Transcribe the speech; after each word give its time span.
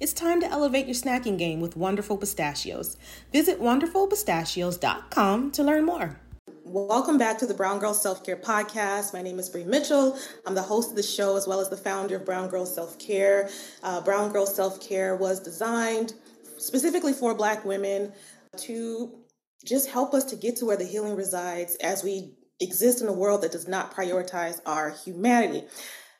It's 0.00 0.14
time 0.14 0.40
to 0.40 0.50
elevate 0.50 0.86
your 0.86 0.94
snacking 0.94 1.36
game 1.36 1.60
with 1.60 1.76
Wonderful 1.76 2.16
Pistachios. 2.16 2.96
Visit 3.34 3.60
wonderfulpistachios.com 3.60 5.50
to 5.50 5.62
learn 5.62 5.84
more. 5.84 6.18
Welcome 6.64 7.18
back 7.18 7.36
to 7.40 7.46
the 7.46 7.52
Brown 7.52 7.80
Girl 7.80 7.92
Self 7.92 8.24
Care 8.24 8.38
Podcast. 8.38 9.12
My 9.12 9.20
name 9.20 9.38
is 9.38 9.50
Bree 9.50 9.64
Mitchell. 9.64 10.18
I'm 10.46 10.54
the 10.54 10.62
host 10.62 10.88
of 10.88 10.96
the 10.96 11.02
show 11.02 11.36
as 11.36 11.46
well 11.46 11.60
as 11.60 11.68
the 11.68 11.76
founder 11.76 12.16
of 12.16 12.24
Brown 12.24 12.48
Girl 12.48 12.64
Self 12.64 12.98
Care. 12.98 13.50
Uh, 13.82 14.00
Brown 14.00 14.32
Girl 14.32 14.46
Self 14.46 14.80
Care 14.80 15.16
was 15.16 15.38
designed 15.38 16.14
specifically 16.56 17.12
for 17.12 17.34
Black 17.34 17.66
women 17.66 18.10
to 18.56 19.18
just 19.66 19.90
help 19.90 20.14
us 20.14 20.24
to 20.24 20.36
get 20.36 20.56
to 20.56 20.64
where 20.64 20.78
the 20.78 20.86
healing 20.86 21.14
resides 21.14 21.76
as 21.76 22.02
we 22.02 22.32
exist 22.58 23.02
in 23.02 23.08
a 23.08 23.12
world 23.12 23.42
that 23.42 23.52
does 23.52 23.68
not 23.68 23.94
prioritize 23.94 24.62
our 24.64 24.88
humanity. 25.04 25.64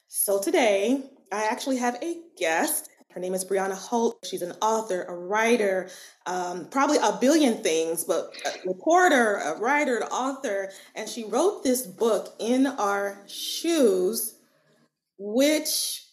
So 0.08 0.38
today, 0.38 1.02
I 1.32 1.44
actually 1.44 1.78
have 1.78 1.96
a 2.02 2.18
guest. 2.36 2.89
Her 3.12 3.20
name 3.20 3.34
is 3.34 3.44
Brianna 3.44 3.74
Holt. 3.74 4.24
She's 4.24 4.42
an 4.42 4.52
author, 4.62 5.02
a 5.02 5.14
writer, 5.14 5.88
um, 6.26 6.66
probably 6.66 6.98
a 6.98 7.18
billion 7.20 7.62
things, 7.62 8.04
but 8.04 8.32
a 8.46 8.68
reporter, 8.68 9.36
a 9.36 9.58
writer, 9.58 9.96
an 9.96 10.04
author. 10.04 10.70
And 10.94 11.08
she 11.08 11.24
wrote 11.24 11.64
this 11.64 11.86
book, 11.86 12.34
In 12.38 12.66
Our 12.66 13.18
Shoes, 13.26 14.36
which 15.18 16.04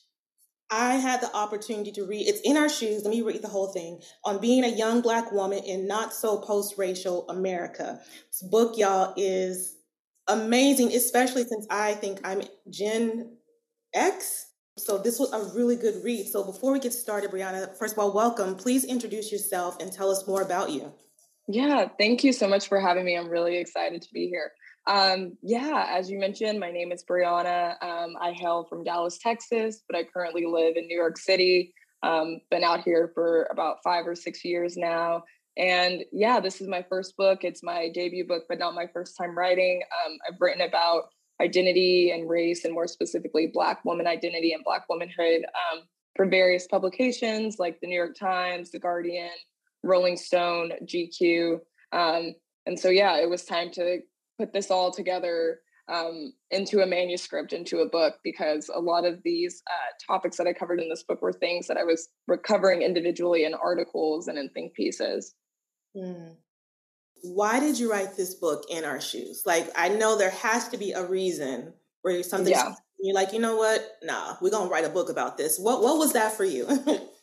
I 0.70 0.96
had 0.96 1.22
the 1.22 1.34
opportunity 1.36 1.92
to 1.94 2.04
read. 2.04 2.28
It's 2.28 2.42
in 2.42 2.58
our 2.58 2.68
shoes. 2.68 3.04
Let 3.04 3.12
me 3.12 3.22
read 3.22 3.42
the 3.42 3.48
whole 3.48 3.68
thing 3.68 4.02
on 4.26 4.42
being 4.42 4.66
a 4.66 4.68
young 4.68 5.02
black 5.02 5.32
woman 5.32 5.60
in 5.60 5.88
not 5.88 6.14
so 6.14 6.40
post 6.40 6.78
racial 6.78 7.30
America. 7.30 8.02
This 8.28 8.42
book, 8.50 8.78
y'all, 8.78 9.14
is 9.16 9.78
amazing, 10.28 10.92
especially 10.92 11.46
since 11.46 11.66
I 11.70 11.94
think 11.94 12.20
I'm 12.26 12.42
Gen 12.70 13.38
X. 13.94 14.47
So 14.78 14.98
this 14.98 15.20
was 15.20 15.34
a 15.34 15.56
really 15.58 15.76
good 15.76 16.04
read. 16.04 16.28
So 16.28 16.44
before 16.44 16.72
we 16.72 16.80
get 16.80 16.94
started, 16.94 17.32
Brianna, 17.32 17.76
first 17.76 17.94
of 17.94 18.00
all, 18.00 18.14
welcome. 18.14 18.56
Please 18.56 18.84
introduce 18.84 19.32
yourself 19.32 19.82
and 19.82 19.92
tell 19.92 20.12
us 20.12 20.28
more 20.28 20.44
about 20.44 20.70
you. 20.70 20.94
Yeah, 21.48 21.88
thank 21.98 22.24
you 22.24 22.32
so 22.32 22.48
much 22.48 22.68
for 22.68 22.80
having 22.80 23.06
me. 23.06 23.18
I'm 23.18 23.30
really 23.30 23.58
excited 23.58 24.02
to 24.02 24.14
be 24.14 24.28
here. 24.28 24.52
Um, 24.86 25.38
yeah, 25.42 25.88
as 25.90 26.10
you 26.10 26.20
mentioned, 26.20 26.60
my 26.60 26.72
name 26.72 26.92
is 26.92 27.04
Brianna. 27.04 27.82
Um, 27.82 28.16
I 28.22 28.34
hail 28.34 28.66
from 28.70 28.84
Dallas, 28.84 29.18
Texas, 29.18 29.82
but 29.90 29.98
I 29.98 30.04
currently 30.04 30.46
live 30.46 30.78
in 30.78 30.88
New 30.88 30.98
York 30.98 31.18
City. 31.18 31.74
Um, 32.04 32.42
been 32.52 32.64
out 32.64 32.84
here 32.84 33.12
for 33.16 33.48
about 33.52 33.78
five 33.84 34.06
or 34.06 34.16
six 34.16 34.46
years 34.46 34.78
now. 34.78 35.24
And 35.58 36.04
yeah, 36.12 36.40
this 36.40 36.62
is 36.62 36.68
my 36.68 36.86
first 36.88 37.18
book. 37.18 37.44
It's 37.44 37.64
my 37.64 37.90
debut 37.94 38.28
book, 38.28 38.44
but 38.48 38.60
not 38.60 38.76
my 38.76 38.86
first 38.94 39.18
time 39.18 39.36
writing. 39.36 39.82
Um, 40.06 40.18
I've 40.28 40.40
written 40.40 40.62
about 40.62 41.06
identity 41.42 42.12
and 42.12 42.30
race, 42.30 42.66
and 42.66 42.74
more 42.74 42.88
specifically, 42.88 43.48
Black 43.54 43.84
woman 43.86 44.08
identity 44.08 44.54
and 44.54 44.64
Black 44.64 44.86
womanhood 44.90 45.44
um, 45.46 45.84
for 46.16 46.26
various 46.26 46.68
publications 46.68 47.58
like 47.60 47.80
the 47.80 47.88
New 47.88 47.96
York 47.96 48.16
Times, 48.16 48.72
The 48.72 48.80
Guardian, 48.80 49.30
Rolling 49.84 50.18
Stone, 50.18 50.72
GQ. 50.84 51.60
Um, 51.94 52.34
and 52.66 52.80
so, 52.80 52.90
yeah, 52.90 53.18
it 53.18 53.30
was 53.30 53.46
time 53.46 53.72
to 53.72 54.00
put 54.38 54.54
this 54.54 54.72
all 54.72 54.92
together 54.92 55.60
um, 55.90 56.34
into 56.52 56.82
a 56.82 56.86
manuscript, 56.86 57.54
into 57.54 57.80
a 57.80 57.90
book, 57.90 58.16
because 58.24 58.70
a 58.74 58.80
lot 58.80 59.06
of 59.06 59.22
these 59.24 59.64
uh, 59.68 60.14
topics 60.14 60.38
that 60.38 60.48
I 60.48 60.54
covered 60.54 60.82
in 60.82 60.90
this 60.90 61.04
book 61.04 61.22
were 61.22 61.32
things 61.32 61.68
that 61.68 61.78
I 61.78 61.84
was 61.84 62.10
recovering 62.28 62.82
individually 62.82 63.46
in 63.46 63.54
articles 63.54 64.28
and 64.28 64.38
in 64.38 64.50
think 64.50 64.74
pieces. 64.74 65.34
Mm. 65.96 66.36
Why 67.22 67.60
did 67.60 67.80
you 67.80 67.92
write 67.92 68.16
this 68.16 68.36
book 68.36 68.64
in 68.70 68.86
our 68.86 69.02
shoes? 69.02 69.44
Like, 69.46 69.70
I 69.76 69.90
know 69.90 70.18
there 70.18 70.30
has 70.30 70.68
to 70.70 70.78
be 70.78 70.92
a 70.92 71.06
reason 71.06 71.74
where 72.02 72.22
something 72.24 72.52
yeah. 72.52 72.76
you're 73.00 73.16
like, 73.16 73.34
you 73.34 73.40
know 73.40 73.58
what? 73.58 73.98
Nah, 74.04 74.36
we're 74.42 74.52
gonna 74.52 74.70
write 74.70 74.86
a 74.86 74.90
book 74.90 75.10
about 75.10 75.38
this. 75.38 75.60
What 75.60 75.82
What 75.82 75.98
was 75.98 76.14
that 76.14 76.34
for 76.34 76.46
you? 76.46 76.68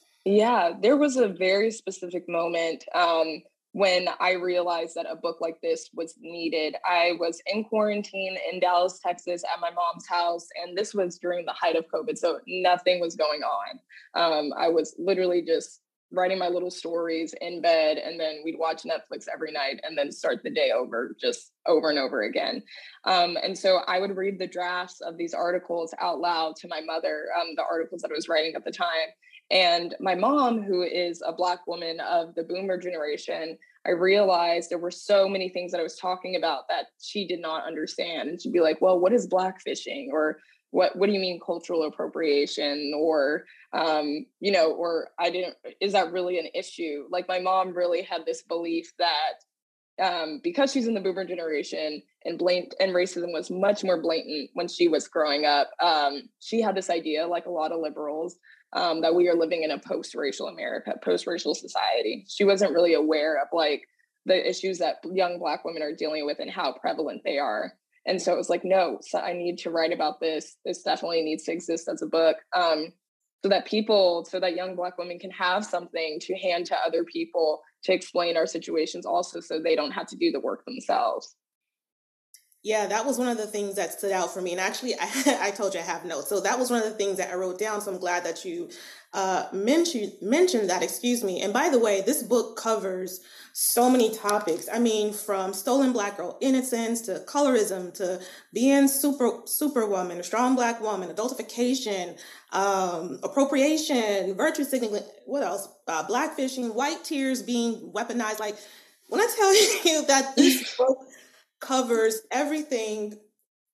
yeah, 0.25 0.73
there 0.81 0.97
was 0.97 1.17
a 1.17 1.29
very 1.29 1.71
specific 1.71 2.29
moment. 2.29 2.85
Um, 2.95 3.43
when 3.75 4.07
I 4.21 4.35
realized 4.35 4.95
that 4.95 5.07
a 5.11 5.17
book 5.17 5.39
like 5.41 5.61
this 5.61 5.91
was 5.95 6.15
needed. 6.21 6.77
I 6.89 7.15
was 7.19 7.43
in 7.53 7.65
quarantine 7.65 8.39
in 8.51 8.61
Dallas, 8.61 9.01
Texas 9.05 9.43
at 9.53 9.61
my 9.61 9.71
mom's 9.71 10.07
house, 10.07 10.47
and 10.63 10.79
this 10.79 10.95
was 10.95 11.19
during 11.19 11.45
the 11.45 11.53
height 11.53 11.75
of 11.75 11.85
COVID. 11.93 12.17
So 12.17 12.39
nothing 12.47 13.01
was 13.01 13.17
going 13.17 13.43
on. 13.43 13.81
Um, 14.15 14.53
I 14.57 14.69
was 14.69 14.95
literally 14.97 15.43
just 15.43 15.81
writing 16.17 16.39
my 16.39 16.49
little 16.49 16.71
stories 16.71 17.35
in 17.41 17.61
bed, 17.61 17.99
and 17.99 18.19
then 18.19 18.43
we'd 18.45 18.59
watch 18.59 18.83
Netflix 18.83 19.27
every 19.33 19.53
night 19.53 19.81
and 19.83 19.97
then 19.97 20.11
start 20.13 20.43
the 20.43 20.51
day 20.51 20.71
over 20.71 21.15
just 21.21 21.53
over 21.67 21.91
and 21.91 21.99
over 21.99 22.23
again. 22.23 22.63
Um, 23.05 23.37
and 23.43 23.57
so 23.57 23.81
I 23.87 23.99
would 23.99 24.17
read 24.17 24.39
the 24.39 24.47
drafts 24.47 25.01
of 25.01 25.17
these 25.17 25.35
articles 25.35 25.95
out 26.01 26.21
loud 26.21 26.57
to 26.57 26.69
my 26.69 26.81
mother, 26.81 27.27
um, 27.41 27.55
the 27.57 27.65
articles 27.65 28.03
that 28.03 28.11
I 28.11 28.15
was 28.15 28.29
writing 28.29 28.55
at 28.55 28.65
the 28.65 28.71
time. 28.71 29.11
And 29.51 29.95
my 30.01 30.15
mom, 30.15 30.63
who 30.63 30.83
is 30.83 31.23
a 31.25 31.33
Black 31.33 31.67
woman 31.67 32.01
of 32.01 32.35
the 32.35 32.45
boomer 32.45 32.79
generation, 32.79 33.59
I 33.87 33.91
realized 33.91 34.71
there 34.71 34.79
were 34.79 34.91
so 34.91 35.29
many 35.29 35.51
things 35.51 35.71
that 35.73 35.81
I 35.81 35.83
was 35.83 35.99
talking 35.99 36.37
about 36.37 36.69
that 36.71 36.87
she 37.03 37.27
did 37.27 37.41
not 37.41 37.67
understand. 37.67 38.31
And 38.31 38.41
she'd 38.41 38.55
be 38.55 38.61
like, 38.61 38.81
well, 38.81 38.99
what 38.99 39.13
is 39.13 39.29
blackfishing? 39.29 40.09
Or 40.11 40.39
what, 40.75 40.97
what 40.97 41.07
do 41.07 41.13
you 41.13 41.21
mean 41.21 41.39
cultural 41.39 41.85
appropriation? 41.85 42.93
Or, 42.97 43.45
um, 43.73 44.27
you 44.41 44.51
know, 44.51 44.73
or 44.73 45.11
I 45.21 45.31
didn't, 45.31 45.55
is 45.81 45.93
that 45.93 46.11
really 46.11 46.41
an 46.41 46.49
issue? 46.53 47.05
Like 47.11 47.29
my 47.29 47.39
mom 47.39 47.77
really 47.77 48.03
had 48.03 48.27
this 48.27 48.43
belief 48.43 48.93
that 48.99 49.35
um, 50.03 50.41
because 50.43 50.73
she's 50.73 50.89
in 50.89 50.95
the 50.95 51.01
boomer 51.01 51.25
generation 51.25 52.03
and 52.25 52.37
blatant 52.37 52.75
and 52.81 52.93
racism 52.93 53.33
was 53.33 53.53
much 53.53 53.85
more 53.85 54.03
blatant 54.03 54.51
when 54.55 54.67
she 54.67 54.89
was 54.89 55.07
growing 55.07 55.45
up. 55.45 55.71
Um, 55.81 56.23
she 56.41 56.61
had 56.61 56.75
this 56.75 56.91
idea, 56.91 57.29
like 57.29 57.47
a 57.47 57.51
lot 57.51 57.71
of 57.71 57.79
liberals, 57.79 58.37
um, 58.73 59.01
that 59.03 59.15
we 59.15 59.29
are 59.29 59.37
living 59.37 59.63
in 59.63 59.71
a 59.71 59.79
post-racial 59.79 60.49
America, 60.49 60.95
post-racial 61.05 61.55
society. 61.55 62.25
She 62.29 62.43
wasn't 62.43 62.73
really 62.73 62.95
aware 62.95 63.41
of 63.41 63.47
like 63.53 63.85
the 64.27 64.49
issues 64.49 64.79
that 64.79 64.97
young 65.05 65.39
Black 65.39 65.65
women 65.65 65.83
are 65.83 65.95
dealing 65.95 66.27
with 66.27 66.41
and 66.41 66.51
how 66.51 66.73
prevalent 66.73 67.23
they 67.25 67.39
are. 67.39 67.75
And 68.07 68.21
so 68.21 68.33
it 68.33 68.37
was 68.37 68.51
like, 68.51 68.65
no, 68.65 68.99
so 69.03 69.19
I 69.19 69.33
need 69.33 69.59
to 69.59 69.71
write 69.71 69.93
about 69.93 70.21
this. 70.21 70.57
This 70.65 70.83
definitely 70.83 71.23
needs 71.23 71.45
to 71.45 71.53
exist 71.53 71.89
as 71.89 72.03
a 72.03 72.07
book. 72.07 72.37
Um, 72.55 72.93
so 73.43 73.49
that 73.51 73.67
people, 73.67 74.25
so 74.25 74.41
that 74.41 74.57
young 74.57 74.75
Black 74.75 74.97
women 74.97 75.19
can 75.19 75.31
have 75.31 75.67
something 75.67 76.19
to 76.21 76.35
hand 76.35 76.67
to 76.67 76.77
other 76.87 77.05
people 77.05 77.61
to 77.83 77.93
explain 77.93 78.37
our 78.39 78.47
situations 78.47 79.05
also 79.05 79.41
so 79.41 79.61
they 79.61 79.77
don't 79.77 79.91
have 79.91 80.07
to 80.07 80.17
do 80.17 80.31
the 80.31 80.41
work 80.41 80.65
themselves. 80.65 81.35
Yeah, 82.65 82.87
that 82.87 83.05
was 83.05 83.19
one 83.19 83.29
of 83.29 83.37
the 83.37 83.47
things 83.47 83.77
that 83.77 83.93
stood 83.93 84.11
out 84.11 84.33
for 84.33 84.41
me. 84.41 84.53
And 84.53 84.61
actually, 84.61 84.95
I, 84.99 85.39
I 85.43 85.51
told 85.51 85.75
you 85.75 85.81
I 85.81 85.83
have 85.83 86.07
notes. 86.07 86.29
So 86.29 86.41
that 86.41 86.59
was 86.59 86.71
one 86.71 86.81
of 86.83 86.87
the 86.87 86.97
things 86.97 87.19
that 87.19 87.31
I 87.31 87.35
wrote 87.35 87.59
down. 87.59 87.83
So 87.83 87.93
I'm 87.93 87.99
glad 87.99 88.25
that 88.25 88.43
you 88.47 88.71
uh, 89.13 89.47
mentioned 89.53 90.15
mentioned 90.23 90.71
that. 90.71 90.83
Excuse 90.83 91.23
me. 91.23 91.43
And 91.43 91.53
by 91.53 91.69
the 91.69 91.79
way, 91.79 92.01
this 92.01 92.23
book 92.23 92.57
covers 92.57 93.21
so 93.53 93.91
many 93.91 94.15
topics. 94.17 94.67
I 94.73 94.79
mean, 94.79 95.13
from 95.13 95.53
stolen 95.53 95.93
black 95.93 96.17
girl 96.17 96.39
innocence 96.41 97.03
to 97.03 97.23
colorism 97.29 97.93
to 97.95 98.19
being 98.55 98.89
super 98.89 99.43
superwoman, 99.45 100.19
a 100.19 100.23
strong 100.23 100.57
black 100.57 100.81
woman, 100.81 101.11
adultification, 101.11 102.19
um, 102.53 103.21
appropriation, 103.23 104.35
virtue 104.37 104.65
signaling. 104.65 105.03
What 105.27 105.43
else? 105.43 105.69
Uh, 105.87 106.07
blackfishing, 106.09 106.75
white 106.75 107.05
tears 107.05 107.43
being 107.43 107.93
weaponized. 107.93 108.41
Like 108.41 108.57
when 109.09 109.21
I 109.21 109.29
tell 109.37 109.55
you 109.93 110.07
that 110.07 110.35
this 110.35 110.75
book 110.79 110.97
covers 111.65 112.21
everything 112.31 113.19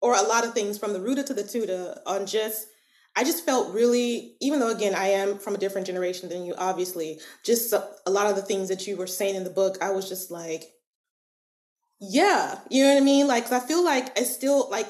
or 0.01 0.15
a 0.15 0.23
lot 0.23 0.45
of 0.45 0.55
things 0.55 0.79
from 0.79 0.93
the 0.93 1.01
rooter 1.01 1.23
to 1.23 1.35
the 1.35 1.43
tutor 1.43 2.01
on 2.07 2.27
just 2.27 2.69
I 3.17 3.25
just 3.25 3.45
felt 3.45 3.75
really, 3.75 4.37
even 4.41 4.61
though 4.61 4.71
again 4.71 4.95
I 4.95 5.09
am 5.09 5.39
from 5.39 5.55
a 5.55 5.59
different 5.59 5.87
generation 5.87 6.29
than 6.29 6.45
you, 6.45 6.55
obviously, 6.57 7.19
just 7.45 7.73
a 7.73 8.11
lot 8.11 8.31
of 8.31 8.37
the 8.37 8.43
things 8.43 8.69
that 8.69 8.87
you 8.87 8.97
were 8.97 9.09
saying 9.09 9.35
in 9.35 9.45
the 9.45 9.51
book, 9.51 9.79
I 9.83 9.91
was 9.91 10.09
just 10.09 10.31
like, 10.31 10.73
Yeah, 12.01 12.59
you 12.71 12.85
know 12.85 12.95
what 12.95 13.03
I 13.03 13.05
mean? 13.05 13.27
Like, 13.27 13.51
I 13.51 13.61
feel 13.61 13.85
like 13.85 14.19
I 14.19 14.23
still 14.23 14.71
like 14.71 14.89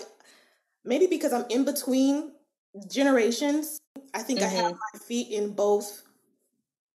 maybe 0.84 1.06
because 1.06 1.32
I'm 1.32 1.46
in 1.48 1.64
between 1.64 2.32
generations. 2.90 3.78
I 4.14 4.22
think 4.22 4.40
mm-hmm. 4.40 4.48
I 4.48 4.60
have 4.62 4.72
mm-hmm. 4.72 4.98
my 4.98 4.98
feet 5.06 5.32
in 5.32 5.54
both 5.54 6.02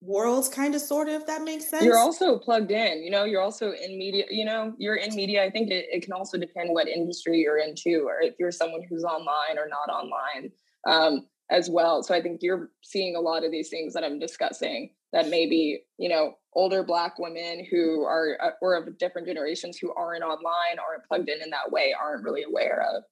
worlds 0.06 0.48
kind 0.48 0.76
of 0.76 0.82
sort 0.82 1.08
of 1.08 1.16
if 1.16 1.28
that 1.28 1.42
makes 1.44 1.70
sense. 1.70 1.84
You're 1.84 1.98
also 1.98 2.38
plugged 2.38 2.72
in 2.72 3.04
you 3.04 3.10
know 3.10 3.24
you're 3.24 3.42
also 3.42 3.72
in 3.72 3.98
media 3.98 4.26
you 4.30 4.46
know 4.46 4.74
you're 4.78 4.96
in 4.96 5.16
media 5.16 5.44
i 5.44 5.50
think 5.50 5.70
it, 5.72 5.86
it 5.92 6.04
can 6.04 6.14
also 6.14 6.38
depend 6.38 6.70
what 6.72 6.88
industry 6.88 7.40
you're 7.40 7.58
into 7.58 8.06
or 8.06 8.22
if 8.22 8.36
you're 8.40 8.52
someone 8.52 8.82
who's 8.88 9.04
online 9.04 9.58
or 9.58 9.68
not 9.68 9.94
online 9.94 10.52
um, 10.88 11.26
as 11.50 11.70
well. 11.70 12.04
So 12.04 12.14
i 12.14 12.22
think 12.22 12.42
you're 12.42 12.70
seeing 12.84 13.16
a 13.16 13.20
lot 13.20 13.44
of 13.44 13.52
these 13.52 13.70
things 13.70 13.94
that 13.94 14.04
i'm 14.04 14.20
discussing 14.20 14.92
that 15.14 15.30
maybe 15.30 15.82
you 15.98 16.10
know 16.10 16.36
older 16.54 16.84
black 16.84 17.20
women 17.20 17.66
who 17.70 18.04
are 18.04 18.38
uh, 18.42 18.50
or 18.62 18.76
of 18.76 18.98
different 18.98 19.28
generations 19.28 19.78
who 19.78 19.94
aren't 19.94 20.24
online 20.24 20.80
aren't 20.80 21.06
plugged 21.08 21.30
in 21.30 21.42
in 21.42 21.50
that 21.50 21.72
way 21.72 21.94
aren't 22.00 22.24
really 22.24 22.44
aware 22.44 22.86
of. 22.96 23.04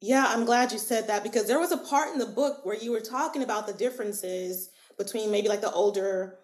Yeah 0.00 0.26
i'm 0.28 0.44
glad 0.44 0.72
you 0.72 0.78
said 0.78 1.06
that 1.08 1.22
because 1.22 1.46
there 1.46 1.60
was 1.60 1.72
a 1.72 1.78
part 1.78 2.12
in 2.12 2.18
the 2.18 2.26
book 2.26 2.64
where 2.64 2.76
you 2.76 2.90
were 2.90 3.00
talking 3.00 3.42
about 3.42 3.66
the 3.66 3.72
differences 3.72 4.70
between 5.00 5.30
maybe 5.30 5.48
like 5.48 5.62
the 5.62 5.72
older 5.72 6.38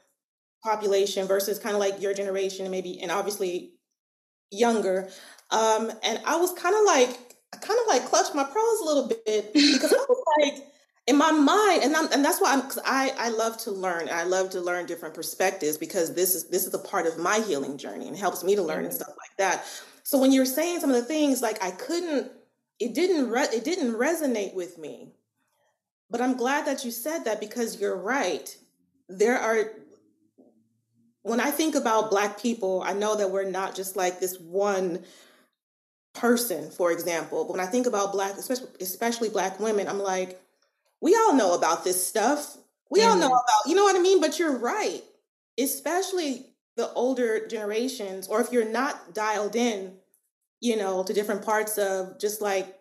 population 0.65 1.27
versus 1.27 1.59
kind 1.59 1.75
of 1.75 1.81
like 1.81 2.01
your 2.01 2.15
generation 2.15 2.65
and 2.65 2.73
maybe 2.73 3.01
and 3.01 3.11
obviously 3.13 3.75
younger. 4.51 5.09
Um 5.51 5.93
and 6.03 6.21
i 6.27 6.37
was 6.37 6.53
kind 6.55 6.75
of 6.75 6.81
like 6.85 7.11
i 7.55 7.59
kind 7.59 7.79
of 7.81 7.87
like 7.87 8.05
clutched 8.07 8.35
my 8.35 8.43
pearls 8.43 8.81
a 8.81 8.85
little 8.85 9.07
bit 9.07 9.53
because 9.55 9.93
i 9.93 10.05
was 10.09 10.25
like 10.41 10.67
in 11.07 11.17
my 11.17 11.31
mind 11.31 11.85
and 11.85 11.95
I'm, 11.95 12.13
and 12.13 12.25
that's 12.25 12.41
why 12.41 12.53
i'm 12.53 12.63
i 12.85 13.13
i 13.17 13.29
love 13.29 13.57
to 13.59 13.71
learn 13.71 14.09
i 14.11 14.25
love 14.25 14.51
to 14.51 14.61
learn 14.61 14.87
different 14.87 15.15
perspectives 15.15 15.79
because 15.79 16.15
this 16.15 16.35
is 16.35 16.49
this 16.49 16.67
is 16.67 16.75
a 16.75 16.81
part 16.81 17.07
of 17.07 17.17
my 17.17 17.39
healing 17.39 17.79
journey 17.79 18.09
and 18.09 18.17
helps 18.17 18.43
me 18.43 18.57
to 18.57 18.63
learn 18.63 18.79
mm-hmm. 18.79 18.87
and 18.87 18.95
stuff 18.95 19.15
like 19.17 19.37
that. 19.39 19.65
So 20.03 20.19
when 20.19 20.33
you're 20.33 20.47
saying 20.47 20.81
some 20.81 20.91
of 20.91 20.97
the 20.97 21.05
things 21.05 21.43
like 21.43 21.63
i 21.63 21.71
couldn't 21.71 22.33
it 22.81 22.95
didn't 22.95 23.31
re- 23.31 23.49
it 23.53 23.65
didn't 23.65 23.95
resonate 23.95 24.55
with 24.55 24.79
me 24.79 25.13
but 26.11 26.21
I'm 26.21 26.37
glad 26.37 26.67
that 26.67 26.85
you 26.85 26.91
said 26.91 27.25
that 27.25 27.41
because 27.41 27.81
you're 27.81 27.97
right. 27.97 28.57
There 29.09 29.39
are, 29.39 29.73
when 31.23 31.41
I 31.41 31.51
think 31.51 31.75
about 31.75 32.11
Black 32.11 32.41
people, 32.41 32.83
I 32.85 32.93
know 32.93 33.17
that 33.17 33.31
we're 33.31 33.51
not 33.51 33.75
just 33.75 33.97
like 33.97 34.21
this 34.21 34.39
one 34.39 35.05
person, 36.15 36.71
for 36.71 36.93
example. 36.93 37.45
But 37.45 37.53
when 37.53 37.67
I 37.67 37.71
think 37.71 37.87
about 37.87 38.13
Black, 38.13 38.35
especially, 38.37 38.69
especially 38.81 39.29
Black 39.29 39.59
women, 39.61 39.89
I'm 39.89 39.99
like, 39.99 40.41
we 41.01 41.15
all 41.15 41.35
know 41.35 41.55
about 41.55 41.85
this 41.85 42.07
stuff. 42.07 42.57
We 42.91 43.01
mm-hmm. 43.01 43.11
all 43.11 43.17
know 43.17 43.27
mm-hmm. 43.27 43.33
about, 43.33 43.69
you 43.69 43.75
know 43.75 43.85
what 43.85 43.97
I 43.97 44.01
mean? 44.01 44.21
But 44.21 44.39
you're 44.39 44.57
right. 44.57 45.03
Especially 45.59 46.47
the 46.77 46.93
older 46.93 47.47
generations, 47.49 48.29
or 48.29 48.41
if 48.41 48.53
you're 48.53 48.71
not 48.71 49.15
dialed 49.15 49.57
in, 49.57 49.95
you 50.61 50.77
know, 50.77 51.03
to 51.03 51.13
different 51.13 51.45
parts 51.45 51.79
of 51.79 52.19
just 52.21 52.41
like 52.43 52.79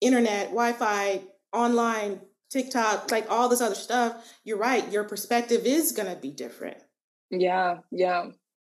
internet, 0.00 0.46
Wi 0.46 0.72
Fi, 0.72 1.22
online 1.52 2.20
TikTok, 2.52 3.10
like 3.10 3.30
all 3.30 3.48
this 3.48 3.60
other 3.60 3.74
stuff, 3.74 4.32
you're 4.44 4.58
right. 4.58 4.90
Your 4.92 5.04
perspective 5.04 5.62
is 5.64 5.92
going 5.92 6.12
to 6.12 6.20
be 6.20 6.30
different. 6.30 6.76
Yeah, 7.30 7.78
yeah, 7.90 8.26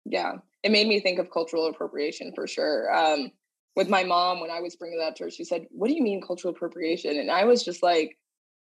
yeah. 0.05 0.33
It 0.63 0.71
made 0.71 0.87
me 0.87 0.99
think 0.99 1.19
of 1.19 1.31
cultural 1.31 1.67
appropriation 1.67 2.31
for 2.33 2.47
sure. 2.47 2.93
Um, 2.93 3.31
with 3.75 3.89
my 3.89 4.03
mom, 4.03 4.39
when 4.41 4.49
I 4.49 4.59
was 4.59 4.75
bringing 4.75 4.97
that 4.99 5.15
to 5.17 5.25
her, 5.25 5.29
she 5.29 5.43
said, 5.43 5.67
What 5.69 5.87
do 5.87 5.93
you 5.93 6.01
mean 6.01 6.21
cultural 6.21 6.53
appropriation? 6.53 7.19
And 7.19 7.29
I 7.29 7.45
was 7.45 7.63
just 7.63 7.83
like, 7.83 8.17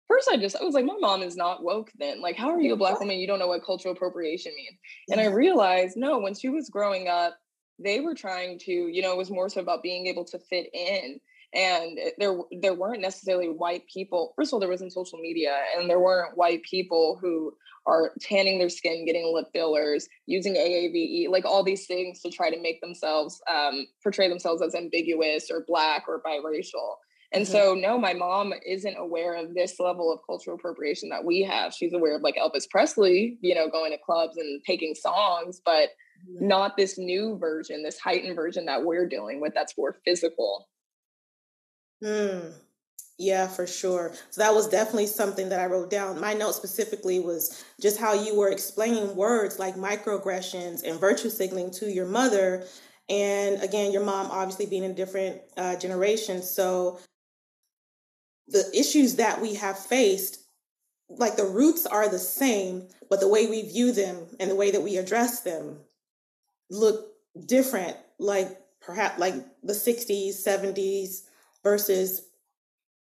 First, 0.08 0.28
I 0.32 0.38
just, 0.38 0.56
I 0.56 0.64
was 0.64 0.74
like, 0.74 0.86
My 0.86 0.98
mom 1.00 1.22
is 1.22 1.38
not 1.38 1.64
woke 1.64 1.92
then. 2.00 2.20
Like, 2.20 2.36
how 2.36 2.50
are 2.50 2.60
you 2.60 2.74
a 2.74 2.78
Black 2.78 3.00
woman? 3.00 3.20
You 3.20 3.28
don't 3.28 3.40
know 3.40 3.48
what 3.48 3.64
cultural 3.64 3.94
appropriation 3.94 4.52
means. 4.56 4.80
And 5.10 5.22
I 5.22 5.28
realized, 5.28 5.96
no, 5.96 6.18
when 6.18 6.34
she 6.34 6.50
was 6.50 6.70
growing 6.70 7.08
up, 7.08 7.38
they 7.78 8.00
were 8.00 8.16
trying 8.16 8.58
to, 8.60 8.72
you 8.72 9.02
know, 9.04 9.12
it 9.12 9.18
was 9.18 9.30
more 9.30 9.50
so 9.50 9.62
about 9.62 9.84
being 9.84 10.08
able 10.08 10.26
to 10.26 10.40
fit 10.40 10.74
in 10.74 11.20
and 11.54 12.00
there 12.18 12.36
there 12.62 12.74
weren't 12.74 13.02
necessarily 13.02 13.48
white 13.48 13.84
people 13.92 14.34
first 14.36 14.50
of 14.50 14.54
all 14.54 14.60
there 14.60 14.70
wasn't 14.70 14.92
social 14.92 15.20
media 15.20 15.56
and 15.78 15.90
there 15.90 16.00
weren't 16.00 16.38
white 16.38 16.64
people 16.64 17.18
who 17.22 17.54
are 17.86 18.12
tanning 18.22 18.60
their 18.60 18.70
skin 18.70 19.06
getting 19.06 19.32
lip 19.34 19.48
fillers 19.54 20.08
using 20.26 20.56
aave 20.56 21.30
like 21.30 21.46
all 21.46 21.64
these 21.64 21.86
things 21.86 22.22
to 22.22 22.30
try 22.30 22.50
to 22.50 22.62
make 22.62 22.80
themselves 22.82 23.42
um, 23.54 23.86
portray 24.02 24.30
themselves 24.30 24.62
as 24.62 24.76
ambiguous 24.76 25.50
or 25.52 25.66
black 25.68 26.06
or 26.08 26.22
biracial. 26.22 26.96
And 27.34 27.44
mm-hmm. 27.44 27.52
so 27.52 27.74
no 27.74 27.98
my 27.98 28.14
mom 28.14 28.54
isn't 28.66 28.98
aware 28.98 29.36
of 29.36 29.54
this 29.54 29.80
level 29.80 30.14
of 30.14 30.20
cultural 30.26 30.56
appropriation 30.56 31.10
that 31.10 31.26
we 31.26 31.42
have. 31.42 31.74
She's 31.74 31.94
aware 31.94 32.16
of 32.16 32.22
like 32.22 32.36
elvis 32.36 32.70
presley 32.70 33.38
you 33.42 33.54
know 33.54 33.70
going 33.70 33.92
to 33.92 33.98
clubs 33.98 34.38
and 34.38 34.64
taking 34.66 34.96
songs 34.96 35.62
but 35.66 35.90
not 36.40 36.78
this 36.78 36.98
new 36.98 37.38
version 37.38 37.84
this 37.84 38.00
heightened 38.00 38.36
version 38.36 38.66
that 38.66 38.86
we're 38.86 39.08
dealing 39.08 39.42
with 39.42 39.54
that's 39.54 39.78
more 39.78 39.98
physical 40.06 40.70
Hmm. 42.04 42.50
Yeah, 43.18 43.48
for 43.48 43.68
sure. 43.68 44.14
So 44.32 44.42
that 44.42 44.54
was 44.54 44.68
definitely 44.68 45.08
something 45.08 45.50
that 45.50 45.60
I 45.60 45.68
wrote 45.68 45.90
down. 45.90 46.20
My 46.20 46.34
note 46.34 46.56
specifically 46.56 47.20
was 47.20 47.64
just 47.80 48.00
how 48.00 48.14
you 48.14 48.36
were 48.36 48.50
explaining 48.50 49.16
words 49.16 49.60
like 49.60 49.76
microaggressions 49.76 50.84
and 50.84 51.00
virtue 51.00 51.30
signaling 51.30 51.72
to 51.74 51.92
your 51.92 52.08
mother. 52.08 52.66
And 53.10 53.62
again, 53.62 53.92
your 53.92 54.04
mom 54.04 54.32
obviously 54.32 54.66
being 54.66 54.84
in 54.84 54.96
different 54.96 55.42
uh, 55.56 55.76
generations. 55.78 56.50
So 56.50 57.00
the 58.48 58.70
issues 58.78 59.16
that 59.16 59.40
we 59.40 59.54
have 59.56 59.78
faced, 59.78 60.40
like 61.10 61.36
the 61.36 61.46
roots 61.46 61.86
are 61.86 62.10
the 62.10 62.20
same, 62.20 62.88
but 63.10 63.20
the 63.20 63.28
way 63.28 63.48
we 63.48 63.62
view 63.62 63.94
them 63.94 64.26
and 64.40 64.50
the 64.50 64.56
way 64.56 64.72
that 64.72 64.82
we 64.82 64.98
address 64.98 65.42
them 65.42 65.78
look 66.70 67.14
different. 67.46 67.96
Like 68.20 68.60
perhaps 68.82 69.20
like 69.20 69.36
the 69.62 69.74
60s, 69.74 70.34
70s, 70.44 71.24
versus 71.64 72.28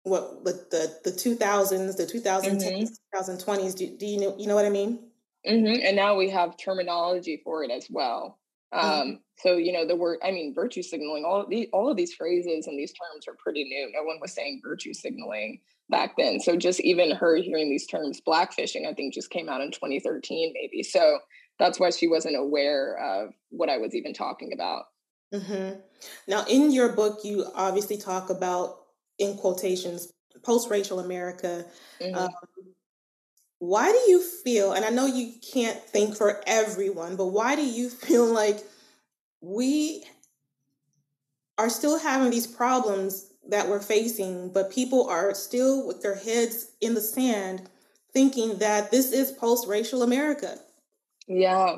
what 0.04 0.44
the 0.44 0.54
the, 0.72 1.12
the 1.12 1.12
2000s, 1.12 1.98
the 1.98 2.04
2010s, 2.04 2.64
mm-hmm. 2.64 3.18
2020s. 3.18 3.76
Do, 3.76 3.98
do, 3.98 4.06
you 4.06 4.20
know 4.20 4.36
you 4.38 4.48
know 4.48 4.56
what 4.56 4.66
I 4.66 4.70
mean? 4.70 5.00
Mm-hmm. 5.48 5.82
And 5.86 5.96
now 5.96 6.16
we 6.16 6.30
have 6.30 6.58
terminology 6.58 7.42
for 7.44 7.64
it 7.64 7.72
as 7.72 7.88
well. 7.90 8.40
Mm-hmm. 8.74 8.88
Um, 8.88 9.08
mm-hmm. 9.08 9.16
So 9.38 9.58
you 9.58 9.72
know 9.74 9.88
the 9.88 9.96
word. 9.96 10.20
I 10.24 10.32
mean, 10.32 10.54
virtue 10.54 10.84
signaling. 10.84 11.26
All 11.26 11.42
of 11.42 11.50
these 11.50 11.68
all 11.74 11.90
of 11.90 11.98
these 11.98 12.14
phrases 12.14 12.68
and 12.68 12.78
these 12.78 12.94
terms 12.94 13.28
are 13.28 13.36
pretty 13.42 13.64
new. 13.64 13.92
No 13.94 14.04
one 14.04 14.20
was 14.22 14.34
saying 14.34 14.62
virtue 14.64 14.94
signaling 14.94 15.60
back 15.90 16.16
then. 16.18 16.40
So 16.40 16.56
just 16.56 16.80
even 16.80 17.12
her 17.12 17.36
hearing 17.36 17.70
these 17.70 17.86
terms, 17.86 18.22
blackfishing, 18.26 18.88
I 18.88 18.94
think 18.94 19.14
just 19.14 19.30
came 19.30 19.50
out 19.50 19.62
in 19.62 19.72
2013, 19.72 20.54
maybe. 20.54 20.84
So 20.84 21.20
that's 21.60 21.80
why 21.80 21.90
she 21.92 22.08
wasn't 22.08 22.38
aware 22.38 22.98
of 22.98 23.34
what 23.50 23.70
I 23.70 23.78
was 23.78 23.94
even 23.94 24.14
talking 24.14 24.52
about. 24.54 24.86
Mm-hmm. 25.34 25.80
Now, 26.28 26.46
in 26.46 26.72
your 26.72 26.90
book, 26.90 27.20
you 27.24 27.46
obviously 27.56 27.98
talk 27.98 28.30
about, 28.30 28.78
in 29.20 29.38
quotations, 29.38 30.12
post 30.44 30.70
racial 30.70 31.00
America. 31.00 31.66
Mm-hmm. 32.00 32.16
Um, 32.16 32.30
why 33.60 33.92
do 33.92 34.12
you 34.12 34.22
feel, 34.22 34.74
and 34.74 34.84
I 34.84 34.90
know 34.90 35.06
you 35.06 35.34
can't 35.54 35.80
think 35.80 36.16
for 36.16 36.42
everyone, 36.48 37.16
but 37.16 37.28
why 37.28 37.56
do 37.56 37.64
you 37.64 37.90
feel 38.08 38.26
like 38.26 38.60
we 39.42 40.04
are 41.58 41.70
still 41.70 42.00
having 42.00 42.32
these 42.32 42.48
problems 42.48 43.32
that 43.48 43.68
we're 43.68 43.82
facing, 43.82 44.52
but 44.52 44.72
people 44.72 45.08
are 45.08 45.34
still 45.34 45.88
with 45.88 46.02
their 46.02 46.16
heads 46.16 46.72
in 46.82 46.94
the 46.94 47.02
sand 47.02 47.70
thinking 48.14 48.58
that 48.58 48.92
this 48.92 49.12
is 49.12 49.32
post 49.32 49.68
racial 49.68 50.04
America? 50.04 50.58
Yeah. 51.28 51.78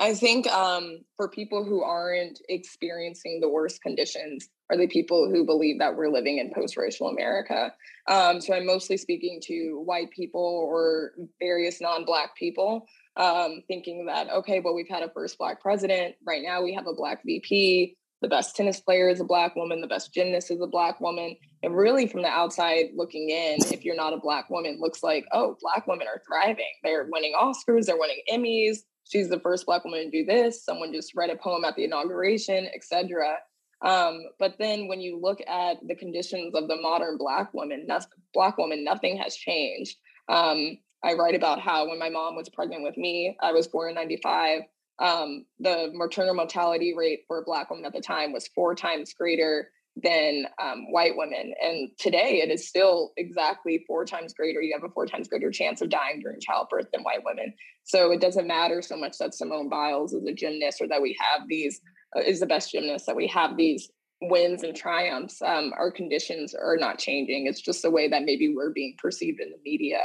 I 0.00 0.14
think 0.14 0.46
um, 0.48 1.00
for 1.16 1.28
people 1.28 1.64
who 1.64 1.82
aren't 1.82 2.40
experiencing 2.48 3.40
the 3.40 3.48
worst 3.48 3.82
conditions 3.82 4.48
are 4.70 4.76
the 4.76 4.86
people 4.86 5.28
who 5.28 5.44
believe 5.44 5.78
that 5.80 5.96
we're 5.96 6.10
living 6.10 6.38
in 6.38 6.52
post-racial 6.54 7.08
America. 7.08 7.72
Um, 8.06 8.40
so 8.40 8.54
I'm 8.54 8.66
mostly 8.66 8.96
speaking 8.96 9.40
to 9.46 9.82
white 9.84 10.10
people 10.10 10.66
or 10.70 11.12
various 11.40 11.80
non-black 11.80 12.36
people, 12.36 12.86
um, 13.16 13.62
thinking 13.66 14.06
that 14.06 14.30
okay, 14.30 14.60
well 14.60 14.74
we've 14.74 14.88
had 14.88 15.02
a 15.02 15.10
first 15.10 15.36
black 15.38 15.60
president. 15.60 16.14
Right 16.26 16.42
now 16.44 16.62
we 16.62 16.74
have 16.74 16.86
a 16.86 16.94
black 16.94 17.22
VP. 17.24 17.96
The 18.20 18.28
best 18.28 18.56
tennis 18.56 18.80
player 18.80 19.08
is 19.08 19.20
a 19.20 19.24
black 19.24 19.54
woman. 19.54 19.80
The 19.80 19.86
best 19.86 20.12
gymnast 20.12 20.50
is 20.50 20.60
a 20.60 20.66
black 20.66 21.00
woman. 21.00 21.36
And 21.62 21.76
really, 21.76 22.08
from 22.08 22.22
the 22.22 22.28
outside 22.28 22.86
looking 22.96 23.30
in, 23.30 23.58
if 23.72 23.84
you're 23.84 23.94
not 23.94 24.12
a 24.12 24.18
black 24.18 24.50
woman, 24.50 24.78
looks 24.80 25.04
like 25.04 25.24
oh, 25.32 25.56
black 25.60 25.86
women 25.86 26.08
are 26.08 26.20
thriving. 26.26 26.72
They're 26.82 27.08
winning 27.10 27.34
Oscars. 27.40 27.86
They're 27.86 27.96
winning 27.96 28.22
Emmys 28.30 28.78
she's 29.08 29.28
the 29.28 29.40
first 29.40 29.66
black 29.66 29.84
woman 29.84 30.04
to 30.04 30.10
do 30.10 30.24
this. 30.24 30.64
Someone 30.64 30.92
just 30.92 31.14
read 31.14 31.30
a 31.30 31.36
poem 31.36 31.64
at 31.64 31.76
the 31.76 31.84
inauguration 31.84 32.68
etc 32.74 33.38
um, 33.80 34.24
but 34.38 34.56
then 34.58 34.88
when 34.88 35.00
you 35.00 35.20
look 35.20 35.40
at 35.46 35.76
the 35.86 35.94
conditions 35.94 36.54
of 36.54 36.66
the 36.68 36.76
modern 36.76 37.16
black 37.16 37.54
woman 37.54 37.86
black 38.34 38.58
woman 38.58 38.84
nothing 38.84 39.16
has 39.16 39.36
changed. 39.36 39.96
Um, 40.28 40.78
i 41.04 41.14
write 41.14 41.36
about 41.36 41.60
how 41.60 41.88
when 41.88 41.98
my 41.98 42.10
mom 42.10 42.34
was 42.34 42.48
pregnant 42.48 42.82
with 42.82 42.96
me 42.96 43.36
i 43.40 43.52
was 43.52 43.68
born 43.68 43.90
in 43.90 43.94
95 43.94 44.62
um, 45.00 45.46
the 45.60 45.92
maternal 45.94 46.34
mortality 46.34 46.92
rate 46.92 47.20
for 47.28 47.44
black 47.44 47.70
women 47.70 47.84
at 47.84 47.92
the 47.92 48.00
time 48.00 48.32
was 48.32 48.48
four 48.48 48.74
times 48.74 49.14
greater 49.14 49.70
than 50.02 50.44
um, 50.62 50.90
white 50.90 51.16
women. 51.16 51.52
And 51.62 51.90
today 51.98 52.40
it 52.42 52.50
is 52.50 52.68
still 52.68 53.12
exactly 53.16 53.84
four 53.86 54.04
times 54.04 54.34
greater. 54.34 54.60
You 54.60 54.74
have 54.74 54.88
a 54.88 54.92
four 54.92 55.06
times 55.06 55.28
greater 55.28 55.50
chance 55.50 55.80
of 55.80 55.90
dying 55.90 56.20
during 56.20 56.40
childbirth 56.40 56.86
than 56.92 57.02
white 57.02 57.24
women. 57.24 57.54
So 57.84 58.12
it 58.12 58.20
doesn't 58.20 58.46
matter 58.46 58.82
so 58.82 58.96
much 58.96 59.18
that 59.18 59.34
Simone 59.34 59.68
Biles 59.68 60.12
is 60.12 60.26
a 60.26 60.32
gymnast 60.32 60.80
or 60.80 60.88
that 60.88 61.02
we 61.02 61.16
have 61.20 61.48
these 61.48 61.80
uh, 62.16 62.20
is 62.20 62.40
the 62.40 62.46
best 62.46 62.72
gymnast, 62.72 63.06
that 63.06 63.16
we 63.16 63.26
have 63.26 63.56
these 63.56 63.90
wins 64.22 64.62
and 64.62 64.74
triumphs. 64.74 65.40
Um, 65.42 65.72
our 65.78 65.90
conditions 65.90 66.54
are 66.54 66.76
not 66.76 66.98
changing. 66.98 67.46
It's 67.46 67.60
just 67.60 67.82
the 67.82 67.90
way 67.90 68.08
that 68.08 68.24
maybe 68.24 68.54
we're 68.54 68.72
being 68.72 68.96
perceived 68.98 69.40
in 69.40 69.50
the 69.50 69.58
media. 69.64 70.00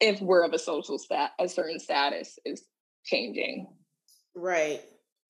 If 0.00 0.20
we're 0.20 0.44
of 0.44 0.52
a 0.52 0.58
social 0.58 0.98
stat, 0.98 1.32
a 1.38 1.48
certain 1.48 1.78
status 1.78 2.38
is 2.44 2.64
changing. 3.04 3.66
Right, 4.34 4.82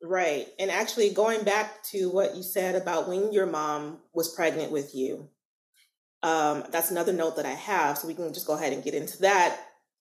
right. 0.03 0.47
And 0.59 0.71
actually, 0.71 1.11
going 1.11 1.45
back 1.45 1.83
to 1.85 2.11
what 2.11 2.37
you 2.37 2.43
said 2.43 2.75
about 2.75 3.09
when 3.09 3.33
your 3.33 3.47
mom 3.47 3.99
was 4.13 4.35
pregnant 4.35 4.73
with 4.73 4.95
you, 4.95 5.29
um, 6.23 6.65
that's 6.71 6.91
another 6.91 7.13
note 7.13 7.37
that 7.37 7.47
I 7.47 7.53
have. 7.53 7.99
So 7.99 8.09
we 8.09 8.15
can 8.15 8.33
just 8.33 8.47
go 8.47 8.55
ahead 8.55 8.73
and 8.73 8.85
get 8.85 8.95
into 8.95 9.21
that 9.23 9.59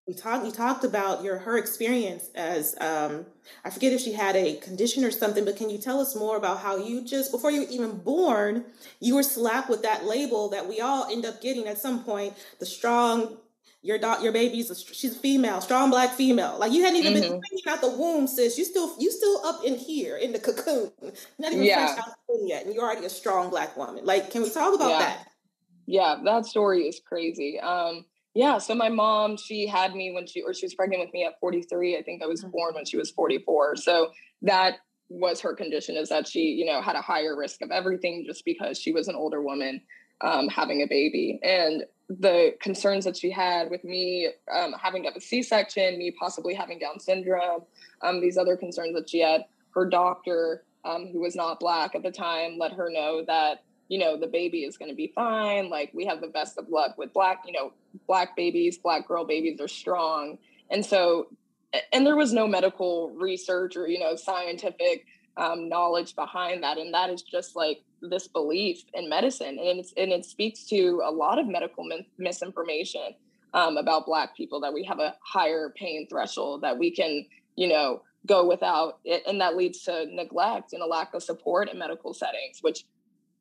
we 0.10 0.16
talked 0.16 0.44
you 0.44 0.52
talked 0.52 0.84
about 0.84 1.24
your 1.24 1.38
her 1.38 1.56
experience 1.60 2.32
as 2.34 2.76
um, 2.82 3.28
I 3.64 3.70
forget 3.70 3.94
if 3.94 4.02
she 4.02 4.12
had 4.12 4.36
a 4.36 4.56
condition 4.56 5.06
or 5.06 5.12
something, 5.12 5.46
but 5.46 5.56
can 5.56 5.70
you 5.70 5.78
tell 5.78 6.00
us 6.00 6.16
more 6.16 6.36
about 6.36 6.62
how 6.62 6.78
you 6.78 7.06
just 7.06 7.32
before 7.32 7.52
you 7.52 7.62
were 7.62 7.70
even 7.70 8.00
born, 8.00 8.66
you 9.00 9.14
were 9.14 9.22
slapped 9.22 9.70
with 9.70 9.84
that 9.84 10.06
label 10.06 10.50
that 10.50 10.68
we 10.68 10.82
all 10.82 11.06
end 11.12 11.28
up 11.28 11.44
getting 11.44 11.68
at 11.68 11.78
some 11.78 12.04
point, 12.04 12.34
the 12.60 12.66
strong 12.66 13.38
your 13.82 13.98
dot 13.98 14.22
your 14.22 14.32
baby's 14.32 14.70
a, 14.70 14.76
she's 14.76 15.16
a 15.16 15.20
female, 15.20 15.62
strong 15.62 15.90
black 15.90 16.14
female. 16.14 16.58
Like 16.60 16.72
you 16.72 16.84
hadn't 16.84 16.98
even 16.98 17.14
mm-hmm. 17.14 17.22
been 17.22 17.40
bringing 17.40 17.68
out 17.68 17.82
the 17.82 17.90
womb, 17.90 18.28
sis. 18.28 18.58
You 18.58 18.66
still 18.66 18.94
you 19.00 19.12
still 19.12 19.46
up 19.46 19.64
in 19.64 19.76
here 19.76 20.18
in 20.18 20.34
the 20.34 20.40
cocoon, 20.40 20.92
not 21.38 21.54
even 21.54 21.64
yeah. 21.64 21.94
fresh 21.94 22.00
out 22.00 22.14
yet, 22.46 22.66
and 22.66 22.74
you're 22.74 22.84
already 22.84 23.06
a 23.06 23.10
strong 23.10 23.50
black 23.50 23.78
woman. 23.78 24.06
Like, 24.06 24.32
can 24.32 24.44
we 24.44 24.50
talk 24.50 24.74
about 24.74 24.92
yeah. 24.92 25.00
that? 25.00 25.28
Yeah, 25.86 26.16
that 26.24 26.46
story 26.46 26.82
is 26.82 27.02
crazy. 27.08 27.60
Um, 27.60 28.06
yeah 28.36 28.58
so 28.58 28.76
my 28.76 28.90
mom 28.90 29.38
she 29.38 29.68
had 29.68 29.94
me 29.96 30.12
when 30.14 30.28
she 30.28 30.42
or 30.42 30.54
she 30.54 30.66
was 30.66 30.74
pregnant 30.74 31.02
with 31.02 31.14
me 31.14 31.26
at 31.26 31.40
43 31.40 31.98
i 31.98 32.02
think 32.02 32.22
i 32.22 32.26
was 32.26 32.42
mm-hmm. 32.42 32.52
born 32.52 32.76
when 32.76 32.86
she 32.86 32.98
was 32.98 33.12
44 33.12 33.76
so 33.76 34.12
that 34.42 34.78
was 35.10 35.42
her 35.42 35.56
condition 35.56 35.96
is 35.98 36.10
that 36.10 36.28
she 36.28 36.42
you 36.42 36.66
know 36.66 36.82
had 36.82 36.96
a 36.96 37.02
higher 37.02 37.36
risk 37.36 37.62
of 37.62 37.72
everything 37.72 38.24
just 38.28 38.46
because 38.46 38.80
she 38.80 38.92
was 38.92 39.08
an 39.08 39.16
older 39.16 39.42
woman 39.42 39.82
um, 40.22 40.48
having 40.50 40.82
a 40.82 40.88
baby 40.88 41.40
and 41.42 41.84
the 42.10 42.56
concerns 42.60 43.06
that 43.06 43.16
she 43.16 43.30
had 43.30 43.70
with 43.70 43.84
me 43.84 44.30
um, 44.52 44.74
having 44.82 45.04
to 45.04 45.10
have 45.10 45.16
a 45.16 45.22
c-section 45.22 45.98
me 45.98 46.12
possibly 46.20 46.56
having 46.56 46.80
down 46.80 47.00
syndrome 47.00 47.62
um, 48.02 48.20
these 48.20 48.38
other 48.38 48.58
concerns 48.58 48.96
that 48.96 49.08
she 49.10 49.20
had 49.20 49.46
her 49.76 49.86
doctor 49.86 50.64
um, 50.86 51.08
who 51.12 51.20
was 51.20 51.36
not 51.36 51.60
black 51.60 51.94
at 51.94 52.02
the 52.02 52.12
time 52.12 52.58
let 52.58 52.74
her 52.74 52.90
know 52.90 53.24
that 53.26 53.64
you 53.90 53.98
know, 53.98 54.16
the 54.16 54.28
baby 54.28 54.60
is 54.60 54.78
going 54.78 54.90
to 54.90 54.96
be 54.96 55.12
fine. 55.14 55.70
Like 55.70 55.92
we 55.94 56.06
have 56.06 56.22
the 56.22 56.28
best 56.28 56.58
of 56.58 56.70
luck 56.70 56.98
with 56.98 57.12
black, 57.12 57.42
you 57.46 57.52
know, 57.52 57.74
black 58.08 58.36
babies, 58.36 58.78
black 58.78 59.08
girl 59.08 59.26
babies 59.26 59.60
are 59.60 59.68
strong. 59.68 60.38
And 60.70 60.86
so, 60.86 61.28
and 61.92 62.06
there 62.06 62.16
was 62.16 62.32
no 62.32 62.48
medical 62.48 63.10
research 63.10 63.76
or, 63.76 63.88
you 63.88 64.00
know, 64.00 64.16
scientific 64.16 65.06
um, 65.40 65.70
knowledge 65.70 66.16
behind 66.16 66.62
that. 66.64 66.78
And 66.78 66.94
that 66.94 67.10
is 67.10 67.24
just 67.24 67.56
like 67.56 67.82
this 68.02 68.28
belief 68.28 68.84
in 68.94 69.10
medicine. 69.10 69.58
And, 69.60 69.80
it's, 69.80 69.94
and 69.98 70.12
it 70.12 70.26
speaks 70.26 70.66
to 70.66 71.02
a 71.04 71.12
lot 71.12 71.40
of 71.40 71.48
medical 71.48 71.88
misinformation 72.18 73.16
um, 73.54 73.78
about 73.78 74.06
Black 74.06 74.36
people 74.38 74.60
that 74.62 74.74
we 74.74 74.84
have 74.84 75.00
a 75.00 75.16
higher 75.24 75.74
pain 75.76 76.08
threshold, 76.10 76.62
that 76.62 76.78
we 76.78 76.92
can, 76.92 77.26
you 77.56 77.68
know, 77.68 78.02
go 78.28 78.46
without 78.46 79.00
it. 79.06 79.24
And 79.26 79.42
that 79.42 79.56
leads 79.56 79.82
to 79.84 80.06
neglect 80.12 80.74
and 80.74 80.82
a 80.82 80.86
lack 80.86 81.14
of 81.14 81.24
support 81.24 81.70
in 81.70 81.80
medical 81.80 82.14
settings, 82.14 82.60
which 82.62 82.86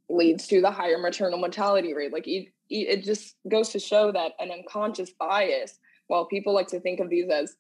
leads 0.09 0.47
to 0.47 0.61
the 0.61 0.71
higher 0.71 0.99
maternal 0.99 1.39
mortality 1.39 1.93
rate. 1.95 2.13
Like 2.13 2.27
it, 2.27 2.49
it 2.71 3.05
just 3.05 3.37
goes 3.49 3.71
to 3.71 3.79
show 3.79 4.13
that 4.13 4.33
an 4.39 4.51
unconscious 4.51 5.11
bias, 5.11 5.79
while 6.07 6.25
people 6.25 6.55
like 6.55 6.69
to 6.69 6.81
think 6.81 7.01
of 7.01 7.11
these 7.11 7.29
as 7.29 7.57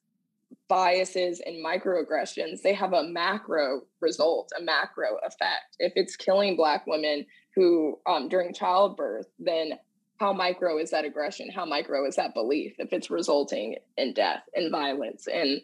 biases 0.69 1.41
and 1.45 1.65
microaggressions, 1.65 2.63
they 2.63 2.75
have 2.75 2.93
a 2.93 3.05
macro 3.05 3.83
result, 4.01 4.51
a 4.59 4.63
macro 4.63 5.17
effect. 5.25 5.77
If 5.79 5.93
it's 5.97 6.17
killing 6.17 6.57
Black 6.57 6.87
women 6.87 7.27
who 7.55 7.99
um, 8.07 8.29
during 8.29 8.55
childbirth, 8.55 9.27
then 9.39 9.73
how 10.19 10.33
micro 10.33 10.79
is 10.79 10.91
that 10.91 11.05
aggression? 11.05 11.51
How 11.51 11.65
micro 11.65 12.07
is 12.07 12.17
that 12.17 12.35
belief 12.35 12.75
if 12.79 12.93
it's 12.93 13.11
resulting 13.11 13.77
in 13.97 14.15
death 14.15 14.43
and 14.55 14.71
violence 14.71 15.27
and 15.27 15.61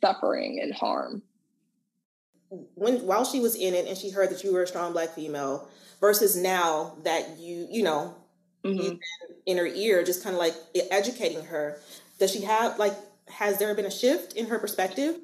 suffering 0.00 0.60
and 0.62 0.72
harm? 0.72 1.22
When 2.50 3.06
while 3.06 3.24
she 3.24 3.40
was 3.40 3.54
in 3.54 3.74
it 3.74 3.86
and 3.86 3.98
she 3.98 4.10
heard 4.10 4.30
that 4.30 4.42
you 4.42 4.52
were 4.52 4.62
a 4.62 4.66
strong 4.66 4.92
black 4.92 5.10
female, 5.10 5.68
versus 6.00 6.36
now 6.36 6.96
that 7.04 7.38
you 7.38 7.66
you 7.70 7.82
know 7.82 8.14
mm-hmm. 8.64 8.96
in 9.46 9.58
her 9.58 9.66
ear 9.66 10.04
just 10.04 10.22
kind 10.22 10.34
of 10.34 10.38
like 10.38 10.54
educating 10.90 11.44
her 11.44 11.78
does 12.18 12.32
she 12.32 12.42
have 12.42 12.78
like 12.78 12.94
has 13.30 13.58
there 13.58 13.74
been 13.74 13.86
a 13.86 13.90
shift 13.90 14.34
in 14.34 14.46
her 14.46 14.58
perspective? 14.58 15.18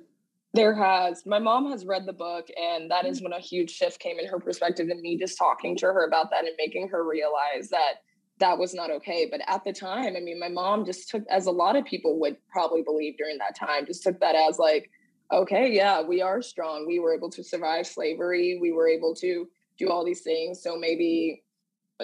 There 0.52 0.74
has. 0.74 1.26
My 1.26 1.40
mom 1.40 1.70
has 1.72 1.84
read 1.84 2.06
the 2.06 2.12
book 2.12 2.48
and 2.56 2.90
that 2.90 3.04
is 3.04 3.18
mm-hmm. 3.18 3.24
when 3.24 3.32
a 3.32 3.42
huge 3.42 3.70
shift 3.70 3.98
came 3.98 4.18
in 4.20 4.26
her 4.26 4.38
perspective 4.38 4.88
and 4.88 5.00
me 5.00 5.18
just 5.18 5.36
talking 5.36 5.76
to 5.78 5.86
her 5.86 6.06
about 6.06 6.30
that 6.30 6.44
and 6.44 6.54
making 6.56 6.88
her 6.88 7.06
realize 7.06 7.68
that 7.70 8.02
that 8.38 8.56
was 8.58 8.72
not 8.72 8.90
okay. 8.90 9.26
But 9.30 9.40
at 9.48 9.64
the 9.64 9.72
time 9.72 10.14
i 10.16 10.20
mean 10.20 10.38
my 10.38 10.48
mom 10.48 10.84
just 10.84 11.08
took 11.08 11.24
as 11.28 11.46
a 11.46 11.50
lot 11.50 11.74
of 11.76 11.84
people 11.84 12.20
would 12.20 12.36
probably 12.48 12.82
believe 12.82 13.16
during 13.16 13.38
that 13.38 13.56
time 13.56 13.84
just 13.86 14.04
took 14.04 14.20
that 14.20 14.36
as 14.36 14.58
like 14.58 14.90
okay 15.32 15.72
yeah 15.72 16.00
we 16.02 16.22
are 16.22 16.40
strong. 16.40 16.86
We 16.86 17.00
were 17.00 17.14
able 17.14 17.30
to 17.30 17.42
survive 17.42 17.86
slavery. 17.86 18.58
We 18.60 18.70
were 18.70 18.86
able 18.86 19.14
to 19.16 19.48
do 19.76 19.90
all 19.90 20.04
these 20.04 20.20
things. 20.20 20.62
So 20.62 20.76
maybe 20.76 21.42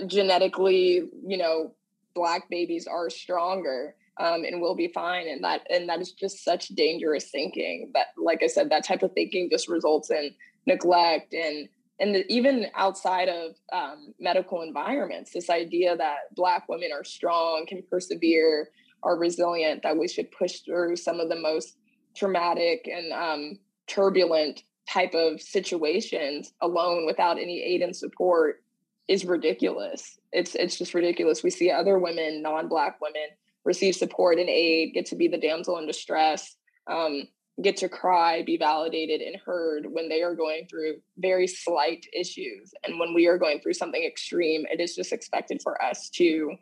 genetically, 0.06 1.08
you 1.24 1.36
know, 1.36 1.74
black 2.14 2.48
babies 2.50 2.88
are 2.88 3.08
stronger 3.10 3.94
um, 4.18 4.44
and 4.44 4.60
will 4.60 4.74
be 4.74 4.88
fine. 4.88 5.28
And 5.28 5.42
that 5.44 5.62
and 5.70 5.88
that 5.88 6.00
is 6.00 6.12
just 6.12 6.44
such 6.44 6.68
dangerous 6.68 7.30
thinking. 7.30 7.90
That, 7.94 8.08
like 8.16 8.42
I 8.42 8.46
said, 8.46 8.70
that 8.70 8.84
type 8.84 9.02
of 9.02 9.12
thinking 9.12 9.48
just 9.50 9.68
results 9.68 10.10
in 10.10 10.34
neglect 10.66 11.32
and 11.32 11.68
and 12.00 12.14
the, 12.14 12.32
even 12.32 12.66
outside 12.74 13.28
of 13.28 13.54
um, 13.72 14.14
medical 14.18 14.62
environments, 14.62 15.32
this 15.32 15.50
idea 15.50 15.96
that 15.96 16.34
black 16.34 16.66
women 16.66 16.90
are 16.94 17.04
strong, 17.04 17.66
can 17.68 17.82
persevere, 17.90 18.70
are 19.02 19.18
resilient, 19.18 19.82
that 19.82 19.98
we 19.98 20.08
should 20.08 20.30
push 20.30 20.60
through 20.60 20.96
some 20.96 21.20
of 21.20 21.28
the 21.28 21.36
most 21.36 21.76
traumatic 22.16 22.88
and 22.90 23.12
um, 23.12 23.58
turbulent 23.86 24.62
type 24.88 25.14
of 25.14 25.40
situations 25.42 26.54
alone 26.62 27.06
without 27.06 27.38
any 27.38 27.62
aid 27.62 27.82
and 27.82 27.94
support 27.94 28.62
is 29.06 29.24
ridiculous. 29.24 30.18
It's 30.32 30.54
it's 30.54 30.78
just 30.78 30.94
ridiculous. 30.94 31.42
We 31.42 31.50
see 31.50 31.70
other 31.70 31.98
women, 31.98 32.42
non-black 32.42 33.00
women, 33.00 33.28
receive 33.64 33.94
support 33.94 34.38
and 34.38 34.48
aid, 34.48 34.94
get 34.94 35.06
to 35.06 35.16
be 35.16 35.28
the 35.28 35.38
damsel 35.38 35.78
in 35.78 35.86
distress, 35.86 36.56
um, 36.86 37.28
get 37.62 37.76
to 37.78 37.88
cry, 37.88 38.42
be 38.42 38.56
validated 38.56 39.20
and 39.20 39.36
heard 39.36 39.86
when 39.90 40.08
they 40.08 40.22
are 40.22 40.34
going 40.34 40.66
through 40.68 40.96
very 41.18 41.46
slight 41.46 42.06
issues. 42.18 42.72
And 42.84 42.98
when 42.98 43.14
we 43.14 43.26
are 43.26 43.38
going 43.38 43.60
through 43.60 43.74
something 43.74 44.02
extreme, 44.02 44.64
it 44.70 44.80
is 44.80 44.94
just 44.94 45.12
expected 45.12 45.60
for 45.62 45.82
us 45.82 46.08
to, 46.10 46.56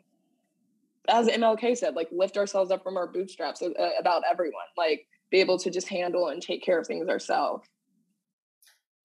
as 1.07 1.27
MLK 1.27 1.77
said, 1.77 1.95
like 1.95 2.09
lift 2.11 2.37
ourselves 2.37 2.71
up 2.71 2.83
from 2.83 2.97
our 2.97 3.07
bootstraps 3.07 3.61
uh, 3.61 3.69
about 3.99 4.23
everyone, 4.29 4.65
like 4.77 5.07
be 5.31 5.39
able 5.39 5.57
to 5.59 5.69
just 5.69 5.87
handle 5.87 6.27
and 6.29 6.41
take 6.41 6.63
care 6.63 6.79
of 6.79 6.87
things 6.87 7.07
ourselves. 7.07 7.67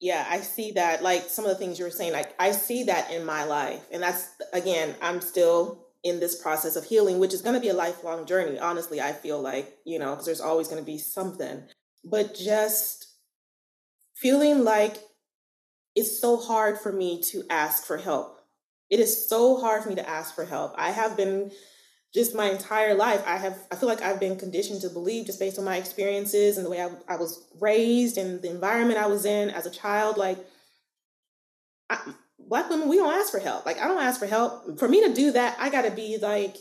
Yeah, 0.01 0.25
I 0.29 0.41
see 0.41 0.71
that. 0.73 1.01
Like 1.01 1.23
some 1.23 1.45
of 1.45 1.51
the 1.51 1.57
things 1.57 1.79
you 1.79 1.85
were 1.85 1.91
saying, 1.91 2.11
like 2.11 2.33
I 2.39 2.51
see 2.51 2.83
that 2.83 3.11
in 3.11 3.25
my 3.25 3.45
life. 3.45 3.85
And 3.91 4.03
that's, 4.03 4.27
again, 4.51 4.95
I'm 5.01 5.21
still 5.21 5.84
in 6.05 6.19
this 6.19 6.39
process 6.39 6.75
of 6.75 6.85
healing, 6.85 7.17
which 7.17 7.33
is 7.33 7.41
going 7.41 7.55
to 7.55 7.59
be 7.59 7.69
a 7.69 7.73
lifelong 7.73 8.27
journey. 8.27 8.59
Honestly, 8.59 9.01
I 9.01 9.11
feel 9.11 9.41
like, 9.41 9.75
you 9.85 9.97
know, 9.97 10.11
because 10.11 10.27
there's 10.27 10.39
always 10.39 10.67
going 10.67 10.79
to 10.79 10.85
be 10.85 10.99
something. 10.99 11.63
But 12.05 12.35
just 12.35 13.07
feeling 14.15 14.63
like 14.63 14.97
it's 15.95 16.21
so 16.21 16.37
hard 16.37 16.77
for 16.77 16.91
me 16.91 17.23
to 17.31 17.43
ask 17.49 17.85
for 17.85 17.97
help. 17.97 18.39
It 18.91 18.99
is 18.99 19.27
so 19.27 19.59
hard 19.59 19.81
for 19.81 19.89
me 19.89 19.95
to 19.95 20.07
ask 20.07 20.35
for 20.35 20.45
help. 20.45 20.75
I 20.77 20.91
have 20.91 21.17
been 21.17 21.51
just 22.13 22.33
my 22.33 22.49
entire 22.49 22.93
life 22.93 23.21
i 23.27 23.35
have 23.35 23.57
i 23.73 23.75
feel 23.75 23.89
like 23.89 24.01
i've 24.01 24.21
been 24.21 24.37
conditioned 24.37 24.79
to 24.79 24.89
believe 24.89 25.25
just 25.25 25.37
based 25.37 25.59
on 25.59 25.65
my 25.65 25.75
experiences 25.75 26.55
and 26.55 26.65
the 26.65 26.69
way 26.69 26.81
i, 26.81 26.89
I 27.09 27.17
was 27.17 27.45
raised 27.59 28.17
and 28.17 28.41
the 28.41 28.49
environment 28.49 28.97
i 28.97 29.05
was 29.05 29.25
in 29.25 29.49
as 29.49 29.65
a 29.65 29.69
child 29.69 30.15
like 30.15 30.37
I, 31.89 32.13
black 32.47 32.69
women 32.69 32.87
we 32.87 32.97
don't 32.97 33.13
ask 33.13 33.31
for 33.31 33.39
help 33.39 33.65
like 33.65 33.79
i 33.79 33.87
don't 33.87 34.01
ask 34.01 34.19
for 34.19 34.27
help 34.27 34.79
for 34.79 34.87
me 34.87 35.05
to 35.07 35.13
do 35.13 35.31
that 35.31 35.55
i 35.59 35.69
gotta 35.69 35.91
be 35.91 36.17
like 36.21 36.57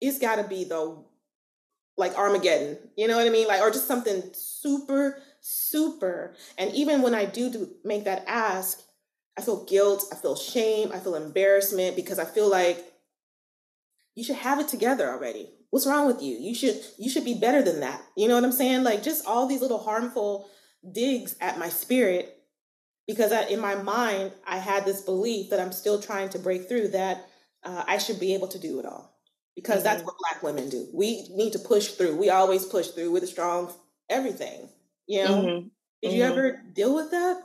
it's 0.00 0.18
gotta 0.18 0.44
be 0.44 0.64
the 0.64 1.02
like 1.96 2.16
armageddon 2.16 2.78
you 2.96 3.06
know 3.06 3.16
what 3.16 3.26
i 3.26 3.30
mean 3.30 3.46
like 3.46 3.60
or 3.60 3.70
just 3.70 3.86
something 3.86 4.22
super 4.32 5.18
super 5.40 6.34
and 6.56 6.72
even 6.74 7.02
when 7.02 7.14
i 7.14 7.24
do, 7.24 7.50
do 7.50 7.68
make 7.84 8.04
that 8.04 8.24
ask 8.26 8.80
i 9.38 9.42
feel 9.42 9.64
guilt 9.64 10.04
i 10.12 10.16
feel 10.16 10.36
shame 10.36 10.90
i 10.92 10.98
feel 10.98 11.14
embarrassment 11.14 11.96
because 11.96 12.18
i 12.18 12.24
feel 12.24 12.48
like 12.48 12.92
you 14.14 14.24
should 14.24 14.36
have 14.36 14.60
it 14.60 14.68
together 14.68 15.10
already. 15.10 15.50
What's 15.70 15.86
wrong 15.86 16.06
with 16.06 16.22
you? 16.22 16.36
You 16.36 16.54
should 16.54 16.80
you 16.98 17.08
should 17.08 17.24
be 17.24 17.34
better 17.34 17.62
than 17.62 17.80
that. 17.80 18.02
You 18.16 18.28
know 18.28 18.34
what 18.34 18.44
I'm 18.44 18.52
saying? 18.52 18.82
Like 18.82 19.02
just 19.02 19.26
all 19.26 19.46
these 19.46 19.62
little 19.62 19.78
harmful 19.78 20.48
digs 20.90 21.36
at 21.40 21.58
my 21.58 21.68
spirit 21.68 22.36
because 23.06 23.32
I, 23.32 23.44
in 23.44 23.60
my 23.60 23.74
mind 23.76 24.32
I 24.46 24.58
had 24.58 24.84
this 24.84 25.00
belief 25.00 25.50
that 25.50 25.60
I'm 25.60 25.72
still 25.72 26.00
trying 26.00 26.28
to 26.30 26.38
break 26.38 26.68
through 26.68 26.88
that 26.88 27.26
uh, 27.64 27.84
I 27.86 27.98
should 27.98 28.20
be 28.20 28.34
able 28.34 28.48
to 28.48 28.58
do 28.58 28.78
it 28.78 28.86
all 28.86 29.14
because 29.54 29.76
mm-hmm. 29.76 29.84
that's 29.84 30.02
what 30.02 30.16
black 30.18 30.42
women 30.42 30.68
do. 30.68 30.88
We 30.92 31.28
need 31.30 31.52
to 31.52 31.58
push 31.58 31.88
through. 31.88 32.16
We 32.16 32.30
always 32.30 32.64
push 32.64 32.88
through 32.88 33.10
with 33.12 33.22
a 33.22 33.28
strong 33.28 33.72
everything. 34.08 34.68
You 35.06 35.24
know. 35.24 35.42
Mm-hmm. 35.42 35.68
Did 36.02 36.08
mm-hmm. 36.08 36.16
you 36.16 36.24
ever 36.24 36.62
deal 36.72 36.94
with 36.94 37.10
that? 37.12 37.42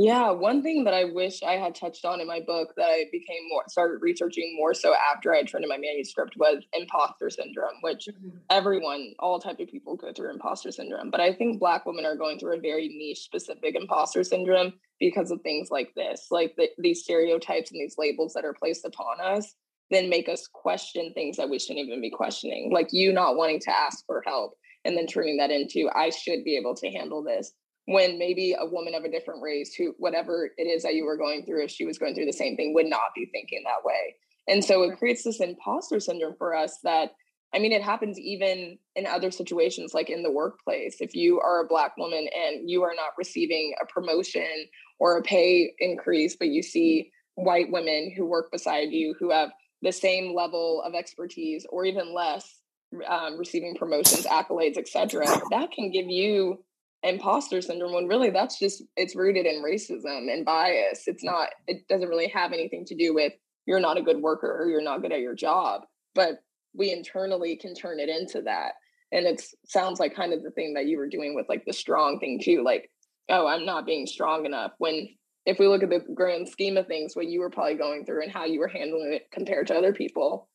Yeah, 0.00 0.30
one 0.30 0.62
thing 0.62 0.84
that 0.84 0.94
I 0.94 1.04
wish 1.04 1.42
I 1.42 1.52
had 1.52 1.74
touched 1.74 2.04
on 2.04 2.20
in 2.20 2.26
my 2.26 2.40
book 2.40 2.72
that 2.76 2.86
I 2.86 3.04
became 3.12 3.48
more 3.50 3.64
started 3.68 4.00
researching 4.00 4.56
more 4.56 4.72
so 4.72 4.94
after 4.94 5.34
I 5.34 5.38
had 5.38 5.48
turned 5.48 5.64
in 5.64 5.68
my 5.68 5.76
manuscript 5.76 6.36
was 6.36 6.64
imposter 6.72 7.28
syndrome, 7.28 7.74
which 7.82 8.08
mm-hmm. 8.10 8.36
everyone, 8.48 9.12
all 9.18 9.38
type 9.38 9.60
of 9.60 9.68
people 9.68 9.96
go 9.96 10.12
through 10.12 10.30
imposter 10.30 10.72
syndrome. 10.72 11.10
But 11.10 11.20
I 11.20 11.34
think 11.34 11.60
black 11.60 11.84
women 11.84 12.06
are 12.06 12.16
going 12.16 12.38
through 12.38 12.56
a 12.56 12.60
very 12.60 12.88
niche 12.88 13.20
specific 13.20 13.74
imposter 13.74 14.24
syndrome 14.24 14.72
because 14.98 15.30
of 15.30 15.42
things 15.42 15.70
like 15.70 15.94
this, 15.94 16.28
like 16.30 16.56
the, 16.56 16.68
these 16.78 17.02
stereotypes 17.02 17.70
and 17.70 17.80
these 17.80 17.96
labels 17.98 18.32
that 18.34 18.44
are 18.44 18.54
placed 18.54 18.84
upon 18.84 19.20
us 19.20 19.54
then 19.90 20.08
make 20.08 20.28
us 20.28 20.46
question 20.46 21.12
things 21.12 21.36
that 21.36 21.50
we 21.50 21.58
shouldn't 21.58 21.86
even 21.86 22.00
be 22.00 22.10
questioning. 22.10 22.70
Like 22.72 22.92
you 22.92 23.12
not 23.12 23.36
wanting 23.36 23.60
to 23.60 23.76
ask 23.76 24.06
for 24.06 24.22
help 24.24 24.54
and 24.84 24.96
then 24.96 25.06
turning 25.06 25.36
that 25.38 25.50
into 25.50 25.90
I 25.94 26.10
should 26.10 26.44
be 26.44 26.56
able 26.56 26.74
to 26.76 26.90
handle 26.90 27.22
this 27.22 27.52
when 27.90 28.20
maybe 28.20 28.54
a 28.56 28.64
woman 28.64 28.94
of 28.94 29.02
a 29.02 29.10
different 29.10 29.42
race 29.42 29.74
who 29.74 29.92
whatever 29.98 30.48
it 30.56 30.62
is 30.62 30.84
that 30.84 30.94
you 30.94 31.04
were 31.04 31.16
going 31.16 31.44
through 31.44 31.64
if 31.64 31.72
she 31.72 31.84
was 31.84 31.98
going 31.98 32.14
through 32.14 32.24
the 32.24 32.32
same 32.32 32.56
thing 32.56 32.72
would 32.72 32.86
not 32.86 33.10
be 33.16 33.28
thinking 33.32 33.64
that 33.64 33.84
way. 33.84 34.14
And 34.46 34.64
so 34.64 34.84
it 34.84 34.96
creates 34.96 35.24
this 35.24 35.40
imposter 35.40 35.98
syndrome 35.98 36.36
for 36.38 36.54
us 36.54 36.78
that 36.84 37.14
i 37.52 37.58
mean 37.58 37.72
it 37.72 37.82
happens 37.82 38.16
even 38.16 38.78
in 38.94 39.06
other 39.06 39.32
situations 39.32 39.92
like 39.92 40.08
in 40.08 40.22
the 40.22 40.30
workplace. 40.30 40.98
If 41.00 41.16
you 41.16 41.40
are 41.40 41.64
a 41.64 41.66
black 41.66 41.96
woman 41.96 42.28
and 42.32 42.70
you 42.70 42.84
are 42.84 42.94
not 42.94 43.18
receiving 43.18 43.74
a 43.82 43.86
promotion 43.86 44.68
or 45.00 45.16
a 45.16 45.22
pay 45.22 45.74
increase 45.80 46.36
but 46.36 46.46
you 46.46 46.62
see 46.62 47.10
white 47.34 47.72
women 47.72 48.12
who 48.16 48.24
work 48.24 48.52
beside 48.52 48.92
you 48.92 49.16
who 49.18 49.32
have 49.32 49.50
the 49.82 49.90
same 49.90 50.32
level 50.32 50.80
of 50.86 50.94
expertise 50.94 51.66
or 51.70 51.84
even 51.84 52.14
less 52.14 52.60
um, 53.08 53.36
receiving 53.36 53.74
promotions 53.74 54.26
accolades 54.26 54.76
etc 54.76 55.24
that 55.50 55.72
can 55.72 55.90
give 55.90 56.06
you 56.06 56.62
imposter 57.02 57.62
syndrome 57.62 57.94
when 57.94 58.06
really 58.06 58.30
that's 58.30 58.58
just 58.58 58.82
it's 58.96 59.16
rooted 59.16 59.46
in 59.46 59.62
racism 59.62 60.32
and 60.32 60.44
bias. 60.44 61.04
It's 61.06 61.24
not 61.24 61.48
it 61.66 61.88
doesn't 61.88 62.08
really 62.08 62.28
have 62.28 62.52
anything 62.52 62.84
to 62.86 62.94
do 62.94 63.14
with 63.14 63.32
you're 63.66 63.80
not 63.80 63.98
a 63.98 64.02
good 64.02 64.20
worker 64.20 64.50
or 64.60 64.68
you're 64.68 64.82
not 64.82 65.02
good 65.02 65.12
at 65.12 65.20
your 65.20 65.34
job 65.34 65.82
but 66.14 66.40
we 66.74 66.92
internally 66.92 67.56
can 67.56 67.74
turn 67.74 67.98
it 67.98 68.08
into 68.08 68.42
that. 68.42 68.72
And 69.12 69.26
it 69.26 69.42
sounds 69.66 69.98
like 69.98 70.14
kind 70.14 70.32
of 70.32 70.42
the 70.42 70.50
thing 70.50 70.74
that 70.74 70.86
you 70.86 70.98
were 70.98 71.08
doing 71.08 71.34
with 71.34 71.48
like 71.48 71.64
the 71.64 71.72
strong 71.72 72.20
thing 72.20 72.40
too 72.42 72.62
like 72.64 72.90
oh 73.28 73.46
i'm 73.46 73.64
not 73.64 73.86
being 73.86 74.06
strong 74.06 74.46
enough. 74.46 74.72
When 74.78 75.08
if 75.46 75.58
we 75.58 75.66
look 75.66 75.82
at 75.82 75.90
the 75.90 76.04
grand 76.14 76.48
scheme 76.48 76.76
of 76.76 76.86
things 76.86 77.16
what 77.16 77.26
you 77.26 77.40
were 77.40 77.50
probably 77.50 77.76
going 77.76 78.04
through 78.04 78.22
and 78.22 78.32
how 78.32 78.44
you 78.44 78.60
were 78.60 78.68
handling 78.68 79.12
it 79.12 79.30
compared 79.32 79.66
to 79.68 79.74
other 79.74 79.92
people 79.92 80.48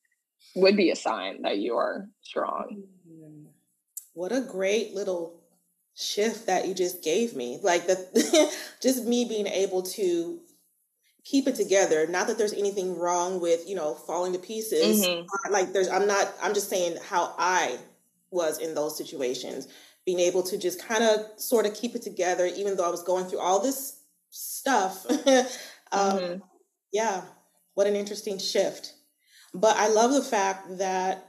would 0.55 0.77
be 0.77 0.91
a 0.91 0.95
sign 0.95 1.41
that 1.41 1.57
you 1.57 1.75
are 1.75 2.07
strong. 2.21 2.83
Mm-hmm. 3.09 3.45
what 4.13 4.31
a 4.31 4.41
great 4.41 4.93
little 4.93 5.41
shift 5.95 6.45
that 6.47 6.67
you 6.67 6.73
just 6.73 7.03
gave 7.03 7.35
me. 7.35 7.59
Like 7.61 7.87
the 7.87 8.53
just 8.81 9.05
me 9.05 9.25
being 9.25 9.47
able 9.47 9.81
to 9.83 10.39
keep 11.23 11.47
it 11.47 11.55
together. 11.55 12.05
Not 12.07 12.27
that 12.27 12.37
there's 12.37 12.53
anything 12.53 12.97
wrong 12.97 13.39
with, 13.39 13.67
you 13.67 13.75
know, 13.75 13.95
falling 13.95 14.33
to 14.33 14.39
pieces. 14.39 15.05
Mm-hmm. 15.05 15.51
Like 15.51 15.73
there's 15.73 15.89
I'm 15.89 16.07
not 16.07 16.33
I'm 16.41 16.53
just 16.53 16.69
saying 16.69 16.97
how 17.07 17.33
I 17.37 17.77
was 18.31 18.59
in 18.59 18.75
those 18.75 18.97
situations. 18.97 19.67
Being 20.05 20.19
able 20.19 20.43
to 20.43 20.57
just 20.57 20.85
kind 20.85 21.03
of 21.03 21.21
sort 21.37 21.65
of 21.65 21.73
keep 21.73 21.95
it 21.95 22.03
together, 22.03 22.45
even 22.45 22.77
though 22.77 22.85
I 22.85 22.91
was 22.91 23.01
going 23.01 23.25
through 23.25 23.39
all 23.39 23.59
this 23.59 23.99
stuff. 24.29 25.05
um, 25.09 25.17
mm-hmm. 25.91 26.39
Yeah, 26.93 27.21
what 27.73 27.87
an 27.87 27.95
interesting 27.95 28.37
shift. 28.37 28.93
But 29.53 29.77
I 29.77 29.87
love 29.87 30.11
the 30.11 30.21
fact 30.21 30.77
that, 30.77 31.27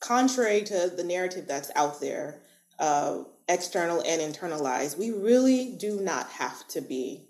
contrary 0.00 0.62
to 0.62 0.90
the 0.96 1.04
narrative 1.04 1.46
that's 1.46 1.70
out 1.74 2.00
there, 2.00 2.40
uh, 2.78 3.24
external 3.48 4.02
and 4.06 4.20
internalized, 4.20 4.98
we 4.98 5.10
really 5.10 5.76
do 5.78 6.00
not 6.00 6.28
have 6.30 6.66
to 6.68 6.80
be. 6.80 7.28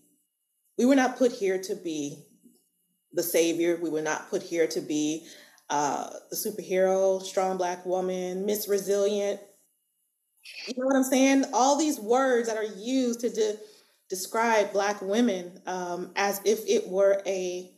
We 0.79 0.87
were 0.87 0.97
not 0.97 1.17
put 1.19 1.33
here 1.33 1.61
to 1.63 1.77
be 1.77 2.25
the 3.13 3.23
savior. 3.23 3.79
We 3.81 3.91
were 3.91 4.03
not 4.03 4.31
put 4.31 4.43
here 4.43 4.67
to 4.69 4.81
be 4.81 5.27
uh, 5.71 6.11
the 6.31 6.37
superhero, 6.37 7.23
strong 7.23 7.57
black 7.57 7.87
woman, 7.87 8.45
Miss 8.47 8.69
Resilient. 8.69 9.41
You 10.67 10.75
know 10.77 10.87
what 10.87 10.97
I'm 10.97 11.05
saying? 11.05 11.45
All 11.53 11.79
these 11.79 11.99
words 11.99 12.49
that 12.49 12.57
are 12.57 12.65
used 12.65 13.21
to 13.21 13.31
de- 13.31 13.57
describe 14.11 14.73
black 14.73 15.01
women 15.01 15.61
um, 15.67 16.13
as 16.17 16.41
if 16.45 16.61
it 16.69 16.89
were 16.89 17.23
a 17.27 17.71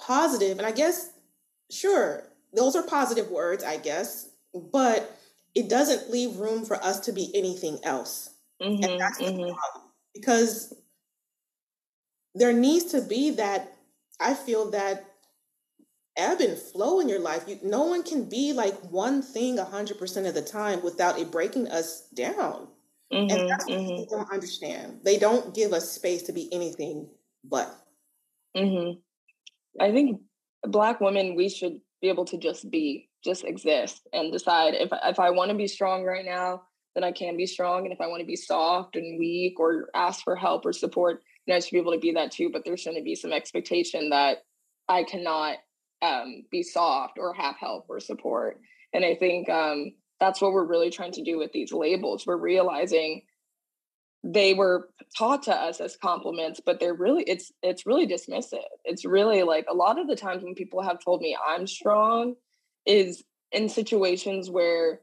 positive, 0.00 0.58
and 0.58 0.66
I 0.66 0.72
guess, 0.72 1.10
sure, 1.70 2.22
those 2.54 2.76
are 2.76 2.82
positive 2.82 3.30
words, 3.30 3.64
I 3.64 3.76
guess, 3.78 4.28
but 4.72 5.15
it 5.56 5.70
doesn't 5.70 6.10
leave 6.10 6.36
room 6.36 6.66
for 6.66 6.76
us 6.84 7.00
to 7.00 7.12
be 7.12 7.30
anything 7.34 7.78
else. 7.82 8.28
Mm-hmm, 8.62 8.84
and 8.84 9.00
that's 9.00 9.18
mm-hmm. 9.18 9.38
the 9.38 9.54
problem. 9.54 9.90
Because 10.14 10.74
there 12.34 12.52
needs 12.52 12.84
to 12.92 13.00
be 13.00 13.30
that, 13.32 13.72
I 14.20 14.34
feel 14.34 14.70
that 14.72 15.06
ebb 16.14 16.40
and 16.40 16.58
flow 16.58 17.00
in 17.00 17.08
your 17.08 17.20
life. 17.20 17.44
You, 17.48 17.58
no 17.62 17.84
one 17.84 18.02
can 18.02 18.28
be 18.28 18.52
like 18.52 18.74
one 18.90 19.22
thing 19.22 19.56
100% 19.56 20.28
of 20.28 20.34
the 20.34 20.42
time 20.42 20.82
without 20.82 21.18
it 21.18 21.32
breaking 21.32 21.68
us 21.68 22.02
down. 22.14 22.68
Mm-hmm, 23.10 23.34
and 23.34 23.50
that's 23.50 23.66
what 23.66 23.78
people 23.78 23.96
mm-hmm. 23.96 24.14
don't 24.14 24.32
understand. 24.32 25.00
They 25.04 25.18
don't 25.18 25.54
give 25.54 25.72
us 25.72 25.90
space 25.90 26.22
to 26.24 26.32
be 26.34 26.52
anything 26.52 27.08
but. 27.42 27.74
Mm-hmm. 28.54 29.00
I 29.82 29.90
think 29.90 30.20
Black 30.64 31.00
women, 31.00 31.34
we 31.34 31.48
should 31.48 31.80
be 32.02 32.08
able 32.10 32.26
to 32.26 32.36
just 32.36 32.70
be 32.70 33.08
just 33.24 33.44
exist 33.44 34.06
and 34.12 34.32
decide 34.32 34.74
if 34.74 34.90
if 35.04 35.18
I 35.18 35.30
want 35.30 35.50
to 35.50 35.56
be 35.56 35.66
strong 35.66 36.04
right 36.04 36.24
now, 36.24 36.62
then 36.94 37.04
I 37.04 37.12
can 37.12 37.36
be 37.36 37.46
strong, 37.46 37.84
and 37.84 37.92
if 37.92 38.00
I 38.00 38.06
want 38.06 38.20
to 38.20 38.26
be 38.26 38.36
soft 38.36 38.96
and 38.96 39.18
weak 39.18 39.58
or 39.58 39.88
ask 39.94 40.22
for 40.22 40.36
help 40.36 40.64
or 40.64 40.72
support, 40.72 41.22
I 41.50 41.58
should 41.60 41.72
be 41.72 41.78
able 41.78 41.92
to 41.92 41.98
be 41.98 42.12
that 42.12 42.32
too. 42.32 42.50
But 42.52 42.64
there 42.64 42.76
shouldn't 42.76 43.04
be 43.04 43.14
some 43.14 43.32
expectation 43.32 44.10
that 44.10 44.38
I 44.88 45.04
cannot 45.04 45.58
um, 46.02 46.44
be 46.50 46.62
soft 46.62 47.18
or 47.18 47.34
have 47.34 47.56
help 47.56 47.86
or 47.88 48.00
support. 48.00 48.60
And 48.92 49.04
I 49.04 49.14
think 49.14 49.48
um, 49.48 49.92
that's 50.20 50.40
what 50.40 50.52
we're 50.52 50.66
really 50.66 50.90
trying 50.90 51.12
to 51.12 51.22
do 51.22 51.38
with 51.38 51.52
these 51.52 51.72
labels. 51.72 52.24
We're 52.26 52.36
realizing 52.36 53.22
they 54.32 54.54
were 54.54 54.88
taught 55.16 55.44
to 55.44 55.54
us 55.54 55.80
as 55.80 55.96
compliments 55.96 56.60
but 56.64 56.80
they're 56.80 56.94
really 56.94 57.22
it's 57.24 57.52
it's 57.62 57.86
really 57.86 58.06
dismissive 58.06 58.64
it's 58.84 59.04
really 59.04 59.42
like 59.44 59.66
a 59.70 59.74
lot 59.74 60.00
of 60.00 60.08
the 60.08 60.16
times 60.16 60.42
when 60.42 60.54
people 60.54 60.82
have 60.82 60.98
told 60.98 61.20
me 61.20 61.36
i'm 61.46 61.66
strong 61.66 62.34
is 62.86 63.24
in 63.52 63.68
situations 63.68 64.50
where 64.50 65.00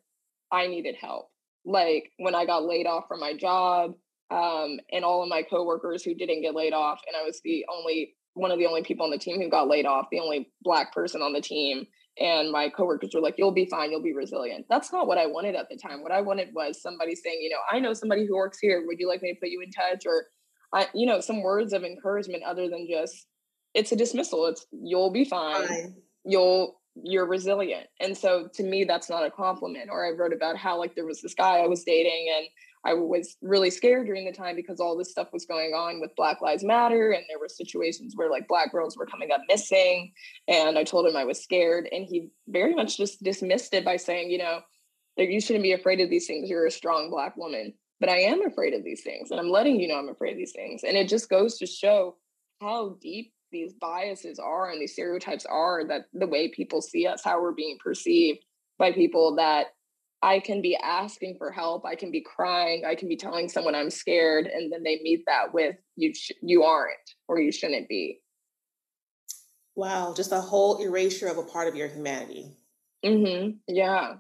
I 0.52 0.68
needed 0.68 0.96
help. 0.96 1.30
Like 1.66 2.12
when 2.18 2.36
I 2.36 2.46
got 2.46 2.66
laid 2.66 2.88
off 2.88 3.08
from 3.08 3.20
my 3.20 3.34
job, 3.36 3.94
um, 4.32 4.80
and 4.92 5.06
all 5.06 5.22
of 5.22 5.30
my 5.30 5.44
coworkers 5.44 6.04
who 6.04 6.16
didn't 6.16 6.42
get 6.42 6.56
laid 6.56 6.74
off, 6.74 7.02
and 7.08 7.16
I 7.16 7.24
was 7.24 7.40
the 7.44 7.66
only 7.74 8.16
one 8.34 8.52
of 8.52 8.58
the 8.58 8.66
only 8.66 8.82
people 8.82 9.06
on 9.06 9.12
the 9.12 9.18
team 9.18 9.40
who 9.40 9.50
got 9.50 9.68
laid 9.68 9.86
off, 9.86 10.08
the 10.12 10.20
only 10.20 10.52
black 10.64 10.92
person 10.92 11.22
on 11.22 11.34
the 11.34 11.42
team. 11.42 11.86
And 12.20 12.52
my 12.52 12.70
coworkers 12.70 13.12
were 13.14 13.22
like, 13.22 13.36
"You'll 13.38 13.52
be 13.52 13.66
fine. 13.66 13.92
You'll 13.92 14.04
be 14.04 14.14
resilient." 14.14 14.66
That's 14.70 14.92
not 14.92 15.08
what 15.08 15.18
I 15.18 15.26
wanted 15.26 15.56
at 15.56 15.68
the 15.70 15.78
time. 15.78 16.04
What 16.04 16.12
I 16.12 16.22
wanted 16.22 16.50
was 16.54 16.82
somebody 16.82 17.16
saying, 17.16 17.40
"You 17.42 17.50
know, 17.50 17.62
I 17.72 17.80
know 17.80 17.94
somebody 17.94 18.26
who 18.26 18.36
works 18.36 18.60
here. 18.60 18.86
Would 18.86 19.00
you 19.00 19.08
like 19.08 19.22
me 19.22 19.34
to 19.34 19.40
put 19.40 19.50
you 19.50 19.62
in 19.62 19.72
touch?" 19.72 20.06
Or, 20.06 20.28
I, 20.74 20.88
you 20.94 21.06
know, 21.06 21.22
some 21.22 21.42
words 21.42 21.74
of 21.74 21.84
encouragement 21.84 22.44
other 22.44 22.70
than 22.70 22.88
just 22.88 23.28
it's 23.74 23.92
a 23.92 23.96
dismissal. 23.96 24.46
It's 24.46 24.66
you'll 24.72 25.12
be 25.12 25.26
fine. 25.26 25.68
fine. 25.68 25.96
You'll 26.26 26.80
you're 26.96 27.26
resilient. 27.26 27.88
And 28.00 28.16
so 28.16 28.48
to 28.54 28.64
me, 28.64 28.84
that's 28.84 29.10
not 29.10 29.26
a 29.26 29.32
compliment. 29.32 29.90
Or 29.92 30.06
I 30.06 30.12
wrote 30.12 30.34
about 30.34 30.58
how 30.58 30.78
like 30.78 30.96
there 30.96 31.06
was 31.06 31.22
this 31.22 31.34
guy 31.34 31.58
I 31.58 31.68
was 31.68 31.84
dating 31.84 32.32
and 32.38 32.48
I 32.86 32.94
was 32.94 33.38
really 33.42 33.70
scared 33.70 34.06
during 34.06 34.26
the 34.26 34.32
time 34.32 34.56
because 34.56 34.80
all 34.80 34.98
this 34.98 35.10
stuff 35.10 35.30
was 35.32 35.46
going 35.46 35.74
on 35.74 36.02
with 36.02 36.16
Black 36.16 36.42
Lives 36.42 36.64
Matter. 36.64 37.12
And 37.12 37.24
there 37.30 37.40
were 37.40 37.48
situations 37.48 38.14
where 38.16 38.30
like 38.30 38.48
black 38.48 38.72
girls 38.72 38.98
were 38.98 39.06
coming 39.06 39.32
up 39.32 39.42
missing. 39.48 40.12
And 40.48 40.78
I 40.78 40.84
told 40.84 41.08
him 41.08 41.16
I 41.16 41.24
was 41.24 41.42
scared. 41.42 41.88
And 41.92 42.06
he 42.06 42.30
very 42.48 42.76
much 42.76 42.98
just 42.98 43.24
dismissed 43.24 43.74
it 43.74 43.86
by 43.86 43.96
saying, 43.96 44.30
you 44.30 44.38
know, 44.38 44.60
that 45.18 45.30
you 45.30 45.40
shouldn't 45.40 45.64
be 45.64 45.72
afraid 45.72 46.02
of 46.02 46.10
these 46.10 46.28
things. 46.28 46.50
You're 46.50 46.66
a 46.66 46.72
strong 46.72 47.10
black 47.10 47.38
woman. 47.38 47.74
But 48.00 48.10
I 48.10 48.18
am 48.20 48.46
afraid 48.46 48.74
of 48.74 48.84
these 48.84 49.02
things. 49.02 49.32
And 49.32 49.40
I'm 49.40 49.50
letting 49.50 49.80
you 49.80 49.88
know 49.88 49.98
I'm 49.98 50.10
afraid 50.10 50.32
of 50.32 50.38
these 50.38 50.52
things. 50.52 50.84
And 50.84 50.98
it 50.98 51.08
just 51.08 51.30
goes 51.30 51.58
to 51.60 51.66
show 51.66 52.18
how 52.60 52.98
deep 53.02 53.34
these 53.54 53.74
biases 53.74 54.40
are 54.40 54.70
and 54.70 54.82
these 54.82 54.92
stereotypes 54.92 55.46
are 55.46 55.88
that 55.88 56.08
the 56.12 56.28
way 56.28 56.50
people 56.50 56.82
see 56.82 57.08
us, 57.08 57.24
how 57.24 57.42
we're 57.42 57.54
being 57.54 57.78
perceived 57.82 58.40
by 58.78 58.92
people 58.92 59.36
that 59.38 59.68
I 60.22 60.40
can 60.40 60.62
be 60.62 60.76
asking 60.76 61.36
for 61.38 61.52
help, 61.52 61.86
I 61.86 61.96
can 61.96 62.12
be 62.12 62.22
crying, 62.22 62.84
I 62.86 62.96
can 62.96 63.08
be 63.08 63.16
telling 63.16 63.48
someone 63.48 63.76
I'm 63.76 63.90
scared, 63.90 64.48
and 64.48 64.72
then 64.72 64.84
they 64.84 65.00
meet 65.04 65.24
that 65.28 65.54
with 65.54 65.76
you 65.96 66.14
sh- 66.14 66.32
you 66.42 66.64
aren't 66.64 66.98
or 67.28 67.40
you 67.40 67.52
shouldn't 67.52 67.88
be. 67.88 68.20
Wow, 69.76 70.14
just 70.16 70.32
a 70.32 70.40
whole 70.40 70.82
erasure 70.82 71.28
of 71.28 71.38
a 71.38 71.44
part 71.44 71.68
of 71.68 71.76
your 71.76 71.88
humanity. 71.88 72.56
Mhm. 73.06 73.58
Yeah. 73.68 74.16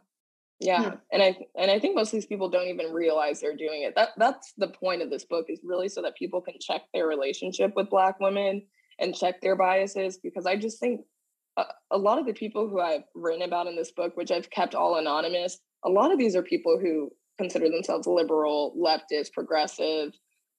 Yeah. 0.60 0.91
Hmm. 0.91 0.96
And 1.12 1.24
I 1.24 1.38
and 1.56 1.72
I 1.72 1.80
think 1.80 1.96
most 1.96 2.10
of 2.10 2.13
these 2.13 2.26
people 2.26 2.50
don't 2.50 2.67
even 2.67 2.91
realize 2.91 3.39
they're 3.39 3.56
doing 3.56 3.84
it. 3.84 3.96
That 3.96 4.10
that's 4.17 4.54
the 4.58 4.67
point 4.67 5.02
of 5.02 5.10
this 5.10 5.26
book 5.26 5.46
is 5.50 5.62
really 5.63 5.88
so 5.89 6.02
that 6.02 6.15
people 6.15 6.41
can 6.41 6.56
check 6.60 6.84
their 6.93 7.08
relationship 7.08 7.76
with 7.76 7.89
black 7.89 8.19
women 8.19 8.63
and 8.99 9.15
check 9.15 9.41
their 9.41 9.56
biases 9.56 10.17
because 10.21 10.45
I 10.45 10.56
just 10.56 10.79
think 10.79 11.01
a, 11.58 11.63
a 11.91 11.97
lot 11.97 12.19
of 12.19 12.25
the 12.25 12.34
people 12.34 12.69
who 12.69 12.79
I've 12.79 13.03
written 13.15 13.41
about 13.41 13.67
in 13.67 13.75
this 13.75 13.91
book, 13.91 14.15
which 14.15 14.32
I've 14.32 14.49
kept 14.49 14.75
all 14.75 14.97
anonymous, 14.97 15.60
a 15.86 15.89
lot 15.89 16.12
of 16.12 16.17
these 16.17 16.36
are 16.36 16.43
people 16.43 16.79
who 16.82 17.10
consider 17.38 17.69
themselves 17.69 18.08
liberal, 18.08 18.75
leftist, 18.79 19.34
progressive, 19.34 20.13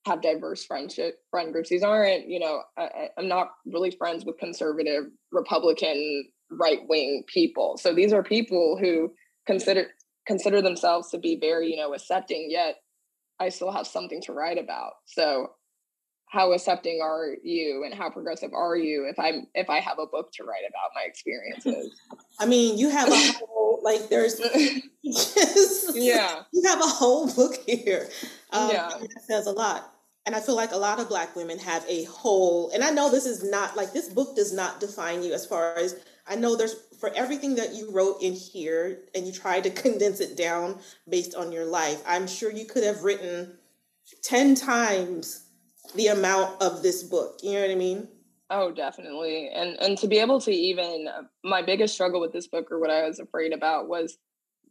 have 0.07 0.20
diverse 0.20 0.64
friendship 0.64 1.18
friend 1.31 1.53
groups. 1.53 1.70
These 1.70 1.83
aren't, 1.83 2.29
you 2.29 2.38
know, 2.38 2.62
I, 2.77 3.09
I'm 3.18 3.29
not 3.29 3.53
really 3.66 3.90
friends 3.90 4.25
with 4.25 4.38
conservative 4.38 5.05
Republican 5.33 6.25
right 6.51 6.81
wing 6.88 7.25
people. 7.33 7.79
So 7.79 7.94
these 7.94 8.12
are 8.12 8.23
people 8.23 8.79
who 8.81 9.12
consider 9.47 9.87
consider 10.27 10.62
themselves 10.62 11.11
to 11.11 11.18
be 11.18 11.38
very, 11.40 11.70
you 11.70 11.77
know, 11.77 11.94
accepting. 11.94 12.49
Yet 12.51 12.77
I 13.40 13.49
still 13.49 13.73
have 13.73 13.87
something 13.87 14.20
to 14.23 14.33
write 14.33 14.59
about. 14.59 14.92
So 15.07 15.49
how 16.35 16.53
accepting 16.53 17.01
are 17.01 17.37
you 17.44 17.85
and 17.85 17.94
how 17.94 18.11
progressive 18.11 18.53
are 18.53 18.77
you 18.77 19.07
if 19.09 19.16
i'm 19.20 19.47
if 19.55 19.70
i 19.70 19.79
have 19.79 20.01
a 20.01 20.07
book 20.07 20.33
to 20.33 20.42
write 20.42 20.64
about 20.68 20.90
my 20.94 21.03
experiences? 21.07 21.94
I 22.40 22.47
mean 22.47 22.77
you 22.77 22.90
have 22.90 23.09
a 23.09 23.33
whole 23.38 23.81
like 23.85 24.09
there's 24.09 24.40
yeah. 25.94 26.42
you 26.53 26.62
have 26.64 26.81
a 26.81 26.87
whole 26.87 27.33
book 27.33 27.55
here 27.66 28.09
um, 28.51 28.70
yeah. 28.70 28.90
that 29.01 29.23
says 29.23 29.47
a 29.47 29.53
lot. 29.53 29.92
And 30.27 30.35
i 30.35 30.40
feel 30.40 30.57
like 30.57 30.73
a 30.73 30.77
lot 30.77 30.99
of 30.99 31.09
black 31.09 31.37
women 31.37 31.59
have 31.59 31.85
a 31.88 32.05
whole 32.05 32.70
and 32.70 32.83
i 32.83 32.90
know 32.90 33.11
this 33.11 33.27
is 33.27 33.44
not 33.49 33.77
like 33.77 33.92
this 33.92 34.09
book 34.09 34.35
does 34.35 34.53
not 34.53 34.81
define 34.81 35.23
you 35.23 35.33
as 35.35 35.47
far 35.47 35.77
as 35.77 36.03
i 36.27 36.35
know 36.35 36.57
there's 36.57 36.75
for 36.99 37.11
everything 37.14 37.55
that 37.57 37.75
you 37.75 37.92
wrote 37.92 38.23
in 38.23 38.33
here 38.33 39.01
and 39.14 39.27
you 39.27 39.33
tried 39.33 39.62
to 39.64 39.70
condense 39.70 40.20
it 40.20 40.37
down 40.37 40.79
based 41.09 41.35
on 41.35 41.53
your 41.53 41.66
life 41.66 42.03
i'm 42.07 42.27
sure 42.27 42.51
you 42.51 42.64
could 42.64 42.83
have 42.83 43.05
written 43.05 43.59
10 44.23 44.55
times 44.55 45.44
the 45.94 46.09
amount 46.09 46.61
of 46.62 46.83
this 46.83 47.03
book. 47.03 47.38
You 47.42 47.55
know 47.55 47.61
what 47.62 47.70
I 47.70 47.75
mean? 47.75 48.09
Oh, 48.51 48.73
definitely. 48.73 49.49
And 49.49 49.77
and 49.81 49.99
to 49.99 50.07
be 50.07 50.18
able 50.18 50.40
to 50.42 50.53
even 50.53 51.09
my 51.42 51.62
biggest 51.62 51.94
struggle 51.94 52.20
with 52.20 52.33
this 52.33 52.47
book 52.47 52.70
or 52.70 52.79
what 52.79 52.90
I 52.90 53.07
was 53.07 53.18
afraid 53.18 53.53
about 53.53 53.88
was 53.88 54.18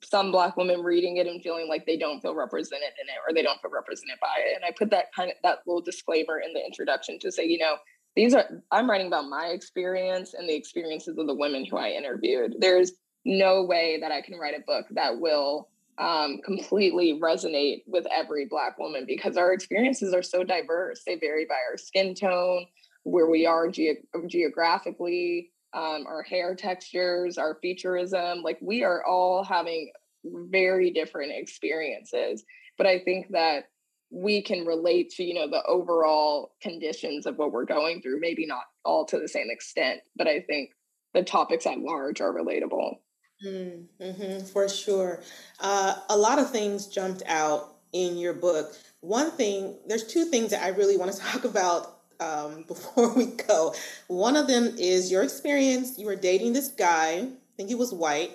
some 0.04 0.32
black 0.32 0.58
women 0.58 0.82
reading 0.82 1.18
it 1.18 1.28
and 1.28 1.42
feeling 1.42 1.68
like 1.68 1.86
they 1.86 1.98
don't 1.98 2.22
feel 2.22 2.36
represented 2.36 2.90
in 3.02 3.08
it 3.08 3.20
or 3.28 3.34
they 3.34 3.42
don't 3.42 3.62
feel 3.62 3.72
represented 3.72 4.18
by 4.22 4.42
it. 4.46 4.56
And 4.56 4.66
I 4.66 4.72
put 4.78 4.92
that 4.92 5.14
kind 5.16 5.32
of 5.32 5.38
that 5.44 5.60
little 5.66 5.82
disclaimer 5.82 6.40
in 6.40 6.54
the 6.54 6.64
introduction 6.64 7.20
to 7.20 7.32
say, 7.32 7.46
you 7.46 7.58
know, 7.58 7.76
these 8.16 8.34
are 8.34 8.46
I'm 8.72 8.90
writing 8.90 9.08
about 9.08 9.30
my 9.30 9.48
experience 9.48 10.34
and 10.34 10.48
the 10.48 10.56
experiences 10.56 11.18
of 11.18 11.28
the 11.28 11.36
women 11.36 11.66
who 11.66 11.78
I 11.78 11.90
interviewed. 11.90 12.56
There's 12.60 12.94
no 13.26 13.64
way 13.64 13.98
that 14.02 14.12
I 14.12 14.22
can 14.22 14.38
write 14.38 14.56
a 14.56 14.64
book 14.66 14.86
that 14.92 15.20
will 15.20 15.70
um, 15.98 16.40
completely 16.44 17.20
resonate 17.22 17.84
with 17.88 18.06
every 18.12 18.46
Black 18.46 18.78
woman 18.80 19.06
because 19.08 19.38
our 19.38 19.54
experiences 19.54 20.14
are 20.14 20.24
so 20.24 20.44
diverse. 20.44 21.04
They 21.06 21.16
vary 21.16 21.46
by 21.46 21.56
our 21.70 21.78
skin 21.78 22.16
tone, 22.16 22.66
where 23.04 23.28
we 23.28 23.46
are 23.46 23.70
ge- 23.70 24.04
geographically, 24.28 25.52
um, 25.74 26.06
our 26.08 26.24
hair 26.24 26.56
textures, 26.56 27.38
our 27.38 27.58
featureism. 27.64 28.44
Like 28.44 28.60
we 28.62 28.84
are 28.84 29.04
all 29.06 29.44
having 29.44 29.92
very 30.24 30.92
different 30.92 31.32
experiences. 31.36 32.44
But 32.78 32.88
I 32.88 33.00
think 33.00 33.30
that 33.32 33.66
we 34.14 34.44
can 34.44 34.66
relate 34.66 35.10
to 35.10 35.24
you 35.24 35.34
know 35.34 35.50
the 35.50 35.64
overall 35.64 36.54
conditions 36.62 37.26
of 37.26 37.38
what 37.38 37.52
we're 37.52 37.66
going 37.66 38.00
through 38.00 38.20
maybe 38.20 38.46
not 38.46 38.62
all 38.86 39.06
to 39.06 39.18
the 39.18 39.28
same 39.28 39.48
extent 39.50 40.02
but 40.16 40.28
i 40.28 40.40
think 40.40 40.70
the 41.16 41.24
topics 41.24 41.66
at 41.66 41.80
large 41.80 42.22
are 42.22 42.32
relatable 42.32 42.98
Mm-hmm, 43.46 44.46
for 44.46 44.70
sure. 44.70 45.22
Uh, 45.60 45.96
a 46.10 46.18
lot 46.18 46.40
of 46.40 46.50
things 46.52 46.88
jumped 46.88 47.24
out 47.26 47.76
in 47.92 48.18
your 48.18 48.34
book. 48.34 48.74
One 49.02 49.32
thing, 49.32 49.76
there's 49.88 50.06
two 50.06 50.26
things 50.26 50.52
that 50.52 50.64
I 50.64 50.70
really 50.70 50.98
want 50.98 51.12
to 51.12 51.20
talk 51.32 51.44
about 51.46 52.00
um, 52.20 52.64
before 52.68 53.14
we 53.14 53.28
go. 53.28 53.74
One 54.08 54.36
of 54.36 54.48
them 54.48 54.76
is 54.78 55.12
your 55.12 55.24
experience. 55.24 55.98
You 55.98 56.06
were 56.06 56.16
dating 56.16 56.54
this 56.54 56.70
guy, 56.70 57.28
I 57.54 57.56
think 57.58 57.70
he 57.70 57.76
was 57.76 57.94
white. 57.94 58.32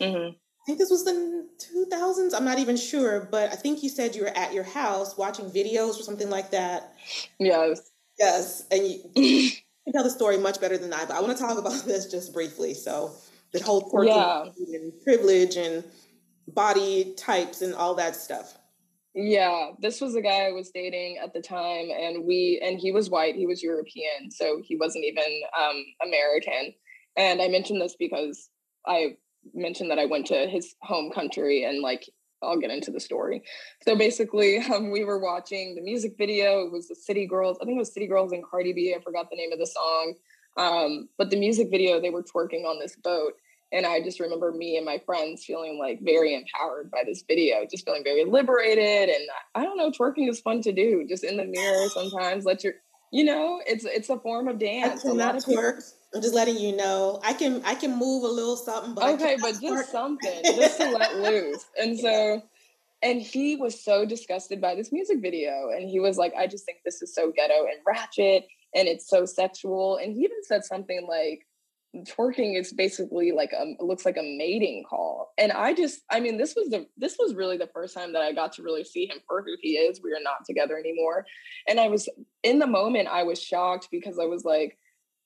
Mm-hmm. 0.00 0.36
I 0.36 0.64
think 0.66 0.78
this 0.78 0.90
was 0.90 1.04
the 1.04 1.46
2000s. 1.92 2.34
I'm 2.34 2.44
not 2.44 2.58
even 2.58 2.76
sure, 2.76 3.28
but 3.30 3.52
I 3.52 3.56
think 3.56 3.82
you 3.82 3.90
said 3.90 4.14
you 4.14 4.22
were 4.22 4.38
at 4.38 4.54
your 4.54 4.64
house 4.64 5.16
watching 5.16 5.50
videos 5.50 6.00
or 6.00 6.02
something 6.02 6.30
like 6.30 6.52
that. 6.52 6.94
Yes. 7.38 7.90
Yes. 8.18 8.64
And 8.70 8.86
you, 8.86 9.00
you 9.14 9.92
tell 9.92 10.04
the 10.04 10.10
story 10.10 10.38
much 10.38 10.60
better 10.60 10.78
than 10.78 10.92
I, 10.92 11.04
but 11.04 11.16
I 11.16 11.20
want 11.20 11.36
to 11.36 11.42
talk 11.42 11.58
about 11.58 11.84
this 11.84 12.06
just 12.06 12.32
briefly. 12.32 12.72
So, 12.72 13.12
the 13.54 13.64
whole 13.64 13.80
quirky 13.80 14.10
yeah. 14.10 14.44
and 14.74 14.92
privilege 15.02 15.56
and 15.56 15.84
body 16.48 17.14
types 17.16 17.62
and 17.62 17.74
all 17.74 17.94
that 17.94 18.16
stuff. 18.16 18.58
Yeah, 19.14 19.70
this 19.78 20.00
was 20.00 20.16
a 20.16 20.20
guy 20.20 20.48
I 20.48 20.52
was 20.52 20.70
dating 20.70 21.18
at 21.22 21.32
the 21.32 21.40
time, 21.40 21.88
and 21.90 22.24
we 22.24 22.60
and 22.62 22.80
he 22.80 22.90
was 22.90 23.08
white. 23.08 23.36
He 23.36 23.46
was 23.46 23.62
European, 23.62 24.30
so 24.30 24.60
he 24.62 24.76
wasn't 24.76 25.04
even 25.04 25.40
um, 25.56 25.84
American. 26.04 26.74
And 27.16 27.40
I 27.40 27.46
mentioned 27.46 27.80
this 27.80 27.94
because 27.96 28.50
I 28.86 29.16
mentioned 29.54 29.92
that 29.92 30.00
I 30.00 30.06
went 30.06 30.26
to 30.26 30.48
his 30.48 30.74
home 30.82 31.12
country, 31.12 31.62
and 31.62 31.80
like 31.80 32.10
I'll 32.42 32.58
get 32.58 32.72
into 32.72 32.90
the 32.90 32.98
story. 32.98 33.44
So 33.84 33.94
basically, 33.94 34.58
um, 34.74 34.90
we 34.90 35.04
were 35.04 35.20
watching 35.20 35.76
the 35.76 35.82
music 35.82 36.16
video. 36.18 36.66
It 36.66 36.72
was 36.72 36.88
the 36.88 36.96
City 36.96 37.24
Girls. 37.24 37.56
I 37.62 37.66
think 37.66 37.76
it 37.76 37.78
was 37.78 37.94
City 37.94 38.08
Girls 38.08 38.32
and 38.32 38.44
Cardi 38.44 38.72
B. 38.72 38.96
I 38.98 39.00
forgot 39.00 39.30
the 39.30 39.36
name 39.36 39.52
of 39.52 39.60
the 39.60 39.66
song. 39.66 40.14
Um, 40.56 41.08
but 41.18 41.30
the 41.30 41.38
music 41.38 41.68
video, 41.70 42.00
they 42.00 42.10
were 42.10 42.22
twerking 42.22 42.64
on 42.64 42.78
this 42.78 42.96
boat. 42.96 43.34
And 43.72 43.86
I 43.86 44.00
just 44.00 44.20
remember 44.20 44.52
me 44.52 44.76
and 44.76 44.86
my 44.86 45.00
friends 45.04 45.44
feeling 45.44 45.78
like 45.78 46.00
very 46.00 46.34
empowered 46.34 46.90
by 46.90 47.02
this 47.04 47.24
video, 47.26 47.66
just 47.68 47.84
feeling 47.84 48.04
very 48.04 48.24
liberated. 48.24 49.08
And 49.08 49.24
I 49.54 49.64
don't 49.64 49.76
know, 49.76 49.90
twerking 49.90 50.28
is 50.28 50.40
fun 50.40 50.62
to 50.62 50.72
do, 50.72 51.04
just 51.08 51.24
in 51.24 51.36
the 51.36 51.44
mirror 51.44 51.88
sometimes. 51.88 52.44
Let 52.44 52.62
your, 52.62 52.74
you 53.10 53.24
know, 53.24 53.60
it's 53.66 53.84
it's 53.84 54.10
a 54.10 54.18
form 54.18 54.48
of 54.48 54.58
dance. 54.58 55.04
I 55.04 55.08
cannot 55.08 55.36
twerk. 55.36 55.92
I'm 56.14 56.22
just 56.22 56.34
letting 56.34 56.58
you 56.58 56.76
know. 56.76 57.20
I 57.24 57.32
can 57.32 57.62
I 57.64 57.74
can 57.74 57.98
move 57.98 58.22
a 58.22 58.28
little 58.28 58.56
something, 58.56 58.94
but 58.94 59.14
okay, 59.14 59.36
but 59.40 59.60
just 59.60 59.90
something, 59.90 60.42
just 60.44 60.78
to 60.78 60.90
let 60.90 61.16
loose. 61.16 61.64
And 61.76 61.98
so, 62.00 62.42
and 63.02 63.20
he 63.20 63.56
was 63.56 63.82
so 63.82 64.04
disgusted 64.04 64.60
by 64.60 64.76
this 64.76 64.92
music 64.92 65.20
video, 65.20 65.70
and 65.74 65.88
he 65.88 65.98
was 65.98 66.16
like, 66.16 66.32
"I 66.38 66.46
just 66.46 66.64
think 66.64 66.78
this 66.84 67.02
is 67.02 67.12
so 67.12 67.32
ghetto 67.34 67.64
and 67.64 67.78
ratchet, 67.84 68.46
and 68.74 68.86
it's 68.86 69.08
so 69.08 69.24
sexual." 69.24 69.96
And 69.96 70.12
he 70.14 70.20
even 70.20 70.44
said 70.44 70.64
something 70.64 71.06
like 71.08 71.46
twerking 72.02 72.58
is 72.58 72.72
basically 72.72 73.32
like 73.32 73.52
a 73.52 73.82
looks 73.82 74.04
like 74.04 74.16
a 74.16 74.22
mating 74.22 74.82
call 74.88 75.32
and 75.38 75.52
i 75.52 75.72
just 75.72 76.00
i 76.10 76.18
mean 76.18 76.36
this 76.36 76.54
was 76.56 76.68
the 76.68 76.86
this 76.96 77.16
was 77.18 77.34
really 77.34 77.56
the 77.56 77.68
first 77.72 77.94
time 77.94 78.12
that 78.12 78.22
i 78.22 78.32
got 78.32 78.52
to 78.52 78.62
really 78.62 78.82
see 78.82 79.06
him 79.06 79.18
for 79.28 79.42
who 79.42 79.54
he 79.60 79.74
is. 79.74 80.00
We 80.02 80.12
are 80.12 80.22
not 80.22 80.44
together 80.46 80.76
anymore. 80.76 81.24
And 81.68 81.78
i 81.78 81.88
was 81.88 82.08
in 82.42 82.58
the 82.58 82.66
moment 82.66 83.08
i 83.08 83.22
was 83.22 83.40
shocked 83.40 83.88
because 83.90 84.18
i 84.18 84.24
was 84.24 84.44
like 84.44 84.76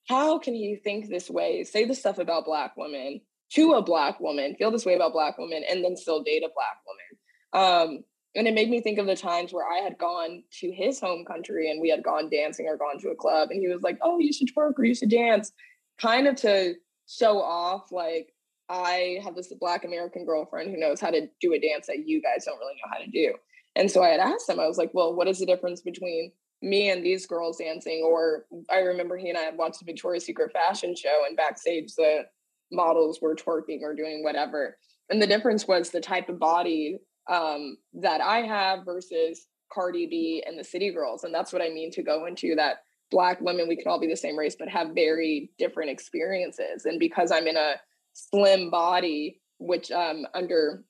how 0.09 0.39
can 0.39 0.55
he 0.55 0.77
think 0.77 1.09
this 1.09 1.29
way? 1.29 1.65
Say 1.65 1.85
the 1.85 1.95
stuff 1.95 2.19
about 2.19 2.47
black 2.47 2.77
women 2.77 3.21
to 3.53 3.75
a 3.75 3.83
black 3.83 4.21
woman 4.21 4.55
feel 4.57 4.71
this 4.71 4.85
way 4.85 4.95
about 4.95 5.13
black 5.13 5.39
women 5.39 5.63
and 5.71 5.85
then 5.85 5.97
still 5.97 6.23
date 6.23 6.43
a 6.43 6.51
black 6.55 6.79
woman. 6.87 7.93
Um 7.93 8.05
and 8.35 8.47
it 8.47 8.55
made 8.55 8.69
me 8.69 8.81
think 8.81 8.99
of 8.99 9.07
the 9.07 9.17
times 9.17 9.53
where 9.53 9.67
I 9.67 9.79
had 9.79 9.99
gone 9.99 10.43
to 10.61 10.71
his 10.71 11.01
home 11.01 11.25
country 11.25 11.71
and 11.71 11.81
we 11.81 11.89
had 11.89 12.05
gone 12.05 12.29
dancing 12.31 12.67
or 12.67 12.77
gone 12.77 12.99
to 13.01 13.09
a 13.09 13.17
club 13.17 13.49
and 13.51 13.61
he 13.61 13.69
was 13.69 13.83
like, 13.83 13.99
Oh, 14.03 14.19
you 14.19 14.33
should 14.33 14.49
twerk 14.55 14.79
or 14.79 14.85
you 14.85 14.95
should 14.95 15.11
dance 15.11 15.53
kind 16.01 16.27
of 16.27 16.37
to 16.37 16.75
show 17.07 17.41
off 17.41 17.91
like 17.91 18.33
I 18.69 19.19
have 19.25 19.35
this 19.35 19.53
black 19.59 19.85
American 19.85 20.25
girlfriend 20.25 20.71
who 20.71 20.79
knows 20.79 21.01
how 21.01 21.11
to 21.11 21.29
do 21.41 21.55
a 21.55 21.59
dance 21.59 21.87
that 21.87 22.07
you 22.07 22.21
guys 22.21 22.45
don't 22.45 22.59
really 22.59 22.75
know 22.75 22.91
how 22.93 22.99
to 22.99 23.11
do. 23.11 23.35
And 23.77 23.91
so 23.91 24.03
I 24.03 24.09
had 24.09 24.21
asked 24.21 24.49
him, 24.49 24.61
I 24.61 24.67
was 24.67 24.77
like, 24.77 24.91
well, 24.93 25.15
what 25.15 25.29
is 25.29 25.39
the 25.39 25.47
difference 25.47 25.81
between 25.81 26.33
me 26.61 26.91
and 26.91 27.05
these 27.05 27.27
girls 27.27 27.59
dancing? 27.59 28.03
Or 28.05 28.45
I 28.71 28.81
remember 28.81 29.17
he 29.17 29.29
and 29.29 29.39
I 29.39 29.43
had 29.43 29.57
watched 29.57 29.81
a 29.81 29.85
Victoria's 29.85 30.27
Secret 30.27 30.53
fashion 30.53 30.95
show 30.95 31.23
and 31.27 31.37
backstage 31.37 31.95
the 31.95 32.23
models 32.71 33.21
were 33.23 33.35
twerking 33.35 33.81
or 33.83 33.95
doing 33.95 34.23
whatever. 34.23 34.77
And 35.09 35.23
the 35.23 35.27
difference 35.27 35.67
was 35.67 35.91
the 35.91 36.01
type 36.01 36.29
of 36.29 36.39
body 36.39 36.99
um, 37.31 37.77
that 37.95 38.21
I 38.21 38.41
have 38.41 38.85
versus 38.85 39.47
Cardi 39.73 40.07
B 40.07 40.43
and 40.47 40.59
the 40.59 40.65
City 40.65 40.93
Girls. 40.93 41.25
And 41.25 41.33
that's 41.33 41.53
what 41.53 41.63
I 41.63 41.69
mean 41.69 41.91
to 41.93 42.03
go 42.03 42.27
into 42.27 42.55
that 42.57 42.83
black 43.11 43.41
women 43.41 43.69
we 43.69 43.77
can 43.77 43.89
all 43.89 44.01
be 44.01 44.07
the 44.07 44.17
same 44.17 44.39
race 44.39 44.57
but 44.59 44.69
have 44.69 44.89
very 44.95 45.51
different 45.59 45.91
experiences. 45.91 46.85
And 46.85 46.99
because 46.99 47.31
i'm 47.33 47.47
in 47.47 47.57
a 47.57 47.75
slim 48.13 48.71
body 48.71 49.41
which 49.59 49.91
um, 49.91 50.27
under 50.35 50.85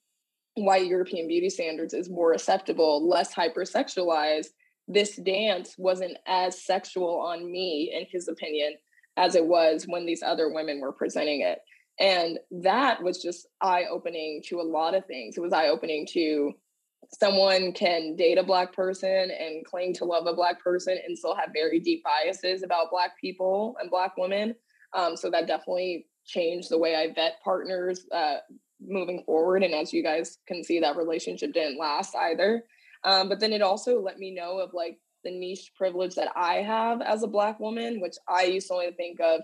white 0.54 0.86
european 0.86 1.28
beauty 1.28 1.50
standards 1.50 1.94
is 1.94 2.10
more 2.10 2.32
acceptable 2.32 3.08
less 3.08 3.34
hypersexualized 3.34 4.48
this 4.88 5.16
dance 5.16 5.74
wasn't 5.76 6.16
as 6.26 6.64
sexual 6.64 7.20
on 7.20 7.50
me 7.50 7.92
in 7.94 8.06
his 8.10 8.26
opinion 8.26 8.74
as 9.18 9.34
it 9.34 9.44
was 9.44 9.84
when 9.86 10.06
these 10.06 10.22
other 10.22 10.50
women 10.52 10.80
were 10.80 10.92
presenting 10.92 11.42
it. 11.42 11.58
And 12.00 12.38
that 12.62 13.02
was 13.02 13.20
just 13.20 13.48
eye 13.60 13.84
opening 13.90 14.42
to 14.46 14.60
a 14.60 14.62
lot 14.62 14.94
of 14.94 15.04
things. 15.06 15.36
It 15.36 15.40
was 15.40 15.52
eye 15.52 15.68
opening 15.68 16.06
to 16.12 16.52
someone 17.12 17.72
can 17.72 18.16
date 18.16 18.38
a 18.38 18.42
black 18.42 18.72
person 18.72 19.30
and 19.30 19.64
claim 19.64 19.92
to 19.94 20.04
love 20.04 20.26
a 20.26 20.34
black 20.34 20.62
person 20.62 20.98
and 21.06 21.16
still 21.16 21.34
have 21.34 21.50
very 21.54 21.80
deep 21.80 22.02
biases 22.04 22.62
about 22.62 22.90
black 22.90 23.18
people 23.20 23.76
and 23.80 23.90
black 23.90 24.16
women. 24.16 24.54
Um, 24.92 25.16
so 25.16 25.30
that 25.30 25.46
definitely 25.46 26.06
changed 26.26 26.70
the 26.70 26.78
way 26.78 26.94
i 26.94 27.12
vet 27.14 27.40
partners 27.42 28.04
uh, 28.14 28.36
moving 28.80 29.22
forward. 29.24 29.62
And 29.62 29.74
as 29.74 29.92
you 29.92 30.02
guys 30.02 30.38
can 30.46 30.62
see 30.62 30.80
that 30.80 30.96
relationship 30.96 31.54
didn't 31.54 31.78
last 31.78 32.14
either. 32.14 32.64
Um, 33.04 33.28
but 33.28 33.40
then 33.40 33.52
it 33.52 33.62
also 33.62 34.00
let 34.00 34.18
me 34.18 34.34
know 34.34 34.58
of 34.58 34.74
like 34.74 34.98
the 35.24 35.30
niche 35.30 35.72
privilege 35.76 36.14
that 36.14 36.30
i 36.36 36.56
have 36.56 37.00
as 37.02 37.22
a 37.22 37.26
black 37.26 37.58
woman 37.58 38.00
which 38.00 38.14
i 38.28 38.44
used 38.44 38.68
to 38.68 38.74
only 38.74 38.92
think 38.92 39.18
of 39.20 39.40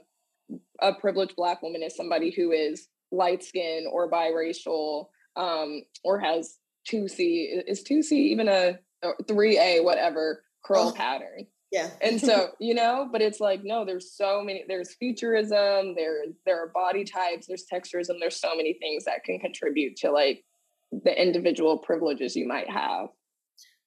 a 0.80 0.94
privileged 0.94 1.36
black 1.36 1.62
woman 1.62 1.82
as 1.82 1.96
somebody 1.96 2.30
who 2.30 2.52
is 2.52 2.88
light 3.10 3.42
skinned 3.42 3.86
or 3.90 4.10
biracial 4.10 5.06
um, 5.36 5.82
or 6.04 6.18
has 6.18 6.58
2C 6.90 7.62
is 7.66 7.82
2C 7.82 8.12
even 8.12 8.48
a 8.48 8.78
3A 9.04 9.84
whatever 9.84 10.44
curl 10.64 10.88
oh. 10.88 10.92
pattern. 10.92 11.46
Yeah. 11.70 11.90
and 12.00 12.20
so, 12.20 12.50
you 12.60 12.74
know, 12.74 13.08
but 13.10 13.20
it's 13.20 13.40
like, 13.40 13.62
no, 13.64 13.84
there's 13.84 14.12
so 14.12 14.42
many, 14.44 14.64
there's 14.68 14.94
featurism, 15.02 15.96
there, 15.96 16.24
there 16.46 16.62
are 16.62 16.68
body 16.68 17.04
types, 17.04 17.46
there's 17.46 17.66
texturism, 17.70 18.20
there's 18.20 18.40
so 18.40 18.54
many 18.54 18.74
things 18.74 19.04
that 19.06 19.24
can 19.24 19.40
contribute 19.40 19.96
to 19.96 20.12
like 20.12 20.44
the 20.92 21.20
individual 21.20 21.78
privileges 21.78 22.36
you 22.36 22.46
might 22.46 22.70
have. 22.70 23.08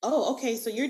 Oh, 0.03 0.33
okay. 0.33 0.55
So 0.57 0.69
you're 0.69 0.89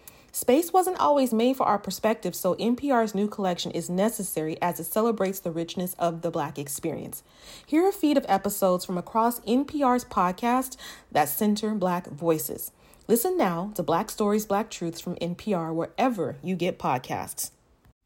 Space 0.33 0.71
wasn't 0.71 0.97
always 0.97 1.33
made 1.33 1.57
for 1.57 1.65
our 1.65 1.77
perspective, 1.77 2.33
so 2.35 2.55
NPR's 2.55 3.13
new 3.13 3.27
collection 3.27 3.69
is 3.71 3.89
necessary 3.89 4.57
as 4.61 4.79
it 4.79 4.85
celebrates 4.85 5.41
the 5.41 5.51
richness 5.51 5.93
of 5.99 6.21
the 6.21 6.31
Black 6.31 6.57
experience. 6.57 7.21
Here 7.65 7.83
are 7.83 7.89
a 7.89 7.93
feed 7.93 8.15
of 8.15 8.25
episodes 8.29 8.85
from 8.85 8.97
across 8.97 9.41
NPR's 9.41 10.05
podcast 10.05 10.77
that 11.11 11.27
center 11.27 11.75
Black 11.75 12.07
voices. 12.07 12.71
Listen 13.09 13.35
now 13.35 13.73
to 13.75 13.83
Black 13.83 14.09
Stories, 14.09 14.45
Black 14.45 14.69
Truths 14.69 15.01
from 15.01 15.17
NPR 15.17 15.73
wherever 15.73 16.37
you 16.41 16.55
get 16.55 16.79
podcasts. 16.79 17.51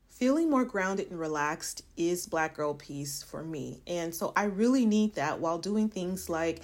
Feeling 0.09 0.49
more 0.49 0.63
grounded 0.63 1.11
and 1.11 1.19
relaxed 1.19 1.83
is 1.97 2.25
Black 2.25 2.55
Girl 2.55 2.73
Peace 2.73 3.21
for 3.21 3.43
me. 3.43 3.81
And 3.85 4.15
so 4.15 4.31
I 4.33 4.45
really 4.45 4.85
need 4.85 5.15
that 5.15 5.41
while 5.41 5.57
doing 5.57 5.89
things 5.89 6.29
like 6.29 6.63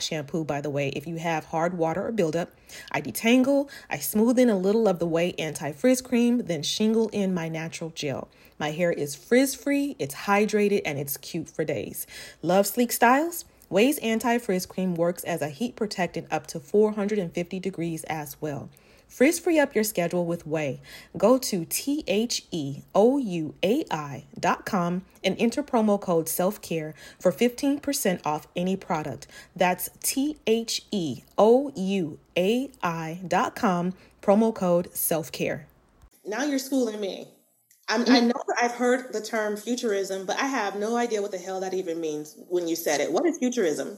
shampoo, 0.00 0.44
by 0.44 0.60
the 0.60 0.70
way, 0.70 0.88
if 0.90 1.06
you 1.06 1.16
have 1.16 1.46
hard 1.46 1.76
water 1.76 2.06
or 2.06 2.12
buildup. 2.12 2.50
I 2.92 3.00
detangle, 3.00 3.70
I 3.88 3.98
smooth 3.98 4.38
in 4.38 4.50
a 4.50 4.58
little 4.58 4.86
of 4.88 4.98
the 4.98 5.06
Ouai 5.06 5.34
anti 5.38 5.72
frizz 5.72 6.02
cream, 6.02 6.46
then 6.46 6.62
shingle 6.62 7.08
in 7.08 7.34
my 7.34 7.48
natural 7.48 7.90
gel. 7.90 8.28
My 8.58 8.70
hair 8.72 8.92
is 8.92 9.14
frizz 9.14 9.54
free, 9.54 9.96
it's 9.98 10.14
hydrated, 10.14 10.82
and 10.84 10.98
it's 10.98 11.16
cute 11.16 11.48
for 11.48 11.64
days. 11.64 12.06
Love 12.42 12.66
sleek 12.66 12.92
styles? 12.92 13.44
Ouai's 13.70 13.98
anti 13.98 14.38
frizz 14.38 14.66
cream 14.66 14.94
works 14.94 15.24
as 15.24 15.42
a 15.42 15.48
heat 15.48 15.76
protectant 15.76 16.26
up 16.30 16.46
to 16.48 16.60
450 16.60 17.60
degrees 17.60 18.04
as 18.04 18.40
well. 18.40 18.70
Frizz 19.08 19.38
free 19.38 19.58
up 19.58 19.74
your 19.74 19.84
schedule 19.84 20.26
with 20.26 20.46
Ouai. 20.46 20.80
Go 21.16 21.38
to 21.38 21.64
T 21.64 22.04
H 22.06 22.44
E 22.50 22.82
O 22.94 23.18
U 23.18 23.54
A 23.64 23.84
I 23.90 24.24
dot 24.38 24.66
com 24.66 25.02
and 25.24 25.34
enter 25.38 25.62
promo 25.62 26.00
code 26.00 26.28
self 26.28 26.60
care 26.60 26.94
for 27.18 27.32
15% 27.32 28.20
off 28.24 28.46
any 28.54 28.76
product. 28.76 29.26
That's 29.56 29.90
T 30.02 30.36
H 30.46 30.82
E 30.92 31.22
O 31.36 31.72
U 31.74 32.18
A 32.36 32.70
I 32.82 33.20
dot 33.26 33.56
com, 33.56 33.94
promo 34.22 34.54
code 34.54 34.94
self 34.94 35.32
care. 35.32 35.66
Now 36.24 36.44
you're 36.44 36.58
schooling 36.58 37.00
me. 37.00 37.28
I'm, 37.88 38.04
i 38.06 38.20
know 38.20 38.34
I've 38.60 38.72
heard 38.72 39.14
the 39.14 39.20
term 39.22 39.54
featurism, 39.54 40.26
but 40.26 40.36
I 40.38 40.46
have 40.46 40.76
no 40.76 40.96
idea 40.96 41.22
what 41.22 41.30
the 41.30 41.38
hell 41.38 41.60
that 41.60 41.72
even 41.72 42.00
means 42.00 42.36
when 42.48 42.68
you 42.68 42.76
said 42.76 43.00
it. 43.00 43.10
What 43.10 43.24
is 43.24 43.38
featurism? 43.38 43.96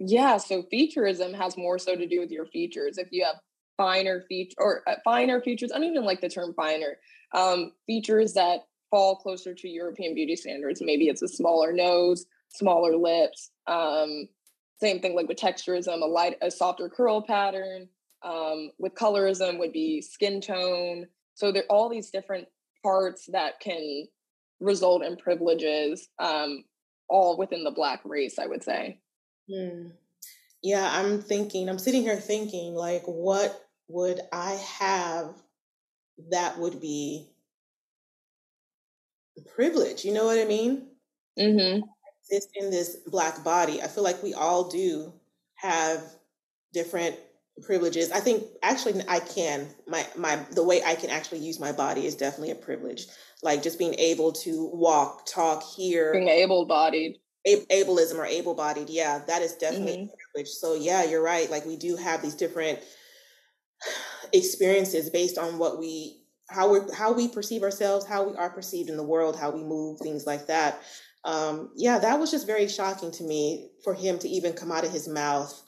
Yeah, 0.00 0.38
so 0.38 0.64
featurism 0.72 1.34
has 1.34 1.56
more 1.56 1.78
so 1.78 1.94
to 1.94 2.06
do 2.06 2.18
with 2.18 2.32
your 2.32 2.46
features. 2.46 2.98
If 2.98 3.08
you 3.12 3.24
have 3.24 3.36
finer 3.78 4.26
feature 4.28 4.56
or 4.58 4.82
uh, 4.86 4.96
finer 5.04 5.40
features. 5.40 5.72
I 5.72 5.78
don't 5.78 5.86
even 5.86 6.04
like 6.04 6.20
the 6.20 6.28
term 6.28 6.52
finer. 6.52 6.98
Um, 7.32 7.72
features 7.86 8.34
that 8.34 8.66
fall 8.90 9.16
closer 9.16 9.54
to 9.54 9.68
European 9.68 10.14
beauty 10.14 10.36
standards. 10.36 10.82
Maybe 10.82 11.08
it's 11.08 11.22
a 11.22 11.28
smaller 11.28 11.72
nose, 11.72 12.26
smaller 12.50 12.96
lips. 12.96 13.50
Um, 13.66 14.28
same 14.80 15.00
thing 15.00 15.14
like 15.14 15.28
with 15.28 15.38
texturism, 15.38 16.02
a 16.02 16.06
light, 16.06 16.36
a 16.42 16.50
softer 16.50 16.90
curl 16.90 17.22
pattern. 17.22 17.88
Um, 18.22 18.72
with 18.78 18.94
colorism 18.94 19.58
would 19.58 19.72
be 19.72 20.02
skin 20.02 20.40
tone. 20.40 21.06
So 21.34 21.52
there 21.52 21.62
are 21.62 21.76
all 21.76 21.88
these 21.88 22.10
different 22.10 22.48
parts 22.82 23.26
that 23.32 23.60
can 23.60 24.06
result 24.60 25.04
in 25.04 25.16
privileges, 25.16 26.08
um, 26.18 26.64
all 27.08 27.38
within 27.38 27.62
the 27.62 27.70
black 27.70 28.00
race, 28.04 28.38
I 28.38 28.46
would 28.46 28.64
say. 28.64 29.00
Hmm. 29.48 29.88
Yeah, 30.62 30.90
I'm 30.92 31.22
thinking, 31.22 31.68
I'm 31.68 31.78
sitting 31.78 32.02
here 32.02 32.16
thinking, 32.16 32.74
like, 32.74 33.04
what 33.04 33.67
would 33.88 34.20
I 34.32 34.52
have 34.78 35.34
that 36.30 36.58
would 36.58 36.80
be 36.80 37.28
privilege? 39.54 40.04
You 40.04 40.12
know 40.12 40.24
what 40.24 40.38
I 40.38 40.44
mean? 40.44 40.88
Mm-hmm. 41.38 41.82
Exist 42.30 42.50
in 42.54 42.70
this 42.70 42.96
black 43.06 43.42
body. 43.42 43.82
I 43.82 43.88
feel 43.88 44.04
like 44.04 44.22
we 44.22 44.34
all 44.34 44.68
do 44.68 45.12
have 45.54 46.02
different 46.72 47.16
privileges. 47.62 48.10
I 48.12 48.20
think 48.20 48.44
actually 48.62 49.02
I 49.08 49.20
can 49.20 49.68
my 49.86 50.06
my 50.16 50.36
the 50.52 50.62
way 50.62 50.82
I 50.84 50.94
can 50.94 51.10
actually 51.10 51.38
use 51.38 51.58
my 51.58 51.72
body 51.72 52.06
is 52.06 52.14
definitely 52.14 52.50
a 52.50 52.56
privilege. 52.56 53.06
Like 53.42 53.62
just 53.62 53.78
being 53.78 53.94
able 53.94 54.32
to 54.32 54.70
walk, 54.72 55.26
talk, 55.26 55.62
hear, 55.62 56.12
being 56.12 56.28
able 56.28 56.66
bodied, 56.66 57.18
ableism 57.46 58.16
or 58.16 58.26
able 58.26 58.54
bodied. 58.54 58.90
Yeah, 58.90 59.20
that 59.26 59.42
is 59.42 59.54
definitely 59.54 59.96
mm-hmm. 59.96 60.14
privilege. 60.34 60.50
So 60.52 60.74
yeah, 60.74 61.04
you're 61.04 61.22
right. 61.22 61.50
Like 61.50 61.64
we 61.66 61.76
do 61.76 61.96
have 61.96 62.20
these 62.22 62.34
different 62.34 62.80
experiences 64.32 65.10
based 65.10 65.38
on 65.38 65.58
what 65.58 65.78
we 65.78 66.22
how 66.50 66.72
we 66.72 66.80
how 66.94 67.12
we 67.12 67.28
perceive 67.28 67.62
ourselves, 67.62 68.06
how 68.06 68.28
we 68.28 68.36
are 68.36 68.50
perceived 68.50 68.90
in 68.90 68.96
the 68.96 69.04
world, 69.04 69.38
how 69.38 69.50
we 69.50 69.62
move, 69.62 70.00
things 70.00 70.26
like 70.26 70.46
that. 70.46 70.80
Um, 71.24 71.70
yeah, 71.76 71.98
that 71.98 72.18
was 72.18 72.30
just 72.30 72.46
very 72.46 72.68
shocking 72.68 73.10
to 73.12 73.24
me 73.24 73.70
for 73.84 73.92
him 73.92 74.18
to 74.20 74.28
even 74.28 74.52
come 74.52 74.72
out 74.72 74.84
of 74.84 74.92
his 74.92 75.08
mouth 75.08 75.62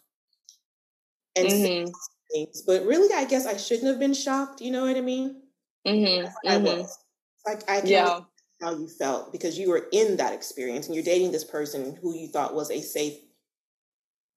and 1.36 1.48
mm-hmm. 1.48 1.86
say 1.86 1.92
things. 2.32 2.62
But 2.62 2.84
really, 2.84 3.12
I 3.14 3.24
guess 3.24 3.46
I 3.46 3.56
shouldn't 3.56 3.88
have 3.88 3.98
been 3.98 4.14
shocked. 4.14 4.60
You 4.60 4.70
know 4.70 4.86
what 4.86 4.96
I 4.96 5.00
mean? 5.00 5.42
Mm-hmm. 5.86 6.26
I 6.48 6.54
mm-hmm. 6.56 6.64
was. 6.64 6.98
Like 7.46 7.68
I 7.70 7.82
yeah. 7.84 8.20
how 8.60 8.72
you 8.72 8.86
felt 8.86 9.32
because 9.32 9.58
you 9.58 9.70
were 9.70 9.86
in 9.92 10.18
that 10.18 10.34
experience 10.34 10.86
and 10.86 10.94
you're 10.94 11.04
dating 11.04 11.32
this 11.32 11.44
person 11.44 11.96
who 12.02 12.14
you 12.14 12.28
thought 12.28 12.54
was 12.54 12.70
a 12.70 12.82
safe 12.82 13.14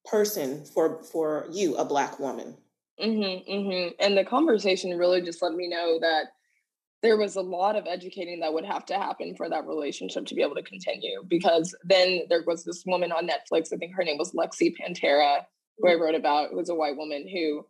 person 0.05 0.65
for 0.65 1.03
for 1.03 1.47
you, 1.51 1.75
a 1.75 1.85
black 1.85 2.19
woman. 2.19 2.55
Mm-hmm, 3.01 3.51
mm-hmm. 3.51 3.89
And 3.99 4.17
the 4.17 4.23
conversation 4.23 4.97
really 4.97 5.21
just 5.21 5.41
let 5.41 5.53
me 5.53 5.67
know 5.67 5.99
that 6.01 6.25
there 7.01 7.17
was 7.17 7.35
a 7.35 7.41
lot 7.41 7.75
of 7.75 7.85
educating 7.85 8.39
that 8.39 8.53
would 8.53 8.65
have 8.65 8.85
to 8.85 8.95
happen 8.95 9.35
for 9.35 9.49
that 9.49 9.67
relationship 9.67 10.25
to 10.25 10.35
be 10.35 10.41
able 10.41 10.55
to 10.55 10.63
continue. 10.63 11.21
Because 11.27 11.75
then 11.83 12.21
there 12.29 12.43
was 12.47 12.63
this 12.63 12.83
woman 12.85 13.11
on 13.11 13.27
Netflix, 13.27 13.73
I 13.73 13.77
think 13.77 13.93
her 13.95 14.03
name 14.03 14.17
was 14.17 14.31
Lexy 14.31 14.73
Panterra, 14.79 15.41
who 15.77 15.87
I 15.87 15.93
mm-hmm. 15.93 16.01
wrote 16.01 16.15
about, 16.15 16.51
who 16.51 16.57
was 16.57 16.69
a 16.69 16.75
white 16.75 16.95
woman 16.95 17.27
who 17.27 17.65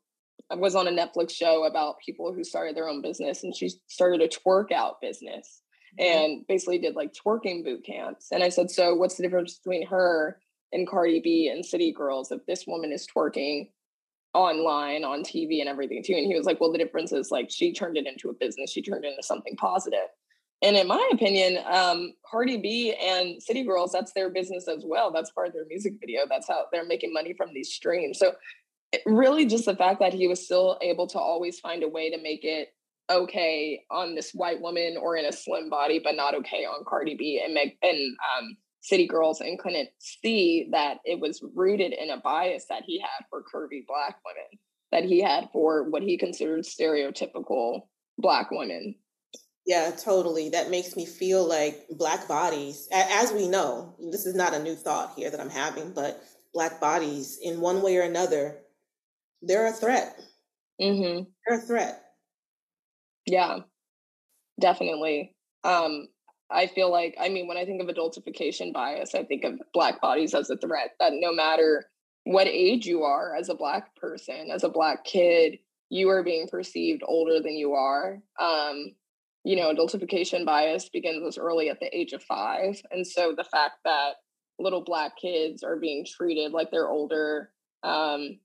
was 0.51 0.75
on 0.75 0.87
a 0.87 0.91
Netflix 0.91 1.31
show 1.31 1.63
about 1.63 1.95
people 2.05 2.33
who 2.33 2.43
started 2.43 2.75
their 2.75 2.87
own 2.87 3.01
business. 3.01 3.43
And 3.43 3.55
she 3.55 3.71
started 3.87 4.21
a 4.21 4.27
twerk 4.27 4.71
out 4.71 5.01
business 5.01 5.61
mm-hmm. 5.99 6.05
and 6.05 6.47
basically 6.47 6.77
did 6.77 6.95
like 6.95 7.13
twerking 7.13 7.63
boot 7.63 7.83
camps. 7.85 8.27
And 8.31 8.43
I 8.43 8.49
said, 8.49 8.69
So 8.69 8.93
what's 8.93 9.15
the 9.15 9.23
difference 9.23 9.57
between 9.57 9.87
her 9.87 10.37
and 10.71 10.87
Cardi 10.87 11.21
B 11.21 11.49
and 11.51 11.65
City 11.65 11.91
Girls 11.91 12.31
if 12.31 12.45
this 12.45 12.65
woman 12.67 12.91
is 12.91 13.07
twerking 13.07 13.69
online 14.33 15.03
on 15.03 15.23
TV 15.23 15.59
and 15.59 15.69
everything 15.69 16.03
too. 16.03 16.13
And 16.13 16.25
he 16.25 16.35
was 16.35 16.45
like, 16.45 16.59
well, 16.59 16.71
the 16.71 16.77
difference 16.77 17.11
is 17.11 17.31
like 17.31 17.49
she 17.51 17.73
turned 17.73 17.97
it 17.97 18.07
into 18.07 18.29
a 18.29 18.33
business, 18.33 18.71
she 18.71 18.81
turned 18.81 19.05
it 19.05 19.09
into 19.09 19.23
something 19.23 19.55
positive. 19.57 20.09
And 20.61 20.77
in 20.77 20.87
my 20.87 21.09
opinion, 21.11 21.61
um, 21.69 22.13
Cardi 22.29 22.57
B 22.57 22.93
and 22.93 23.43
City 23.43 23.63
Girls, 23.63 23.91
that's 23.91 24.13
their 24.13 24.29
business 24.29 24.67
as 24.69 24.83
well. 24.85 25.11
That's 25.11 25.31
part 25.31 25.47
of 25.47 25.53
their 25.53 25.65
music 25.65 25.95
video. 25.99 26.21
That's 26.27 26.47
how 26.47 26.65
they're 26.71 26.85
making 26.85 27.11
money 27.11 27.33
from 27.33 27.53
these 27.53 27.73
streams. 27.73 28.17
So 28.17 28.33
really 29.05 29.45
just 29.45 29.65
the 29.65 29.75
fact 29.75 29.99
that 29.99 30.13
he 30.13 30.27
was 30.27 30.43
still 30.43 30.77
able 30.81 31.07
to 31.07 31.19
always 31.19 31.59
find 31.59 31.83
a 31.83 31.87
way 31.87 32.09
to 32.09 32.21
make 32.21 32.43
it 32.43 32.69
okay 33.09 33.83
on 33.91 34.15
this 34.15 34.31
white 34.31 34.61
woman 34.61 34.95
or 34.99 35.17
in 35.17 35.25
a 35.25 35.31
slim 35.31 35.69
body, 35.69 35.99
but 36.01 36.15
not 36.15 36.35
okay 36.35 36.63
on 36.63 36.85
Cardi 36.87 37.15
B 37.15 37.41
and 37.43 37.53
make 37.53 37.77
and 37.81 38.17
um, 38.37 38.57
city 38.83 39.07
girls 39.07 39.41
and 39.41 39.57
couldn't 39.57 39.89
see 39.97 40.67
that 40.71 40.97
it 41.05 41.19
was 41.19 41.41
rooted 41.55 41.93
in 41.93 42.09
a 42.09 42.17
bias 42.17 42.65
that 42.69 42.83
he 42.85 42.99
had 42.99 43.25
for 43.29 43.41
curvy 43.41 43.85
black 43.87 44.17
women, 44.25 44.59
that 44.91 45.05
he 45.05 45.21
had 45.21 45.49
for 45.51 45.89
what 45.89 46.03
he 46.03 46.17
considered 46.17 46.63
stereotypical 46.63 47.87
black 48.17 48.51
women. 48.51 48.95
Yeah, 49.65 49.91
totally. 49.91 50.49
That 50.49 50.69
makes 50.69 50.97
me 50.97 51.05
feel 51.05 51.47
like 51.47 51.87
black 51.91 52.27
bodies, 52.27 52.89
as 52.91 53.31
we 53.31 53.47
know, 53.47 53.95
this 54.11 54.25
is 54.25 54.35
not 54.35 54.53
a 54.53 54.61
new 54.61 54.75
thought 54.75 55.13
here 55.15 55.31
that 55.31 55.39
I'm 55.39 55.49
having, 55.49 55.93
but 55.93 56.21
black 56.53 56.81
bodies, 56.81 57.39
in 57.41 57.61
one 57.61 57.81
way 57.81 57.95
or 57.95 58.01
another, 58.01 58.59
they're 59.41 59.67
a 59.67 59.71
threat. 59.71 60.19
Mm-hmm. 60.81 61.23
They're 61.47 61.59
a 61.59 61.61
threat. 61.61 62.03
Yeah, 63.25 63.59
definitely. 64.59 65.33
Um, 65.63 66.09
I 66.51 66.67
feel 66.67 66.91
like, 66.91 67.15
I 67.19 67.29
mean, 67.29 67.47
when 67.47 67.57
I 67.57 67.65
think 67.65 67.81
of 67.81 67.87
adultification 67.87 68.73
bias, 68.73 69.15
I 69.15 69.23
think 69.23 69.43
of 69.43 69.59
Black 69.73 70.01
bodies 70.01 70.33
as 70.33 70.49
a 70.49 70.57
threat 70.57 70.91
that 70.99 71.13
no 71.15 71.33
matter 71.33 71.85
what 72.25 72.47
age 72.47 72.85
you 72.85 73.03
are 73.03 73.35
as 73.35 73.49
a 73.49 73.55
Black 73.55 73.95
person, 73.95 74.49
as 74.51 74.63
a 74.63 74.69
Black 74.69 75.03
kid, 75.03 75.59
you 75.89 76.09
are 76.09 76.23
being 76.23 76.47
perceived 76.47 77.03
older 77.05 77.39
than 77.41 77.53
you 77.53 77.73
are. 77.73 78.19
Um, 78.39 78.93
you 79.43 79.55
know, 79.55 79.73
adultification 79.73 80.45
bias 80.45 80.89
begins 80.89 81.25
as 81.27 81.37
early 81.37 81.69
at 81.69 81.79
the 81.79 81.95
age 81.95 82.13
of 82.13 82.23
five. 82.23 82.81
And 82.91 83.05
so 83.05 83.33
the 83.35 83.43
fact 83.43 83.75
that 83.83 84.13
little 84.59 84.83
Black 84.83 85.17
kids 85.19 85.63
are 85.63 85.77
being 85.77 86.05
treated 86.05 86.51
like 86.51 86.71
they're 86.71 86.89
older 86.89 87.51
um, 87.83 88.39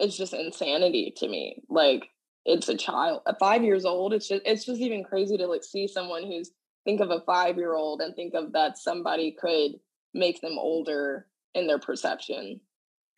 is 0.00 0.16
just 0.16 0.34
insanity 0.34 1.12
to 1.18 1.28
me. 1.28 1.62
Like, 1.68 2.08
it's 2.46 2.68
a 2.68 2.76
child 2.76 3.22
at 3.26 3.38
five 3.38 3.64
years 3.64 3.84
old 3.84 4.12
it's 4.12 4.28
just 4.28 4.42
it's 4.44 4.64
just 4.64 4.80
even 4.80 5.02
crazy 5.02 5.36
to 5.36 5.46
like 5.46 5.64
see 5.64 5.88
someone 5.88 6.24
who's 6.24 6.50
think 6.84 7.00
of 7.00 7.10
a 7.10 7.20
five 7.20 7.56
year 7.56 7.74
old 7.74 8.00
and 8.00 8.14
think 8.14 8.34
of 8.34 8.52
that 8.52 8.78
somebody 8.78 9.32
could 9.32 9.72
make 10.12 10.40
them 10.40 10.58
older 10.58 11.26
in 11.54 11.66
their 11.66 11.78
perception. 11.78 12.60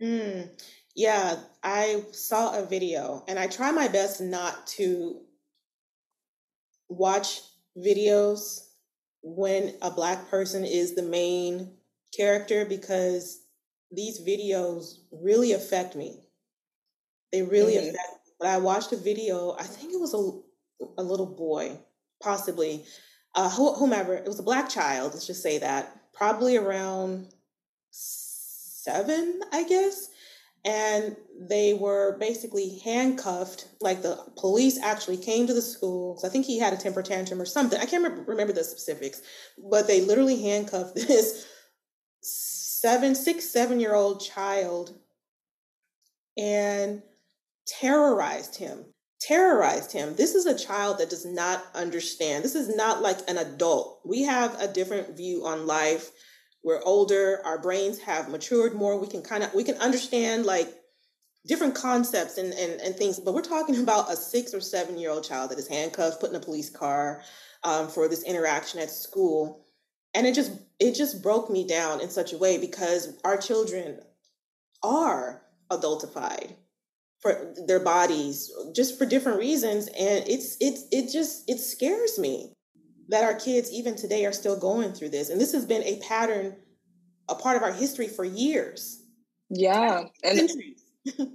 Mm, 0.03 0.49
yeah, 0.95 1.37
I 1.63 2.05
saw 2.13 2.59
a 2.59 2.67
video 2.67 3.25
and 3.29 3.39
I 3.39 3.47
try 3.47 3.71
my 3.71 3.89
best 3.89 4.21
not 4.21 4.67
to 4.69 5.21
watch 6.89 7.41
videos 7.77 8.67
when 9.23 9.75
a 9.83 9.91
black 9.91 10.31
person 10.31 10.65
is 10.65 10.95
the 10.95 11.03
main 11.03 11.73
character 12.17 12.65
because 12.65 13.43
these 13.91 14.21
videos 14.21 14.99
really 15.11 15.53
affect 15.53 15.97
me. 15.97 16.21
They 17.33 17.43
really 17.43 17.75
mm-hmm. 17.75 17.89
affect 17.89 17.97
me. 17.97 18.33
But 18.39 18.49
I 18.49 18.59
watched 18.59 18.93
a 18.93 18.97
video, 18.97 19.57
I 19.59 19.65
think 19.65 19.93
it 19.93 20.01
was 20.01 20.15
a, 20.15 21.01
a 21.01 21.03
little 21.03 21.27
boy, 21.27 21.79
possibly, 22.23 22.85
uh, 23.37 23.51
whomever, 23.51 24.15
it 24.15 24.27
was 24.27 24.39
a 24.39 24.43
black 24.43 24.69
child, 24.69 25.13
let's 25.13 25.27
just 25.27 25.43
say 25.43 25.59
that, 25.59 25.95
probably 26.15 26.57
around 26.57 27.29
seven, 27.91 29.41
I 29.53 29.65
guess. 29.65 30.09
And 30.65 31.15
they 31.39 31.75
were 31.75 32.17
basically 32.19 32.81
handcuffed. 32.81 33.69
Like 33.81 34.03
the 34.03 34.19
police 34.37 34.81
actually 34.83 35.19
came 35.19 35.47
to 35.47 35.55
the 35.55 35.63
school. 35.63 36.15
Because 36.15 36.29
I 36.29 36.33
think 36.33 36.47
he 36.47 36.59
had 36.59 36.73
a 36.73 36.77
temper 36.77 37.03
tantrum 37.03 37.41
or 37.41 37.45
something. 37.45 37.79
I 37.79 37.85
can't 37.85 38.03
remember, 38.03 38.29
remember 38.29 38.53
the 38.53 38.65
specifics, 38.65 39.23
but 39.71 39.87
they 39.87 40.01
literally 40.01 40.43
handcuffed 40.43 40.95
this 41.07 41.47
seven, 42.23 43.15
six, 43.15 43.45
seven 43.45 43.79
year 43.79 43.95
old 43.95 44.21
child 44.21 44.99
and 46.37 47.03
terrorized 47.67 48.57
him 48.57 48.87
terrorized 49.21 49.93
him. 49.93 50.15
This 50.15 50.35
is 50.35 50.47
a 50.47 50.59
child 50.59 50.99
that 50.99 51.11
does 51.11 51.25
not 51.25 51.65
understand. 51.75 52.45
This 52.45 52.55
is 52.55 52.75
not 52.75 53.03
like 53.03 53.19
an 53.29 53.39
adult. 53.39 54.01
We 54.05 54.23
have 54.23 54.61
a 54.61 54.69
different 54.69 55.17
view 55.17 55.47
on 55.47 55.67
life. 55.67 56.11
We're 56.63 56.83
older, 56.83 57.41
our 57.45 57.61
brains 57.61 57.99
have 58.01 58.29
matured 58.29 58.75
more. 58.75 58.99
We 58.99 59.07
can 59.07 59.23
kind 59.23 59.43
of 59.43 59.55
we 59.55 59.65
can 59.65 59.77
understand 59.77 60.45
like 60.45 60.75
different 61.47 61.77
concepts 61.77 62.39
and, 62.39 62.53
and, 62.53 62.81
and 62.81 62.97
things, 62.97 63.21
but 63.21 63.35
we're 63.35 63.43
talking 63.43 63.77
about 63.83 64.13
a 64.13 64.17
six 64.17 64.53
or 64.53 64.61
seven 64.61 64.99
year 64.99 65.11
old 65.11 65.25
child 65.25 65.51
that 65.51 65.59
is 65.59 65.69
handcuffed, 65.69 66.21
put 66.21 66.31
in 66.31 66.37
a 66.37 66.41
police 66.41 66.71
car 66.71 67.23
um, 67.65 67.89
for 67.89 68.09
this 68.09 68.25
interaction 68.25 68.81
at 68.81 68.91
school. 68.91 69.65
And 70.15 70.27
it 70.27 70.35
just 70.35 70.53
it 70.79 70.95
just 70.95 71.23
broke 71.23 71.51
me 71.51 71.67
down 71.67 72.01
in 72.01 72.11
such 72.11 72.33
a 72.33 72.39
way 72.39 72.59
because 72.59 73.19
our 73.25 73.37
children 73.37 74.01
are 74.83 75.43
adultified 75.71 76.53
for 77.21 77.55
their 77.67 77.81
bodies 77.81 78.51
just 78.75 78.99
for 78.99 79.07
different 79.07 79.39
reasons 79.39 79.89
and 79.89 80.25
it's 80.29 80.57
it's 80.61 80.85
it 80.93 81.11
just 81.11 81.49
it 81.49 81.59
scares 81.59 82.19
me 82.19 82.53
that 83.09 83.25
our 83.25 83.35
kids 83.35 83.73
even 83.73 83.97
today 83.97 84.27
are 84.27 84.33
still 84.33 84.59
going 84.59 84.93
through 84.93 85.09
this 85.09 85.31
and 85.31 85.41
this 85.41 85.53
has 85.53 85.65
been 85.65 85.83
a 85.83 85.99
pattern 86.01 86.57
a 87.29 87.35
part 87.35 87.57
of 87.57 87.63
our 87.65 87.73
history 87.73 88.07
for 88.07 88.25
years. 88.25 89.03
Yeah 89.49 90.05
and 90.23 90.51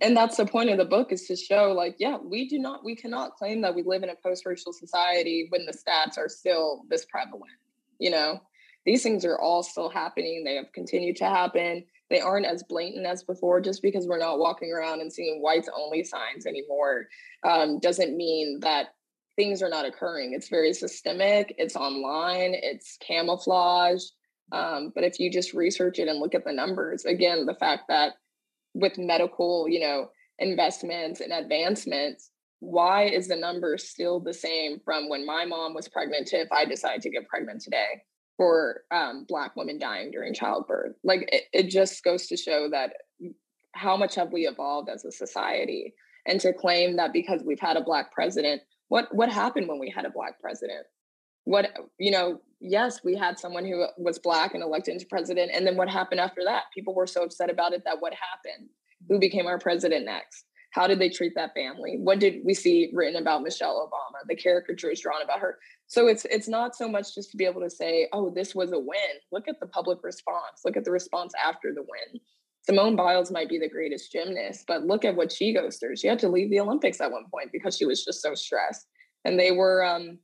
and 0.00 0.16
that's 0.16 0.36
the 0.36 0.46
point 0.46 0.70
of 0.70 0.78
the 0.78 0.84
book 0.84 1.12
is 1.12 1.26
to 1.26 1.36
show 1.36 1.72
like 1.72 1.96
yeah 1.98 2.16
we 2.16 2.48
do 2.48 2.58
not 2.58 2.84
we 2.84 2.96
cannot 2.96 3.34
claim 3.36 3.60
that 3.60 3.74
we 3.74 3.82
live 3.82 4.02
in 4.02 4.10
a 4.10 4.16
post-racial 4.22 4.72
society 4.72 5.46
when 5.50 5.66
the 5.66 5.72
stats 5.72 6.18
are 6.18 6.28
still 6.28 6.82
this 6.88 7.04
prevalent 7.06 7.52
you 8.02 8.10
know? 8.10 8.40
These 8.84 9.04
things 9.04 9.24
are 9.24 9.38
all 9.38 9.62
still 9.62 9.88
happening 9.88 10.42
they 10.42 10.56
have 10.56 10.72
continued 10.72 11.14
to 11.16 11.26
happen 11.26 11.84
they 12.12 12.20
aren't 12.20 12.46
as 12.46 12.62
blatant 12.62 13.06
as 13.06 13.24
before 13.24 13.60
just 13.60 13.80
because 13.80 14.06
we're 14.06 14.18
not 14.18 14.38
walking 14.38 14.70
around 14.70 15.00
and 15.00 15.12
seeing 15.12 15.40
whites 15.40 15.68
only 15.74 16.04
signs 16.04 16.46
anymore 16.46 17.08
um, 17.42 17.80
doesn't 17.80 18.16
mean 18.16 18.60
that 18.60 18.88
things 19.34 19.62
are 19.62 19.70
not 19.70 19.86
occurring. 19.86 20.34
It's 20.34 20.50
very 20.50 20.74
systemic 20.74 21.54
it's 21.56 21.74
online 21.74 22.52
it's 22.54 22.98
camouflage 22.98 24.02
um, 24.52 24.92
but 24.94 25.04
if 25.04 25.18
you 25.18 25.30
just 25.30 25.54
research 25.54 25.98
it 25.98 26.08
and 26.08 26.20
look 26.20 26.34
at 26.34 26.44
the 26.44 26.52
numbers 26.52 27.06
again 27.06 27.46
the 27.46 27.54
fact 27.54 27.84
that 27.88 28.12
with 28.74 28.98
medical 28.98 29.66
you 29.68 29.80
know 29.80 30.10
investments 30.38 31.20
and 31.20 31.32
advancements 31.32 32.30
why 32.60 33.04
is 33.04 33.26
the 33.26 33.36
number 33.36 33.76
still 33.78 34.20
the 34.20 34.34
same 34.34 34.78
from 34.84 35.08
when 35.08 35.26
my 35.26 35.44
mom 35.44 35.74
was 35.74 35.88
pregnant 35.88 36.26
to 36.26 36.36
if 36.36 36.52
i 36.52 36.64
decide 36.64 37.00
to 37.02 37.10
get 37.10 37.28
pregnant 37.28 37.60
today 37.60 38.02
for 38.42 38.82
um, 38.90 39.24
Black 39.28 39.54
women 39.54 39.78
dying 39.78 40.10
during 40.10 40.34
childbirth. 40.34 40.96
Like 41.04 41.28
it, 41.30 41.44
it 41.52 41.70
just 41.70 42.02
goes 42.02 42.26
to 42.26 42.36
show 42.36 42.68
that 42.70 42.94
how 43.72 43.96
much 43.96 44.16
have 44.16 44.32
we 44.32 44.48
evolved 44.48 44.88
as 44.88 45.04
a 45.04 45.12
society, 45.12 45.94
and 46.26 46.40
to 46.40 46.52
claim 46.52 46.96
that 46.96 47.12
because 47.12 47.42
we've 47.46 47.60
had 47.60 47.76
a 47.76 47.84
Black 47.84 48.12
president, 48.12 48.62
what 48.88 49.14
what 49.14 49.30
happened 49.30 49.68
when 49.68 49.78
we 49.78 49.90
had 49.94 50.04
a 50.04 50.10
Black 50.10 50.40
president? 50.40 50.86
what 51.44 51.72
you 51.98 52.10
know 52.12 52.40
yes 52.60 53.00
we 53.02 53.16
had 53.16 53.38
someone 53.38 53.64
who 53.64 53.84
was 53.98 54.18
black 54.18 54.54
and 54.54 54.62
elected 54.62 54.94
into 54.94 55.06
president 55.06 55.50
and 55.52 55.66
then 55.66 55.76
what 55.76 55.88
happened 55.88 56.20
after 56.20 56.42
that 56.44 56.64
people 56.72 56.94
were 56.94 57.06
so 57.06 57.24
upset 57.24 57.50
about 57.50 57.72
it 57.72 57.82
that 57.84 58.00
what 58.00 58.12
happened 58.12 58.68
who 59.08 59.18
became 59.18 59.46
our 59.46 59.58
president 59.58 60.04
next 60.04 60.44
how 60.72 60.86
did 60.86 60.98
they 60.98 61.10
treat 61.10 61.34
that 61.36 61.54
family? 61.54 61.98
What 61.98 62.18
did 62.18 62.40
we 62.44 62.54
see 62.54 62.90
written 62.92 63.20
about 63.20 63.42
michelle 63.42 63.88
obama? 63.88 64.26
The 64.26 64.36
caricatures 64.36 65.00
drawn 65.00 65.22
about 65.22 65.38
her. 65.40 65.58
So 65.86 66.08
it's 66.08 66.24
it's 66.24 66.48
not 66.48 66.74
so 66.74 66.88
much 66.88 67.14
just 67.14 67.30
to 67.30 67.36
be 67.36 67.44
able 67.44 67.60
to 67.60 67.70
say 67.70 68.08
oh 68.12 68.32
this 68.34 68.54
was 68.54 68.72
a 68.72 68.78
win. 68.78 69.20
Look 69.30 69.48
at 69.48 69.60
the 69.60 69.66
public 69.66 69.98
response. 70.02 70.62
Look 70.64 70.76
at 70.76 70.84
the 70.84 70.90
response 70.90 71.32
after 71.46 71.72
the 71.74 71.82
win. 71.82 72.20
Simone 72.64 72.96
biles 72.96 73.30
might 73.30 73.48
be 73.48 73.58
the 73.58 73.68
greatest 73.68 74.10
gymnast 74.10 74.64
but 74.66 74.86
look 74.86 75.04
at 75.04 75.14
what 75.14 75.30
she 75.30 75.52
goes 75.54 75.76
through. 75.76 75.96
She 75.96 76.08
had 76.08 76.18
to 76.20 76.28
leave 76.28 76.50
the 76.50 76.60
olympics 76.60 77.00
at 77.00 77.12
one 77.12 77.26
point 77.30 77.50
because 77.52 77.76
she 77.76 77.84
was 77.84 78.04
just 78.04 78.22
so 78.22 78.34
stressed. 78.34 78.86
And 79.24 79.38
they 79.38 79.52
were 79.52 79.84
um 79.84 80.18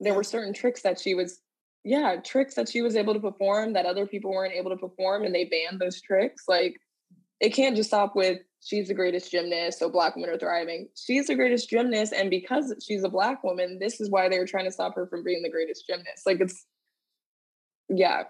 there 0.00 0.14
were 0.14 0.24
certain 0.24 0.52
tricks 0.52 0.82
that 0.82 0.98
she 0.98 1.14
was 1.14 1.40
yeah 1.84 2.16
tricks 2.24 2.56
that 2.56 2.68
she 2.68 2.82
was 2.82 2.96
able 2.96 3.14
to 3.14 3.20
perform 3.20 3.72
that 3.74 3.86
other 3.86 4.04
people 4.04 4.32
weren't 4.32 4.52
able 4.52 4.70
to 4.70 4.76
perform 4.76 5.22
and 5.22 5.32
they 5.32 5.44
banned 5.44 5.80
those 5.80 6.02
tricks. 6.02 6.42
Like 6.48 6.76
it 7.40 7.50
can't 7.50 7.76
just 7.76 7.90
stop 7.90 8.16
with 8.16 8.38
she's 8.64 8.88
the 8.88 8.94
greatest 8.94 9.30
gymnast 9.30 9.78
so 9.78 9.90
black 9.90 10.16
women 10.16 10.30
are 10.30 10.38
thriving 10.38 10.88
she's 10.96 11.26
the 11.26 11.34
greatest 11.34 11.68
gymnast 11.68 12.12
and 12.12 12.30
because 12.30 12.74
she's 12.86 13.04
a 13.04 13.08
black 13.08 13.42
woman 13.44 13.78
this 13.80 14.00
is 14.00 14.10
why 14.10 14.28
they 14.28 14.38
were 14.38 14.46
trying 14.46 14.64
to 14.64 14.72
stop 14.72 14.94
her 14.94 15.06
from 15.06 15.22
being 15.22 15.42
the 15.42 15.50
greatest 15.50 15.86
gymnast 15.86 16.24
like 16.26 16.40
it's 16.40 16.66
yeah 17.88 18.24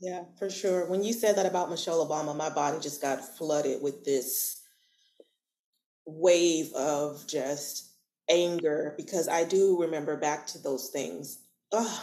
yeah 0.00 0.22
for 0.38 0.50
sure 0.50 0.88
when 0.88 1.02
you 1.02 1.12
said 1.12 1.36
that 1.36 1.46
about 1.46 1.70
michelle 1.70 2.06
obama 2.06 2.36
my 2.36 2.50
body 2.50 2.78
just 2.80 3.00
got 3.00 3.20
flooded 3.36 3.82
with 3.82 4.04
this 4.04 4.60
wave 6.06 6.72
of 6.74 7.26
just 7.26 7.92
anger 8.30 8.94
because 8.96 9.28
I 9.28 9.44
do 9.44 9.80
remember 9.80 10.16
back 10.16 10.46
to 10.48 10.58
those 10.58 10.88
things. 10.88 11.40
Ugh. 11.72 12.00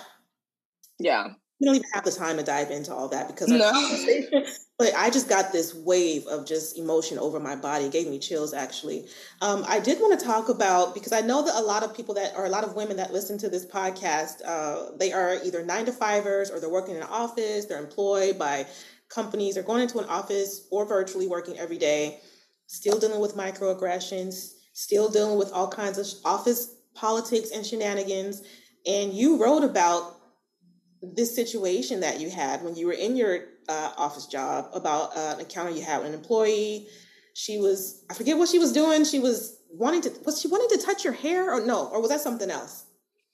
Yeah. 1.00 1.30
We 1.60 1.68
don't 1.68 1.76
even 1.76 1.90
have 1.94 2.04
the 2.04 2.12
time 2.12 2.38
to 2.38 2.44
dive 2.44 2.72
into 2.72 2.94
all 2.94 3.08
that 3.10 3.28
because 3.28 3.48
no. 3.48 3.72
but 4.82 4.96
I 4.96 5.12
just 5.12 5.30
got 5.30 5.52
this 5.52 5.76
wave 5.76 6.26
of 6.26 6.48
just 6.48 6.76
emotion 6.76 7.20
over 7.20 7.40
my 7.40 7.56
body. 7.56 7.86
It 7.86 7.92
gave 7.92 8.08
me 8.08 8.18
chills 8.18 8.52
actually. 8.52 9.06
Um, 9.40 9.64
I 9.68 9.80
did 9.80 10.00
want 10.00 10.20
to 10.20 10.26
talk 10.26 10.50
about 10.50 10.96
because 10.96 11.14
I 11.14 11.22
know 11.22 11.46
that 11.46 11.56
a 11.56 11.62
lot 11.62 11.84
of 11.84 11.96
people 11.96 12.16
that 12.16 12.34
or 12.36 12.46
a 12.46 12.50
lot 12.50 12.64
of 12.64 12.76
women 12.76 12.98
that 12.98 13.14
listen 13.14 13.38
to 13.38 13.50
this 13.50 13.64
podcast, 13.64 14.42
uh, 14.44 14.98
they 14.98 15.14
are 15.14 15.38
either 15.46 15.64
nine 15.64 15.86
to 15.86 15.92
fivers 15.92 16.50
or 16.50 16.60
they're 16.60 16.68
working 16.68 16.96
in 16.96 17.04
an 17.04 17.08
office, 17.10 17.66
they're 17.66 17.78
employed 17.78 18.40
by 18.40 18.66
companies, 19.10 19.54
they're 19.54 19.64
going 19.64 19.84
into 19.84 20.00
an 20.00 20.06
office 20.10 20.68
or 20.72 20.86
virtually 20.86 21.28
working 21.28 21.58
every 21.60 21.78
day, 21.78 22.20
still 22.66 22.98
dealing 22.98 23.20
with 23.20 23.36
microaggressions 23.36 24.56
still 24.74 25.10
dealing 25.10 25.38
with 25.38 25.52
all 25.52 25.68
kinds 25.68 25.98
of 25.98 26.08
office 26.26 26.76
politics 26.96 27.52
and 27.52 27.66
shenanigans. 27.66 28.42
And 28.86 29.14
you 29.14 29.42
wrote 29.42 29.64
about 29.64 30.18
this 31.02 31.36
situation 31.36 32.00
that 32.02 32.20
you 32.20 32.30
had 32.30 32.64
when 32.64 32.76
you 32.76 32.88
were 32.88 32.94
in 32.94 33.16
your 33.16 33.40
uh, 33.70 33.92
office 33.98 34.26
job 34.26 34.70
about 34.74 35.16
uh, 35.16 35.34
an 35.36 35.40
encounter 35.42 35.72
you 35.72 35.82
had 35.82 36.00
with 36.00 36.08
an 36.08 36.14
employee. 36.14 36.88
She 37.34 37.58
was, 37.58 38.04
I 38.10 38.14
forget 38.14 38.38
what 38.38 38.50
she 38.50 38.60
was 38.60 38.74
doing. 38.74 39.06
She 39.06 39.20
was 39.20 39.58
wanting 39.72 40.02
to, 40.02 40.12
was 40.26 40.42
she 40.42 40.48
wanting 40.48 40.78
to 40.78 40.86
touch 40.86 41.04
your 41.04 41.14
hair 41.14 41.54
or 41.54 41.66
no? 41.66 41.88
Or 41.88 42.02
was 42.02 42.10
that 42.10 42.22
something 42.22 42.52
else? 42.52 42.86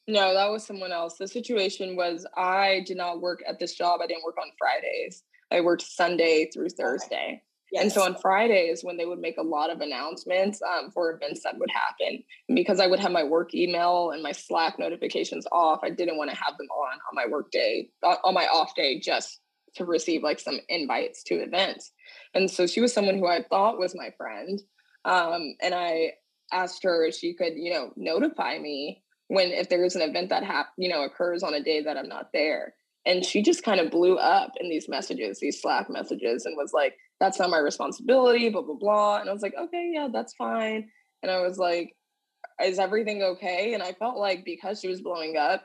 No, 0.07 0.33
that 0.33 0.49
was 0.49 0.65
someone 0.65 0.91
else. 0.91 1.17
The 1.17 1.27
situation 1.27 1.95
was 1.95 2.25
I 2.37 2.83
did 2.85 2.97
not 2.97 3.19
work 3.19 3.43
at 3.47 3.59
this 3.59 3.75
job. 3.75 3.99
I 4.01 4.07
didn't 4.07 4.23
work 4.23 4.37
on 4.37 4.51
Fridays. 4.57 5.23
I 5.51 5.61
worked 5.61 5.81
Sunday 5.81 6.49
through 6.53 6.69
Thursday. 6.69 7.41
Yes. 7.71 7.83
And 7.83 7.91
so 7.91 8.03
on 8.03 8.15
Fridays, 8.15 8.83
when 8.83 8.95
they 8.95 9.05
would 9.05 9.19
make 9.19 9.37
a 9.37 9.43
lot 9.43 9.69
of 9.69 9.81
announcements 9.81 10.61
um, 10.61 10.89
for 10.91 11.11
events 11.11 11.43
that 11.43 11.57
would 11.57 11.69
happen, 11.69 12.23
because 12.53 12.79
I 12.79 12.87
would 12.87 12.99
have 12.99 13.11
my 13.11 13.25
work 13.25 13.53
email 13.53 14.11
and 14.11 14.23
my 14.23 14.31
Slack 14.31 14.79
notifications 14.79 15.45
off, 15.51 15.81
I 15.83 15.89
didn't 15.89 16.17
want 16.17 16.29
to 16.29 16.35
have 16.37 16.57
them 16.57 16.67
on 16.67 16.93
on 16.93 17.15
my 17.15 17.25
work 17.29 17.51
day, 17.51 17.89
on 18.03 18.33
my 18.33 18.45
off 18.45 18.73
day, 18.75 19.01
just 19.01 19.41
to 19.77 19.85
receive 19.85 20.23
like 20.23 20.39
some 20.39 20.59
invites 20.69 21.23
to 21.23 21.35
events. 21.35 21.91
And 22.33 22.49
so 22.49 22.67
she 22.67 22.81
was 22.81 22.93
someone 22.93 23.17
who 23.17 23.27
I 23.27 23.43
thought 23.43 23.79
was 23.79 23.95
my 23.95 24.09
friend. 24.17 24.61
Um, 25.05 25.55
and 25.61 25.73
I 25.73 26.13
asked 26.51 26.83
her 26.83 27.05
if 27.05 27.15
she 27.15 27.33
could, 27.33 27.53
you 27.55 27.73
know, 27.73 27.91
notify 27.95 28.59
me 28.59 29.03
when 29.27 29.49
if 29.49 29.69
there 29.69 29.83
is 29.83 29.95
an 29.95 30.01
event 30.01 30.29
that 30.29 30.43
hap- 30.43 30.73
you 30.77 30.89
know 30.89 31.03
occurs 31.03 31.43
on 31.43 31.53
a 31.53 31.63
day 31.63 31.81
that 31.81 31.97
I'm 31.97 32.09
not 32.09 32.29
there. 32.33 32.73
And 33.05 33.25
she 33.25 33.41
just 33.41 33.63
kind 33.63 33.79
of 33.79 33.89
blew 33.89 34.17
up 34.17 34.51
in 34.59 34.69
these 34.69 34.89
messages, 34.89 35.39
these 35.39 35.61
Slack 35.61 35.89
messages, 35.89 36.45
and 36.45 36.57
was 36.57 36.73
like, 36.73 36.97
that's 37.21 37.39
not 37.39 37.49
my 37.49 37.57
responsibility, 37.57 38.49
blah, 38.49 38.63
blah, 38.63 38.75
blah. 38.75 39.19
And 39.19 39.29
I 39.29 39.33
was 39.33 39.41
like, 39.41 39.53
okay, 39.57 39.91
yeah, 39.93 40.09
that's 40.11 40.33
fine. 40.33 40.89
And 41.23 41.31
I 41.31 41.39
was 41.39 41.57
like, 41.57 41.95
is 42.61 42.79
everything 42.79 43.23
okay? 43.23 43.73
And 43.73 43.81
I 43.81 43.93
felt 43.93 44.17
like 44.17 44.43
because 44.43 44.81
she 44.81 44.89
was 44.89 45.01
blowing 45.01 45.37
up, 45.37 45.63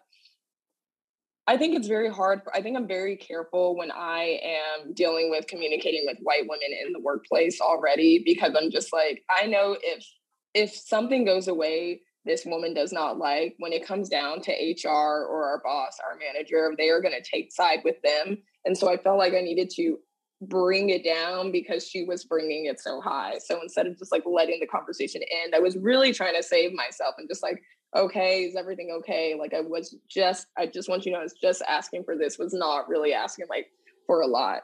I 1.46 1.56
think 1.56 1.74
it's 1.74 1.88
very 1.88 2.08
hard. 2.08 2.42
I 2.54 2.62
think 2.62 2.76
I'm 2.76 2.86
very 2.86 3.16
careful 3.16 3.76
when 3.76 3.90
I 3.90 4.40
am 4.42 4.92
dealing 4.94 5.28
with 5.28 5.48
communicating 5.48 6.04
with 6.06 6.18
white 6.22 6.42
women 6.42 6.68
in 6.86 6.92
the 6.92 7.00
workplace 7.00 7.60
already 7.60 8.22
because 8.24 8.54
I'm 8.56 8.70
just 8.70 8.92
like, 8.92 9.24
I 9.28 9.46
know 9.46 9.76
if 9.82 10.06
if 10.54 10.74
something 10.74 11.24
goes 11.24 11.48
away 11.48 12.02
this 12.24 12.44
woman 12.44 12.74
does 12.74 12.92
not 12.92 13.18
like 13.18 13.54
when 13.58 13.72
it 13.72 13.86
comes 13.86 14.08
down 14.08 14.40
to 14.42 14.52
HR 14.52 14.88
or 14.88 15.44
our 15.44 15.60
boss, 15.64 15.98
our 16.04 16.16
manager, 16.16 16.72
they 16.78 16.88
are 16.88 17.00
going 17.00 17.14
to 17.14 17.28
take 17.28 17.52
side 17.52 17.80
with 17.84 17.96
them. 18.02 18.38
And 18.64 18.76
so 18.76 18.90
I 18.90 18.96
felt 18.96 19.18
like 19.18 19.34
I 19.34 19.40
needed 19.40 19.70
to 19.76 19.98
bring 20.40 20.90
it 20.90 21.04
down 21.04 21.52
because 21.52 21.86
she 21.86 22.04
was 22.04 22.24
bringing 22.24 22.66
it 22.66 22.80
so 22.80 23.00
high. 23.00 23.38
So 23.38 23.60
instead 23.60 23.86
of 23.86 23.98
just 23.98 24.12
like 24.12 24.22
letting 24.24 24.60
the 24.60 24.66
conversation 24.66 25.20
end, 25.42 25.54
I 25.54 25.60
was 25.60 25.76
really 25.76 26.12
trying 26.12 26.36
to 26.36 26.42
save 26.42 26.72
myself 26.72 27.16
and 27.18 27.28
just 27.28 27.42
like, 27.42 27.60
okay, 27.96 28.44
is 28.44 28.56
everything 28.56 28.90
okay? 28.98 29.34
Like 29.38 29.54
I 29.54 29.60
was 29.60 29.94
just, 30.08 30.46
I 30.56 30.66
just 30.66 30.88
want 30.88 31.04
you 31.04 31.12
to 31.12 31.16
know, 31.16 31.20
I 31.20 31.24
was 31.24 31.34
just 31.40 31.62
asking 31.68 32.04
for 32.04 32.16
this, 32.16 32.38
was 32.38 32.54
not 32.54 32.88
really 32.88 33.12
asking 33.12 33.46
like 33.48 33.66
for 34.06 34.20
a 34.20 34.26
lot. 34.26 34.62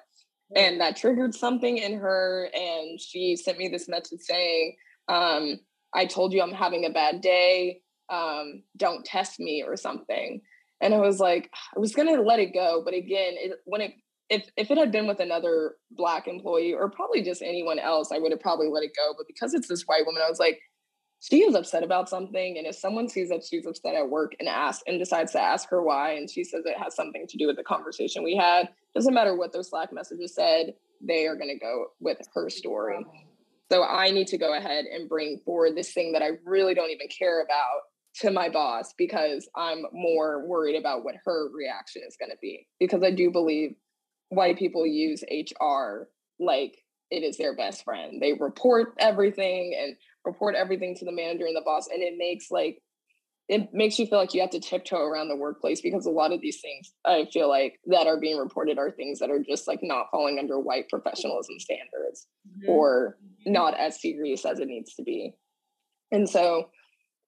And 0.57 0.81
that 0.81 0.97
triggered 0.97 1.35
something 1.35 1.77
in 1.77 1.99
her. 1.99 2.49
And 2.55 2.99
she 2.99 3.37
sent 3.37 3.59
me 3.59 3.69
this 3.69 3.89
message 3.89 4.21
saying, 4.21 4.77
um, 5.09 5.61
I 5.95 6.07
told 6.07 6.33
you 6.33 6.41
I'm 6.41 6.53
having 6.53 6.87
a 6.87 6.91
bad 6.91 7.21
day. 7.21 7.83
Um, 8.11 8.63
don't 8.77 9.05
test 9.05 9.39
me 9.39 9.63
or 9.67 9.77
something. 9.77 10.41
And 10.81 10.95
I 10.95 10.99
was 10.99 11.21
like, 11.21 11.51
I 11.77 11.81
was 11.81 11.95
gonna 11.95 12.23
let 12.23 12.39
it 12.39 12.55
go, 12.55 12.83
but 12.85 12.95
again, 12.95 13.35
it, 13.37 13.53
when 13.65 13.81
it 13.81 13.93
if 14.31 14.49
if 14.57 14.71
it 14.71 14.79
had 14.79 14.93
been 14.93 15.07
with 15.07 15.21
another 15.21 15.75
black 15.91 16.29
employee 16.29 16.75
or 16.75 16.91
probably 16.91 17.23
just 17.23 17.43
anyone 17.43 17.79
else, 17.79 18.13
I 18.13 18.19
would 18.19 18.31
have 18.31 18.41
probably 18.41 18.69
let 18.69 18.85
it 18.85 18.93
go. 18.97 19.15
But 19.17 19.27
because 19.27 19.55
it's 19.55 19.69
this 19.69 19.83
white 19.83 20.07
woman, 20.07 20.23
I 20.25 20.31
was 20.31 20.39
like, 20.39 20.61
she 21.21 21.43
is 21.43 21.55
upset 21.55 21.83
about 21.83 22.09
something. 22.09 22.59
And 22.59 22.67
if 22.67 22.77
someone 22.77 23.09
sees 23.09 23.29
that 23.31 23.45
she's 23.45 23.67
upset 23.67 23.95
at 23.95 24.09
work 24.09 24.33
and 24.39 24.49
asks 24.49 24.85
and 24.87 24.99
decides 24.99 25.33
to 25.33 25.41
ask 25.41 25.69
her 25.71 25.83
why, 25.83 26.13
and 26.13 26.31
she 26.31 26.45
says 26.45 26.63
it 26.65 26.79
has 26.79 26.95
something 26.95 27.27
to 27.27 27.37
do 27.37 27.47
with 27.47 27.57
the 27.57 27.65
conversation 27.65 28.23
we 28.23 28.37
had, 28.37 28.69
doesn't 28.95 29.15
matter 29.15 29.37
what 29.37 29.53
those 29.53 29.71
Slack 29.71 29.93
messages 29.93 30.35
said, 30.35 30.75
they 31.01 31.27
are 31.27 31.37
going 31.37 31.49
to 31.49 31.59
go 31.59 31.87
with 32.01 32.19
her 32.35 32.49
story. 32.49 33.05
So 33.71 33.85
I 33.85 34.11
need 34.11 34.29
to 34.29 34.39
go 34.39 34.57
ahead 34.57 34.87
and 34.87 35.09
bring 35.09 35.41
forward 35.45 35.77
this 35.77 35.93
thing 35.93 36.13
that 36.13 36.23
I 36.23 36.31
really 36.45 36.75
don't 36.75 36.91
even 36.91 37.09
care 37.09 37.43
about 37.43 37.83
to 38.21 38.31
my 38.31 38.49
boss 38.49 38.95
because 38.97 39.49
I'm 39.55 39.85
more 39.93 40.47
worried 40.47 40.77
about 40.77 41.05
what 41.05 41.17
her 41.25 41.51
reaction 41.55 42.03
is 42.07 42.17
going 42.17 42.31
to 42.31 42.39
be. 42.41 42.67
Because 42.81 43.03
I 43.03 43.11
do 43.11 43.31
believe 43.31 43.75
white 44.31 44.59
people 44.59 44.87
use 44.87 45.23
HR 45.31 46.09
like 46.41 46.79
it 47.11 47.23
is 47.23 47.37
their 47.37 47.57
best 47.57 47.85
friend. 47.85 48.21
They 48.21 48.35
report 48.35 48.95
everything 48.99 49.77
and 49.81 49.97
report 50.29 50.55
everything 50.55 50.95
to 50.97 51.05
the 51.05 51.13
manager 51.13 51.47
and 51.47 51.57
the 51.57 51.63
boss, 51.65 51.89
and 51.93 52.03
it 52.03 52.15
makes 52.17 52.51
like 52.51 52.83
it 53.49 53.73
makes 53.73 53.99
you 53.99 54.07
feel 54.07 54.19
like 54.19 54.35
you 54.35 54.43
have 54.43 54.51
to 54.51 54.61
tiptoe 54.61 55.03
around 55.03 55.29
the 55.29 55.37
workplace 55.37 55.81
because 55.81 56.05
a 56.05 56.11
lot 56.11 56.33
of 56.33 56.41
these 56.43 56.61
things 56.61 56.93
I 57.07 57.27
feel 57.33 57.49
like 57.49 57.81
that 57.87 58.07
are 58.07 58.21
being 58.21 58.37
reported 58.37 58.79
are 58.79 58.91
things 58.91 59.19
that 59.21 59.31
are 59.31 59.43
just 59.43 59.67
like 59.67 59.81
not 59.83 60.09
falling 60.11 60.39
under 60.39 60.61
white 60.61 60.89
professionalism 60.91 61.59
standards 61.59 62.27
mm-hmm. 62.47 62.69
or 62.69 63.17
not 63.47 63.75
as 63.79 64.03
serious 64.03 64.45
as 64.45 64.61
it 64.61 64.69
needs 64.69 64.95
to 64.97 65.03
be. 65.03 65.35
And 66.13 66.29
so 66.29 66.69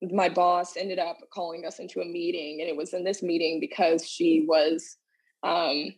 my 0.02 0.28
boss 0.28 0.76
ended 0.76 0.98
up 0.98 1.16
calling 1.32 1.64
us 1.66 1.78
into 1.78 2.00
a 2.00 2.04
meeting 2.04 2.58
and 2.60 2.68
it 2.68 2.76
was 2.76 2.92
in 2.92 3.02
this 3.02 3.22
meeting 3.22 3.58
because 3.58 4.06
she 4.06 4.44
was 4.46 4.98
um 5.42 5.94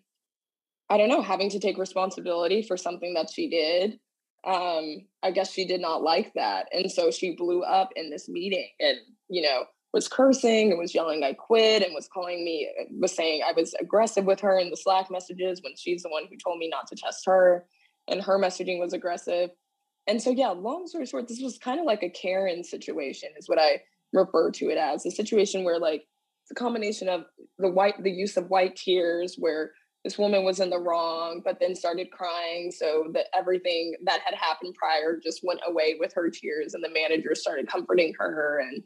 I 0.89 0.99
don't 0.99 1.09
know, 1.09 1.23
having 1.23 1.49
to 1.51 1.59
take 1.59 1.79
responsibility 1.79 2.63
for 2.63 2.77
something 2.77 3.15
that 3.15 3.31
she 3.31 3.49
did. 3.49 3.99
Um, 4.45 5.07
I 5.22 5.30
guess 5.30 5.53
she 5.53 5.64
did 5.64 5.80
not 5.80 6.03
like 6.03 6.32
that. 6.34 6.66
And 6.72 6.90
so 6.90 7.11
she 7.11 7.36
blew 7.36 7.62
up 7.62 7.90
in 7.95 8.11
this 8.11 8.28
meeting 8.28 8.68
and, 8.80 8.99
you 9.28 9.43
know, 9.43 9.64
was 9.93 10.09
cursing 10.09 10.70
and 10.70 10.78
was 10.78 10.95
yelling, 10.95 11.22
I 11.22 11.34
quit, 11.34 11.82
and 11.82 11.95
was 11.95 12.09
calling 12.09 12.45
me, 12.45 12.68
uh, 12.80 12.84
was 12.99 13.14
saying 13.14 13.43
I 13.47 13.53
was 13.53 13.74
aggressive 13.74 14.24
with 14.24 14.40
her 14.40 14.59
in 14.59 14.70
the 14.70 14.76
Slack 14.76 15.11
messages 15.11 15.61
when 15.62 15.74
she's 15.76 16.03
the 16.03 16.09
one 16.09 16.24
who 16.28 16.36
told 16.36 16.59
me 16.59 16.68
not 16.68 16.86
to 16.88 16.97
test 16.97 17.24
her. 17.26 17.66
And 18.09 18.20
her 18.22 18.38
messaging 18.38 18.80
was 18.80 18.93
aggressive. 18.93 19.51
And 20.09 20.20
so, 20.20 20.30
yeah, 20.30 20.49
long 20.49 20.88
story 20.88 21.07
short, 21.07 21.28
this 21.28 21.40
was 21.40 21.59
kind 21.59 21.78
of 21.78 21.86
like 21.86 22.03
a 22.03 22.11
Karen 22.11 22.64
situation, 22.64 23.28
is 23.38 23.49
what 23.49 23.61
I 23.61 23.82
refer 24.12 24.51
to 24.51 24.70
it 24.70 24.78
as 24.78 25.07
a 25.07 25.11
situation 25.11 25.62
where, 25.62 25.78
like, 25.78 26.03
it's 26.43 26.51
a 26.51 26.55
combination 26.55 27.09
of 27.09 27.24
the 27.59 27.70
white, 27.70 28.03
the 28.03 28.11
use 28.11 28.36
of 28.36 28.51
white 28.51 28.74
tears, 28.74 29.36
where 29.38 29.70
this 30.05 30.19
woman 30.19 30.45
was 30.45 30.61
in 30.61 30.71
the 30.71 30.81
wrong, 30.81 31.43
but 31.45 31.61
then 31.61 31.75
started 31.75 32.11
crying. 32.11 32.73
So 32.73 33.09
that 33.15 33.27
everything 33.35 33.95
that 34.05 34.21
had 34.25 34.35
happened 34.35 34.75
prior 34.75 35.21
just 35.23 35.45
went 35.45 35.61
away 35.67 35.97
with 35.99 36.13
her 36.15 36.31
tears, 36.31 36.75
and 36.75 36.83
the 36.83 36.91
manager 36.91 37.35
started 37.35 37.69
comforting 37.69 38.15
her. 38.19 38.61
And 38.61 38.83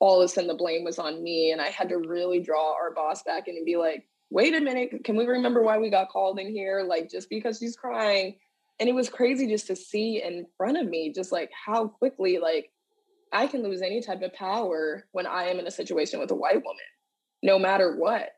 all 0.00 0.20
of 0.20 0.24
a 0.24 0.28
sudden 0.28 0.48
the 0.48 0.54
blame 0.54 0.84
was 0.84 0.98
on 0.98 1.22
me 1.22 1.50
and 1.50 1.60
I 1.60 1.68
had 1.68 1.88
to 1.88 1.98
really 1.98 2.40
draw 2.40 2.72
our 2.74 2.92
boss 2.92 3.22
back 3.22 3.48
in 3.48 3.56
and 3.56 3.66
be 3.66 3.76
like, 3.76 4.06
wait 4.30 4.54
a 4.54 4.60
minute, 4.60 5.04
can 5.04 5.16
we 5.16 5.26
remember 5.26 5.62
why 5.62 5.78
we 5.78 5.90
got 5.90 6.08
called 6.08 6.38
in 6.38 6.50
here? 6.50 6.84
Like 6.86 7.10
just 7.10 7.28
because 7.28 7.58
she's 7.58 7.76
crying. 7.76 8.36
And 8.78 8.88
it 8.88 8.94
was 8.94 9.08
crazy 9.08 9.48
just 9.48 9.66
to 9.68 9.76
see 9.76 10.22
in 10.22 10.46
front 10.56 10.78
of 10.78 10.86
me, 10.86 11.12
just 11.12 11.32
like 11.32 11.50
how 11.52 11.88
quickly 11.88 12.38
like 12.38 12.70
I 13.32 13.46
can 13.46 13.62
lose 13.62 13.82
any 13.82 14.00
type 14.00 14.22
of 14.22 14.32
power 14.34 15.06
when 15.12 15.26
I 15.26 15.44
am 15.44 15.58
in 15.58 15.66
a 15.66 15.70
situation 15.70 16.20
with 16.20 16.30
a 16.30 16.36
white 16.36 16.62
woman, 16.62 16.76
no 17.42 17.58
matter 17.58 17.96
what. 17.96 18.30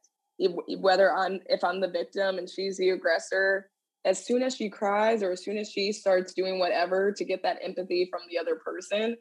Whether 0.48 1.12
I'm 1.12 1.40
if 1.46 1.62
I'm 1.62 1.80
the 1.80 1.88
victim 1.90 2.38
and 2.38 2.48
she's 2.48 2.78
the 2.78 2.90
aggressor, 2.90 3.70
as 4.04 4.24
soon 4.24 4.42
as 4.42 4.56
she 4.56 4.68
cries 4.70 5.22
or 5.22 5.32
as 5.32 5.44
soon 5.44 5.58
as 5.58 5.70
she 5.70 5.92
starts 5.92 6.32
doing 6.32 6.58
whatever 6.58 7.12
to 7.12 7.24
get 7.24 7.42
that 7.42 7.58
empathy 7.62 8.08
from 8.10 8.22
the 8.30 8.38
other 8.38 8.56
person, 8.56 9.16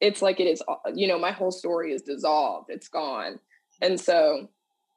it's 0.00 0.22
like 0.22 0.40
it 0.40 0.46
is, 0.46 0.62
uh, 0.66 0.76
you 0.94 1.06
know, 1.06 1.18
my 1.18 1.30
whole 1.30 1.52
story 1.52 1.92
is 1.92 2.02
dissolved. 2.02 2.70
It's 2.70 2.88
gone. 2.88 3.38
And 3.80 4.00
so 4.00 4.48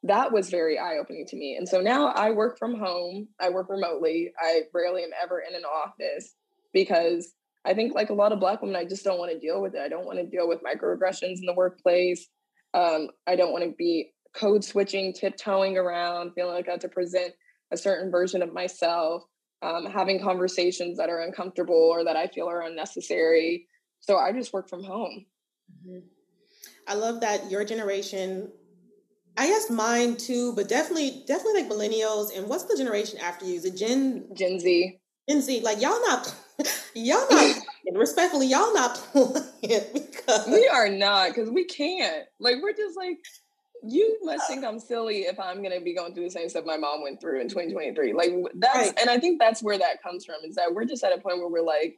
that 0.02 0.32
was 0.32 0.50
very 0.50 0.78
eye 0.78 0.96
opening 1.00 1.26
to 1.26 1.36
me. 1.36 1.56
And 1.56 1.68
so 1.68 1.80
now 1.80 2.08
I 2.08 2.30
work 2.30 2.58
from 2.58 2.78
home, 2.78 3.28
I 3.40 3.50
work 3.50 3.68
remotely. 3.68 4.32
I 4.40 4.62
rarely 4.72 5.02
am 5.02 5.10
ever 5.22 5.40
in 5.40 5.54
an 5.54 5.64
office 5.64 6.34
because 6.72 7.32
I 7.64 7.74
think, 7.74 7.94
like 7.94 8.10
a 8.10 8.14
lot 8.14 8.32
of 8.32 8.38
Black 8.38 8.62
women, 8.62 8.76
I 8.76 8.84
just 8.84 9.04
don't 9.04 9.18
want 9.18 9.32
to 9.32 9.38
deal 9.38 9.60
with 9.60 9.74
it. 9.74 9.80
I 9.80 9.88
don't 9.88 10.06
want 10.06 10.18
to 10.18 10.26
deal 10.26 10.46
with 10.46 10.60
microaggressions 10.62 11.38
in 11.40 11.46
the 11.46 11.54
workplace. 11.54 12.28
Um, 12.74 13.08
I 13.26 13.34
don't 13.34 13.50
want 13.50 13.64
to 13.64 13.74
be 13.76 14.12
code 14.36 14.64
switching, 14.64 15.12
tiptoeing 15.12 15.76
around, 15.76 16.32
feeling 16.34 16.54
like 16.54 16.68
I 16.68 16.72
have 16.72 16.80
to 16.80 16.88
present 16.88 17.32
a 17.72 17.76
certain 17.76 18.10
version 18.10 18.42
of 18.42 18.52
myself, 18.52 19.24
um, 19.62 19.86
having 19.86 20.20
conversations 20.20 20.98
that 20.98 21.08
are 21.08 21.22
uncomfortable 21.22 21.74
or 21.74 22.04
that 22.04 22.16
I 22.16 22.26
feel 22.28 22.48
are 22.48 22.62
unnecessary. 22.62 23.66
So 24.00 24.18
I 24.18 24.32
just 24.32 24.52
work 24.52 24.68
from 24.68 24.84
home. 24.84 25.26
Mm-hmm. 25.86 26.06
I 26.86 26.94
love 26.94 27.20
that 27.20 27.50
your 27.50 27.64
generation 27.64 28.52
I 29.38 29.48
guess 29.48 29.68
mine 29.68 30.16
too, 30.16 30.54
but 30.54 30.68
definitely, 30.68 31.22
definitely 31.26 31.62
like 31.62 31.70
millennials. 31.70 32.36
And 32.36 32.48
what's 32.48 32.64
the 32.64 32.76
generation 32.76 33.20
after 33.20 33.44
you? 33.44 33.54
Is 33.54 33.66
it 33.66 33.76
Gen 33.76 34.28
Gen 34.34 34.58
Z? 34.58 34.98
Gen 35.28 35.42
Z, 35.42 35.60
like 35.60 35.80
y'all 35.80 36.00
not, 36.06 36.34
y'all 36.94 37.26
not. 37.30 37.56
respectfully, 37.92 38.46
y'all 38.46 38.72
not 38.74 38.94
playing 39.12 39.84
because 39.92 40.46
we 40.46 40.66
are 40.68 40.88
not 40.88 41.28
because 41.28 41.50
we 41.50 41.64
can't. 41.64 42.26
Like 42.40 42.56
we're 42.62 42.72
just 42.72 42.96
like 42.96 43.18
you 43.88 44.18
must 44.22 44.46
think 44.48 44.64
I'm 44.64 44.78
silly 44.78 45.20
if 45.20 45.38
I'm 45.38 45.62
gonna 45.62 45.80
be 45.80 45.94
going 45.94 46.14
through 46.14 46.24
the 46.24 46.30
same 46.30 46.48
stuff 46.48 46.64
my 46.64 46.76
mom 46.76 47.02
went 47.02 47.20
through 47.20 47.40
in 47.40 47.48
2023. 47.48 48.12
Like 48.12 48.32
that's, 48.54 48.76
right. 48.76 48.98
and 49.00 49.10
I 49.10 49.18
think 49.18 49.40
that's 49.40 49.62
where 49.62 49.78
that 49.78 50.02
comes 50.02 50.24
from. 50.24 50.36
Is 50.44 50.56
that 50.56 50.74
we're 50.74 50.84
just 50.84 51.04
at 51.04 51.16
a 51.16 51.20
point 51.20 51.38
where 51.38 51.48
we're 51.48 51.62
like, 51.62 51.96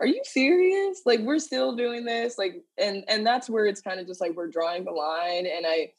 are 0.00 0.06
you 0.06 0.20
serious? 0.24 1.02
Like 1.06 1.20
we're 1.20 1.38
still 1.38 1.74
doing 1.74 2.04
this, 2.04 2.38
like, 2.38 2.62
and 2.78 3.04
and 3.08 3.26
that's 3.26 3.50
where 3.50 3.66
it's 3.66 3.80
kind 3.80 4.00
of 4.00 4.06
just 4.06 4.20
like 4.20 4.34
we're 4.34 4.48
drawing 4.48 4.84
the 4.84 4.92
line. 4.92 5.46
And 5.46 5.66
I 5.66 5.92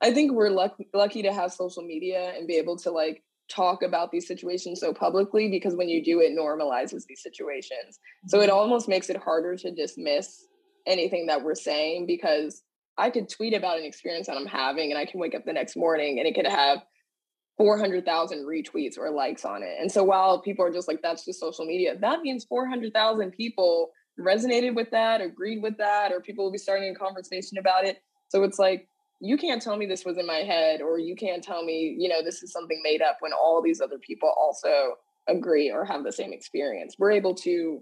I 0.00 0.12
think 0.12 0.32
we're 0.32 0.50
lucky 0.50 0.88
lucky 0.92 1.22
to 1.22 1.32
have 1.32 1.52
social 1.52 1.82
media 1.82 2.32
and 2.36 2.46
be 2.46 2.56
able 2.56 2.76
to 2.78 2.90
like 2.90 3.22
talk 3.48 3.82
about 3.82 4.10
these 4.10 4.26
situations 4.26 4.80
so 4.80 4.94
publicly 4.94 5.48
because 5.50 5.74
when 5.74 5.88
you 5.88 6.02
do 6.02 6.20
it 6.20 6.32
normalizes 6.32 7.04
these 7.06 7.22
situations. 7.22 7.98
So 8.28 8.40
it 8.40 8.48
mm-hmm. 8.48 8.56
almost 8.56 8.88
makes 8.88 9.10
it 9.10 9.16
harder 9.16 9.56
to 9.56 9.70
dismiss 9.70 10.46
anything 10.86 11.26
that 11.26 11.42
we're 11.42 11.54
saying 11.54 12.06
because 12.06 12.62
I 13.02 13.10
could 13.10 13.28
tweet 13.28 13.52
about 13.52 13.78
an 13.78 13.84
experience 13.84 14.28
that 14.28 14.36
I'm 14.36 14.46
having 14.46 14.92
and 14.92 14.98
I 14.98 15.04
can 15.04 15.18
wake 15.18 15.34
up 15.34 15.44
the 15.44 15.52
next 15.52 15.76
morning 15.76 16.20
and 16.20 16.28
it 16.28 16.36
could 16.36 16.46
have 16.46 16.78
400,000 17.58 18.46
retweets 18.46 18.96
or 18.96 19.10
likes 19.10 19.44
on 19.44 19.64
it. 19.64 19.76
And 19.80 19.90
so 19.90 20.04
while 20.04 20.40
people 20.40 20.64
are 20.64 20.72
just 20.72 20.86
like, 20.86 21.00
that's 21.02 21.24
just 21.24 21.40
social 21.40 21.64
media, 21.64 21.96
that 22.00 22.20
means 22.20 22.44
400,000 22.44 23.32
people 23.32 23.90
resonated 24.20 24.76
with 24.76 24.92
that, 24.92 25.20
agreed 25.20 25.62
with 25.62 25.76
that, 25.78 26.12
or 26.12 26.20
people 26.20 26.44
will 26.44 26.52
be 26.52 26.58
starting 26.58 26.94
a 26.94 26.94
conversation 26.94 27.58
about 27.58 27.84
it. 27.84 28.00
So 28.28 28.44
it's 28.44 28.60
like, 28.60 28.88
you 29.20 29.36
can't 29.36 29.60
tell 29.60 29.76
me 29.76 29.86
this 29.86 30.04
was 30.04 30.16
in 30.16 30.26
my 30.26 30.38
head 30.38 30.80
or 30.80 30.98
you 30.98 31.14
can't 31.14 31.44
tell 31.44 31.64
me 31.64 31.94
you 31.96 32.08
know 32.08 32.24
this 32.24 32.42
is 32.42 32.50
something 32.50 32.80
made 32.82 33.00
up 33.00 33.18
when 33.20 33.32
all 33.32 33.62
these 33.62 33.80
other 33.80 33.98
people 33.98 34.34
also 34.36 34.96
agree 35.28 35.70
or 35.70 35.84
have 35.84 36.02
the 36.02 36.10
same 36.10 36.32
experience 36.32 36.96
we're 36.98 37.12
able 37.12 37.32
to 37.32 37.80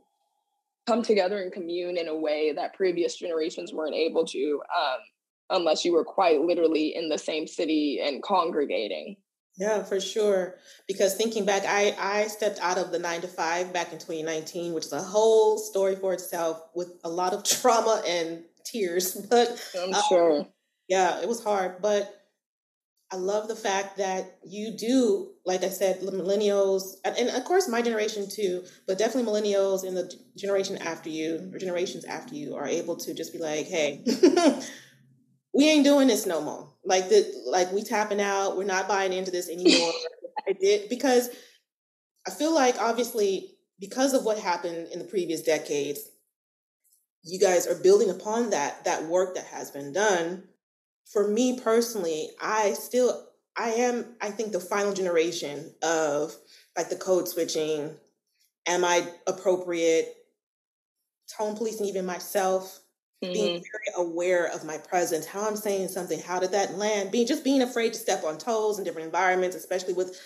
come 0.86 1.02
together 1.02 1.40
and 1.42 1.52
commune 1.52 1.96
in 1.96 2.08
a 2.08 2.16
way 2.16 2.52
that 2.52 2.74
previous 2.74 3.16
generations 3.16 3.72
weren't 3.72 3.94
able 3.94 4.26
to 4.26 4.62
um, 4.76 4.98
unless 5.50 5.84
you 5.84 5.92
were 5.92 6.04
quite 6.04 6.40
literally 6.40 6.94
in 6.94 7.08
the 7.08 7.18
same 7.18 7.46
city 7.46 8.00
and 8.02 8.22
congregating. 8.22 9.16
Yeah 9.56 9.82
for 9.82 10.00
sure. 10.00 10.56
Because 10.86 11.14
thinking 11.14 11.44
back 11.44 11.64
i 11.66 11.94
i 11.98 12.26
stepped 12.28 12.60
out 12.60 12.78
of 12.78 12.92
the 12.92 12.98
nine 12.98 13.20
to 13.20 13.28
five 13.28 13.72
back 13.72 13.92
in 13.92 13.98
2019 13.98 14.72
which 14.72 14.86
is 14.86 14.92
a 14.92 15.02
whole 15.02 15.58
story 15.58 15.96
for 15.96 16.12
itself 16.12 16.62
with 16.74 16.92
a 17.04 17.08
lot 17.08 17.32
of 17.32 17.44
trauma 17.60 18.02
and 18.06 18.44
tears 18.64 19.14
but 19.30 19.48
i'm 19.80 19.94
um, 19.94 20.02
sure. 20.08 20.46
yeah, 20.88 21.20
it 21.20 21.28
was 21.28 21.42
hard, 21.42 21.82
but 21.82 22.20
I 23.12 23.16
love 23.16 23.48
the 23.48 23.56
fact 23.56 23.96
that 23.96 24.38
you 24.46 24.76
do, 24.76 25.32
like 25.50 25.64
I 25.64 25.68
said, 25.68 26.00
millennials, 26.00 26.94
and 27.04 27.28
of 27.28 27.44
course 27.44 27.68
my 27.68 27.82
generation 27.82 28.28
too, 28.28 28.64
but 28.86 28.98
definitely 28.98 29.30
millennials 29.30 29.82
and 29.82 29.96
the 29.96 30.14
generation 30.36 30.78
after 30.78 31.10
you 31.10 31.50
or 31.52 31.58
generations 31.58 32.04
after 32.04 32.36
you 32.36 32.54
are 32.54 32.68
able 32.68 32.94
to 32.96 33.12
just 33.12 33.32
be 33.32 33.40
like, 33.40 33.66
hey, 33.66 34.04
we 35.52 35.68
ain't 35.68 35.84
doing 35.84 36.06
this 36.06 36.24
no 36.24 36.40
more. 36.40 36.72
Like 36.84 37.08
the 37.08 37.26
like 37.46 37.72
we 37.72 37.82
tapping 37.82 38.20
out, 38.20 38.56
we're 38.56 38.64
not 38.64 38.86
buying 38.86 39.12
into 39.12 39.32
this 39.32 39.48
anymore. 39.48 39.92
I 40.48 40.52
did 40.52 40.88
because 40.88 41.30
I 42.28 42.30
feel 42.30 42.54
like 42.54 42.80
obviously 42.80 43.56
because 43.80 44.14
of 44.14 44.24
what 44.24 44.38
happened 44.38 44.86
in 44.92 45.00
the 45.00 45.04
previous 45.04 45.42
decades, 45.42 46.00
you 47.24 47.40
guys 47.40 47.66
are 47.66 47.82
building 47.82 48.08
upon 48.08 48.50
that 48.50 48.84
that 48.84 49.06
work 49.06 49.34
that 49.34 49.46
has 49.46 49.72
been 49.72 49.92
done 49.92 50.44
for 51.12 51.26
me 51.26 51.58
personally, 51.58 52.30
I 52.40 52.74
still 52.74 53.29
I 53.60 53.72
am 53.72 54.06
I 54.22 54.30
think 54.30 54.52
the 54.52 54.60
final 54.60 54.94
generation 54.94 55.70
of 55.82 56.34
like 56.76 56.88
the 56.88 56.96
code 56.96 57.28
switching. 57.28 57.94
Am 58.66 58.84
I 58.84 59.06
appropriate? 59.26 60.16
Tone 61.36 61.56
policing 61.56 61.86
even 61.86 62.06
myself. 62.06 62.80
Mm-hmm. 63.22 63.34
Being 63.34 63.52
very 63.52 64.08
aware 64.08 64.46
of 64.46 64.64
my 64.64 64.78
presence, 64.78 65.26
how 65.26 65.46
I'm 65.46 65.56
saying 65.56 65.88
something, 65.88 66.18
how 66.20 66.40
did 66.40 66.52
that 66.52 66.78
land? 66.78 67.12
Being 67.12 67.26
just 67.26 67.44
being 67.44 67.60
afraid 67.60 67.92
to 67.92 67.98
step 67.98 68.24
on 68.24 68.38
toes 68.38 68.78
in 68.78 68.84
different 68.84 69.04
environments, 69.04 69.54
especially 69.54 69.92
with 69.92 70.18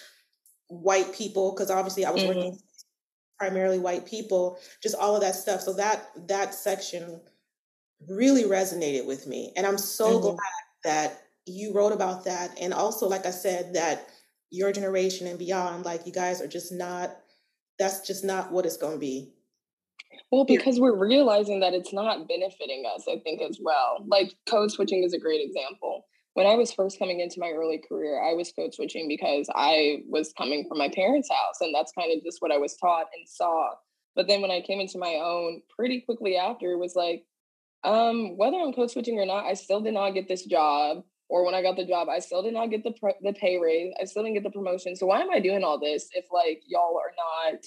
white 0.69 1.13
people, 1.13 1.51
because 1.51 1.73
obviously 1.73 2.05
I 2.05 2.13
was 2.13 2.23
mm-hmm. 2.23 2.37
working 2.37 2.59
primarily 3.37 3.81
white 3.81 4.07
people, 4.07 4.61
just 4.81 4.95
all 4.95 5.17
of 5.17 5.23
that 5.23 5.35
stuff. 5.35 5.61
So 5.61 5.73
that 5.73 6.09
that 6.29 6.55
section 6.55 7.21
really 8.09 8.45
resonated 8.45 9.07
with 9.09 9.27
me. 9.27 9.53
And 9.57 9.67
I'm 9.67 9.79
so 9.79 10.13
mm-hmm. 10.13 10.23
glad 10.23 10.39
that 10.85 11.24
you 11.47 11.73
wrote 11.75 11.93
about 11.93 12.25
that. 12.25 12.59
And 12.61 12.73
also, 12.73 13.09
like 13.09 13.27
I 13.27 13.31
said, 13.31 13.75
that 13.75 14.09
your 14.51 14.73
generation 14.73 15.27
and 15.27 15.39
beyond, 15.39 15.85
like 15.85 16.07
you 16.07 16.13
guys 16.13 16.41
are 16.41 16.47
just 16.47 16.73
not, 16.73 17.17
that's 17.79 18.07
just 18.07 18.25
not 18.25 18.53
what 18.53 18.67
it's 18.67 18.77
going 18.77 18.95
to 18.95 18.99
be. 18.99 19.33
Well, 20.31 20.45
because 20.45 20.81
we're 20.81 20.97
realizing 20.97 21.61
that 21.61 21.75
it's 21.75 21.93
not 21.93 22.29
benefiting 22.29 22.85
us, 22.95 23.05
I 23.09 23.19
think, 23.19 23.43
as 23.43 23.59
well. 23.61 24.05
Like 24.07 24.35
code 24.49 24.71
switching 24.71 25.03
is 25.03 25.13
a 25.13 25.19
great 25.19 25.41
example. 25.41 26.07
When 26.35 26.47
I 26.47 26.55
was 26.57 26.73
first 26.73 26.99
coming 26.99 27.21
into 27.21 27.39
my 27.39 27.51
early 27.51 27.81
career, 27.89 28.21
I 28.21 28.35
was 28.35 28.53
code 28.53 28.75
switching 28.75 29.07
because 29.07 29.49
I 29.55 30.03
was 30.09 30.33
coming 30.37 30.67
from 30.69 30.79
my 30.79 30.89
parents' 30.89 31.31
house, 31.31 31.61
and 31.61 31.73
that's 31.73 31.93
kind 31.93 32.11
of 32.17 32.25
just 32.25 32.43
what 32.43 32.51
I 32.51 32.59
was 32.59 32.77
taught 32.77 33.07
and 33.17 33.29
saw. 33.29 33.71
But 34.17 34.27
then 34.27 34.41
when 34.41 34.51
I 34.51 34.61
came 34.61 34.81
into 34.81 34.99
my 34.99 35.21
own, 35.23 35.63
pretty 35.77 36.01
quickly 36.01 36.37
after, 36.37 36.73
it 36.73 36.79
was 36.79 36.97
like, 36.97 37.25
um, 37.85 38.37
whether 38.37 38.57
I'm 38.57 38.73
code 38.73 38.91
switching 38.91 39.19
or 39.19 39.27
not, 39.27 39.45
I 39.45 39.55
still 39.55 39.81
did 39.81 39.95
not 39.95 40.11
get 40.11 40.27
this 40.27 40.45
job. 40.45 41.05
Or 41.29 41.45
when 41.45 41.55
I 41.55 41.63
got 41.63 41.77
the 41.77 41.87
job, 41.87 42.09
I 42.09 42.19
still 42.19 42.43
did 42.43 42.55
not 42.55 42.71
get 42.71 42.85
the 42.85 42.93
pr- 42.93 43.19
the 43.23 43.33
pay 43.33 43.59
raise. 43.59 43.93
I 44.01 44.05
still 44.05 44.23
didn't 44.23 44.35
get 44.35 44.45
the 44.45 44.51
promotion. 44.51 44.95
So 44.95 45.07
why 45.07 45.21
am 45.21 45.31
I 45.31 45.41
doing 45.41 45.65
all 45.65 45.79
this 45.79 46.09
if 46.13 46.27
like 46.33 46.63
y'all 46.67 46.99
are 46.99 47.13
not? 47.17 47.61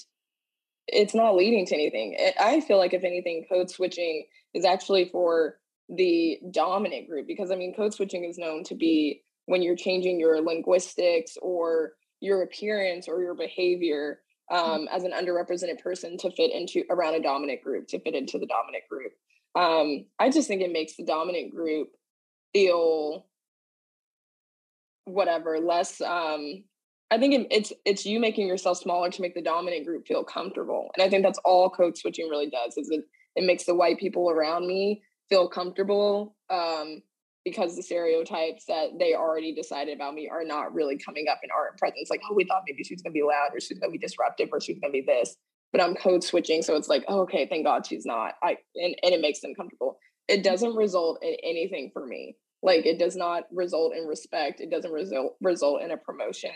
It's 0.86 1.14
not 1.14 1.34
leading 1.34 1.66
to 1.66 1.74
anything. 1.74 2.16
I 2.40 2.60
feel 2.60 2.78
like 2.78 2.94
if 2.94 3.04
anything, 3.04 3.44
code 3.48 3.68
switching 3.68 4.26
is 4.54 4.64
actually 4.64 5.10
for 5.10 5.58
the 5.88 6.38
dominant 6.50 7.08
group 7.08 7.26
because 7.26 7.50
I 7.50 7.56
mean, 7.56 7.74
code 7.74 7.92
switching 7.92 8.24
is 8.24 8.38
known 8.38 8.64
to 8.64 8.74
be 8.74 9.22
when 9.46 9.62
you're 9.62 9.76
changing 9.76 10.20
your 10.20 10.40
linguistics 10.40 11.36
or 11.42 11.92
your 12.20 12.42
appearance 12.42 13.08
or 13.08 13.22
your 13.22 13.34
behavior 13.34 14.20
mm. 14.50 14.56
um, 14.56 14.88
as 14.92 15.04
an 15.04 15.12
underrepresented 15.12 15.80
person 15.82 16.16
to 16.18 16.30
fit 16.30 16.52
into 16.52 16.84
around 16.90 17.14
a 17.14 17.22
dominant 17.22 17.62
group 17.62 17.88
to 17.88 18.00
fit 18.00 18.14
into 18.14 18.38
the 18.38 18.46
dominant 18.46 18.84
group 18.88 19.12
um, 19.54 20.04
I 20.18 20.30
just 20.30 20.48
think 20.48 20.62
it 20.62 20.72
makes 20.72 20.96
the 20.96 21.04
dominant 21.04 21.54
group 21.54 21.88
feel 22.52 23.26
whatever 25.08 25.58
less 25.58 26.00
um 26.00 26.64
I 27.10 27.18
think 27.18 27.46
it's 27.50 27.72
it's 27.84 28.04
you 28.04 28.20
making 28.20 28.46
yourself 28.46 28.78
smaller 28.78 29.10
to 29.10 29.22
make 29.22 29.34
the 29.34 29.42
dominant 29.42 29.86
group 29.86 30.06
feel 30.06 30.24
comfortable. 30.24 30.90
And 30.94 31.02
I 31.02 31.08
think 31.08 31.22
that's 31.22 31.38
all 31.44 31.70
code 31.70 31.96
switching 31.96 32.28
really 32.28 32.50
does 32.50 32.76
is 32.76 32.90
it 32.90 33.00
it 33.34 33.44
makes 33.44 33.64
the 33.64 33.74
white 33.74 33.98
people 33.98 34.30
around 34.30 34.66
me 34.66 35.02
feel 35.30 35.48
comfortable 35.48 36.36
um, 36.50 37.02
because 37.44 37.76
the 37.76 37.82
stereotypes 37.82 38.64
that 38.66 38.98
they 38.98 39.14
already 39.14 39.54
decided 39.54 39.96
about 39.96 40.14
me 40.14 40.28
are 40.28 40.44
not 40.44 40.74
really 40.74 40.98
coming 40.98 41.26
up 41.30 41.38
in 41.42 41.50
our 41.50 41.74
presence. 41.78 42.10
Like, 42.10 42.20
oh, 42.30 42.34
we 42.34 42.44
thought 42.44 42.64
maybe 42.66 42.84
she's 42.84 43.00
gonna 43.00 43.12
be 43.12 43.22
loud 43.22 43.50
or 43.54 43.60
she's 43.60 43.78
gonna 43.78 43.92
be 43.92 43.98
disruptive 43.98 44.50
or 44.52 44.60
she's 44.60 44.78
gonna 44.78 44.92
be 44.92 45.04
this 45.06 45.36
but 45.72 45.82
I'm 45.82 45.94
code 45.94 46.24
switching. 46.24 46.62
So 46.62 46.76
it's 46.76 46.88
like, 46.88 47.04
oh, 47.08 47.20
okay, 47.20 47.46
thank 47.46 47.64
God 47.64 47.86
she's 47.86 48.06
not. 48.06 48.34
I 48.42 48.56
and, 48.76 48.94
and 49.02 49.14
it 49.14 49.20
makes 49.20 49.40
them 49.40 49.54
comfortable. 49.54 49.98
it 50.26 50.42
doesn't 50.42 50.74
result 50.74 51.22
in 51.22 51.36
anything 51.42 51.90
for 51.92 52.06
me. 52.06 52.36
Like 52.62 52.86
it 52.86 52.98
does 52.98 53.16
not 53.16 53.44
result 53.52 53.94
in 53.94 54.06
respect. 54.06 54.60
It 54.60 54.70
doesn't 54.70 54.92
result 54.92 55.36
result 55.40 55.82
in 55.82 55.90
a 55.90 55.96
promotion. 55.96 56.52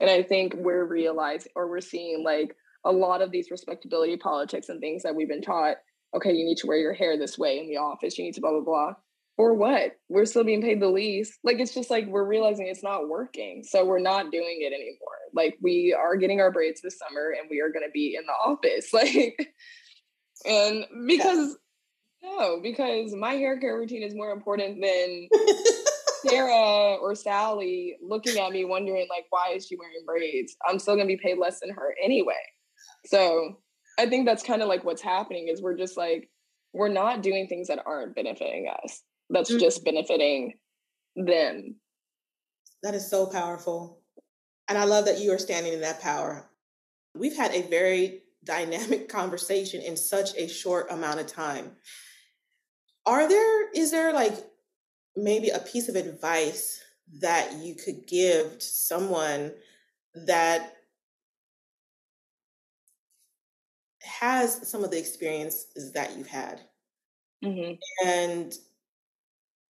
And 0.00 0.10
I 0.10 0.22
think 0.22 0.54
we're 0.54 0.84
realizing 0.84 1.52
or 1.56 1.68
we're 1.68 1.80
seeing 1.80 2.22
like 2.24 2.54
a 2.84 2.92
lot 2.92 3.22
of 3.22 3.30
these 3.30 3.50
respectability 3.50 4.16
politics 4.16 4.68
and 4.68 4.80
things 4.80 5.02
that 5.02 5.14
we've 5.14 5.28
been 5.28 5.42
taught. 5.42 5.76
Okay, 6.14 6.32
you 6.32 6.44
need 6.44 6.58
to 6.58 6.66
wear 6.66 6.78
your 6.78 6.92
hair 6.92 7.18
this 7.18 7.38
way 7.38 7.58
in 7.58 7.68
the 7.68 7.78
office. 7.78 8.18
You 8.18 8.24
need 8.24 8.34
to 8.34 8.40
blah 8.40 8.52
blah 8.52 8.60
blah. 8.60 8.92
Or 9.38 9.52
what? 9.54 9.92
We're 10.08 10.24
still 10.24 10.44
being 10.44 10.62
paid 10.62 10.80
the 10.80 10.88
least. 10.88 11.34
Like 11.44 11.58
it's 11.58 11.74
just 11.74 11.90
like 11.90 12.06
we're 12.06 12.24
realizing 12.24 12.68
it's 12.68 12.82
not 12.82 13.08
working. 13.08 13.62
So 13.64 13.84
we're 13.84 13.98
not 13.98 14.32
doing 14.32 14.58
it 14.60 14.72
anymore. 14.72 15.18
Like 15.34 15.58
we 15.60 15.94
are 15.98 16.16
getting 16.16 16.40
our 16.40 16.50
braids 16.50 16.80
this 16.80 16.98
summer 16.98 17.34
and 17.38 17.48
we 17.50 17.60
are 17.60 17.70
going 17.70 17.84
to 17.84 17.92
be 17.92 18.16
in 18.18 18.24
the 18.26 18.32
office. 18.32 18.90
Like 18.92 19.36
and 20.44 20.84
because 21.06 21.56
no, 22.26 22.60
because 22.60 23.14
my 23.14 23.32
hair 23.32 23.58
care 23.58 23.78
routine 23.78 24.02
is 24.02 24.14
more 24.14 24.32
important 24.32 24.80
than 24.82 25.28
Sarah 26.26 26.96
or 26.96 27.14
Sally 27.14 27.96
looking 28.02 28.38
at 28.38 28.52
me 28.52 28.64
wondering 28.64 29.06
like 29.08 29.26
why 29.30 29.52
is 29.54 29.66
she 29.66 29.76
wearing 29.76 30.04
braids? 30.04 30.56
I'm 30.68 30.78
still 30.78 30.96
gonna 30.96 31.06
be 31.06 31.16
paid 31.16 31.38
less 31.38 31.60
than 31.60 31.70
her 31.70 31.94
anyway. 32.02 32.34
So 33.06 33.58
I 33.98 34.06
think 34.06 34.26
that's 34.26 34.42
kind 34.42 34.62
of 34.62 34.68
like 34.68 34.84
what's 34.84 35.02
happening 35.02 35.48
is 35.48 35.62
we're 35.62 35.76
just 35.76 35.96
like 35.96 36.28
we're 36.72 36.88
not 36.88 37.22
doing 37.22 37.46
things 37.46 37.68
that 37.68 37.82
aren't 37.86 38.14
benefiting 38.14 38.70
us. 38.82 39.02
That's 39.30 39.50
mm-hmm. 39.50 39.60
just 39.60 39.84
benefiting 39.84 40.54
them. 41.14 41.76
That 42.82 42.94
is 42.94 43.08
so 43.08 43.26
powerful. 43.26 44.00
And 44.68 44.76
I 44.76 44.84
love 44.84 45.06
that 45.06 45.20
you 45.20 45.32
are 45.32 45.38
standing 45.38 45.72
in 45.72 45.80
that 45.80 46.02
power. 46.02 46.50
We've 47.14 47.36
had 47.36 47.54
a 47.54 47.62
very 47.62 48.22
dynamic 48.44 49.08
conversation 49.08 49.80
in 49.80 49.96
such 49.96 50.36
a 50.36 50.48
short 50.48 50.90
amount 50.90 51.20
of 51.20 51.26
time. 51.26 51.72
Are 53.06 53.28
there, 53.28 53.70
is 53.70 53.90
there 53.92 54.12
like 54.12 54.34
maybe 55.14 55.50
a 55.50 55.60
piece 55.60 55.88
of 55.88 55.96
advice 55.96 56.82
that 57.20 57.54
you 57.54 57.74
could 57.74 58.06
give 58.06 58.58
to 58.58 58.66
someone 58.66 59.52
that 60.26 60.74
has 64.02 64.68
some 64.68 64.82
of 64.82 64.90
the 64.90 64.98
experiences 64.98 65.92
that 65.92 66.16
you've 66.16 66.26
had? 66.26 66.60
Mm-hmm. 67.44 67.74
And 68.06 68.52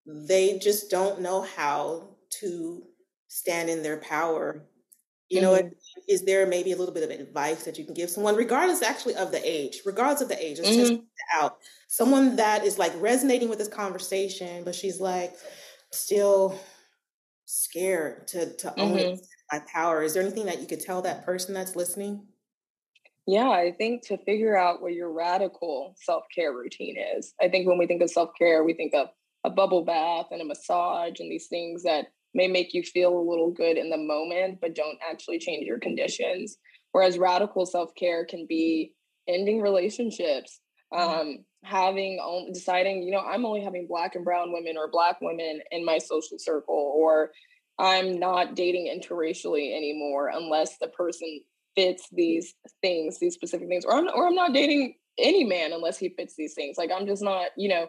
they 0.06 0.60
just 0.60 0.90
don't 0.90 1.22
know 1.22 1.42
how 1.42 2.16
to 2.42 2.84
stand 3.28 3.70
in 3.70 3.84
their 3.84 3.98
power. 3.98 4.64
You 5.30 5.42
mm-hmm. 5.42 5.66
know, 5.66 5.72
is 6.08 6.24
there 6.24 6.46
maybe 6.46 6.72
a 6.72 6.78
little 6.78 6.94
bit 6.94 7.04
of 7.04 7.10
advice 7.10 7.64
that 7.64 7.78
you 7.78 7.86
can 7.86 7.94
give 7.94 8.10
someone, 8.10 8.36
regardless 8.36 8.84
actually 8.84 9.16
of 9.16 9.32
the 9.32 9.42
age, 9.44 9.82
regardless 9.86 10.22
of 10.22 10.30
the 10.30 10.44
age, 10.44 10.60
it's 10.60 10.70
mm-hmm. 10.70 10.80
just 10.80 11.02
out. 11.34 11.58
Someone 11.88 12.36
that 12.36 12.64
is 12.64 12.78
like 12.78 12.94
resonating 12.98 13.50
with 13.50 13.58
this 13.58 13.68
conversation, 13.68 14.64
but 14.64 14.76
she's 14.76 15.00
like 15.00 15.34
still 15.92 16.60
scared 17.46 18.28
to 18.28 18.56
to 18.58 18.80
own 18.80 18.98
mm-hmm. 18.98 19.22
my 19.52 19.64
power. 19.72 20.04
Is 20.04 20.14
there 20.14 20.24
anything 20.24 20.46
that 20.46 20.62
you 20.62 20.68
could 20.68 20.82
tell 20.82 21.02
that 21.02 21.26
person 21.26 21.54
that's 21.54 21.76
listening? 21.76 22.28
Yeah, 23.28 23.50
I 23.50 23.72
think 23.76 24.06
to 24.08 24.18
figure 24.20 24.56
out 24.56 24.82
what 24.82 24.94
your 24.94 25.12
radical 25.12 25.96
self 26.04 26.26
care 26.34 26.54
routine 26.54 26.98
is. 27.18 27.34
I 27.42 27.50
think 27.50 27.68
when 27.68 27.80
we 27.80 27.88
think 27.88 28.04
of 28.04 28.12
self 28.12 28.30
care, 28.38 28.64
we 28.64 28.74
think 28.74 28.94
of 28.94 29.08
a 29.44 29.50
bubble 29.50 29.84
bath 29.84 30.28
and 30.32 30.42
a 30.42 30.46
massage 30.46 31.20
and 31.20 31.32
these 31.32 31.48
things 31.48 31.84
that 31.84 32.08
may 32.36 32.48
make 32.48 32.74
you 32.74 32.84
feel 32.84 33.18
a 33.18 33.28
little 33.30 33.50
good 33.50 33.78
in 33.78 33.90
the 33.90 33.98
moment, 33.98 34.60
but 34.62 34.76
don't 34.76 35.00
actually 35.10 35.40
change 35.40 35.66
your 35.66 35.80
conditions. 35.80 36.58
Whereas 36.92 37.18
radical 37.18 37.66
self 37.66 37.96
care 37.96 38.26
can 38.26 38.46
be 38.48 38.94
ending 39.28 39.62
relationships, 39.62 40.60
mm-hmm. 40.94 41.20
um, 41.20 41.46
having 41.64 42.20
deciding, 42.54 43.04
you 43.04 43.12
know, 43.12 43.22
I'm 43.22 43.46
only 43.46 43.64
having 43.64 43.88
black 43.88 44.16
and 44.16 44.24
brown 44.24 44.52
women 44.52 44.76
or 44.78 44.92
black 44.92 45.20
women 45.22 45.62
in 45.72 45.84
my 45.84 45.98
social 45.98 46.38
circle, 46.38 46.94
or 46.96 47.32
I'm 47.80 48.20
not 48.20 48.56
dating 48.56 48.94
interracially 48.94 49.76
anymore 49.76 50.30
unless 50.30 50.78
the 50.78 50.88
person 50.90 51.42
fits 51.76 52.08
these 52.12 52.54
things, 52.82 53.20
these 53.20 53.34
specific 53.34 53.68
things, 53.68 53.86
or 53.86 53.94
I'm 53.94 54.08
or 54.14 54.28
I'm 54.28 54.36
not 54.36 54.54
dating 54.54 54.96
any 55.18 55.46
man 55.46 55.72
unless 55.72 55.98
he 55.98 56.10
fits 56.10 56.36
these 56.38 56.54
things. 56.54 56.78
Like 56.78 56.92
I'm 56.96 57.08
just 57.08 57.24
not, 57.24 57.50
you 57.58 57.70
know, 57.70 57.88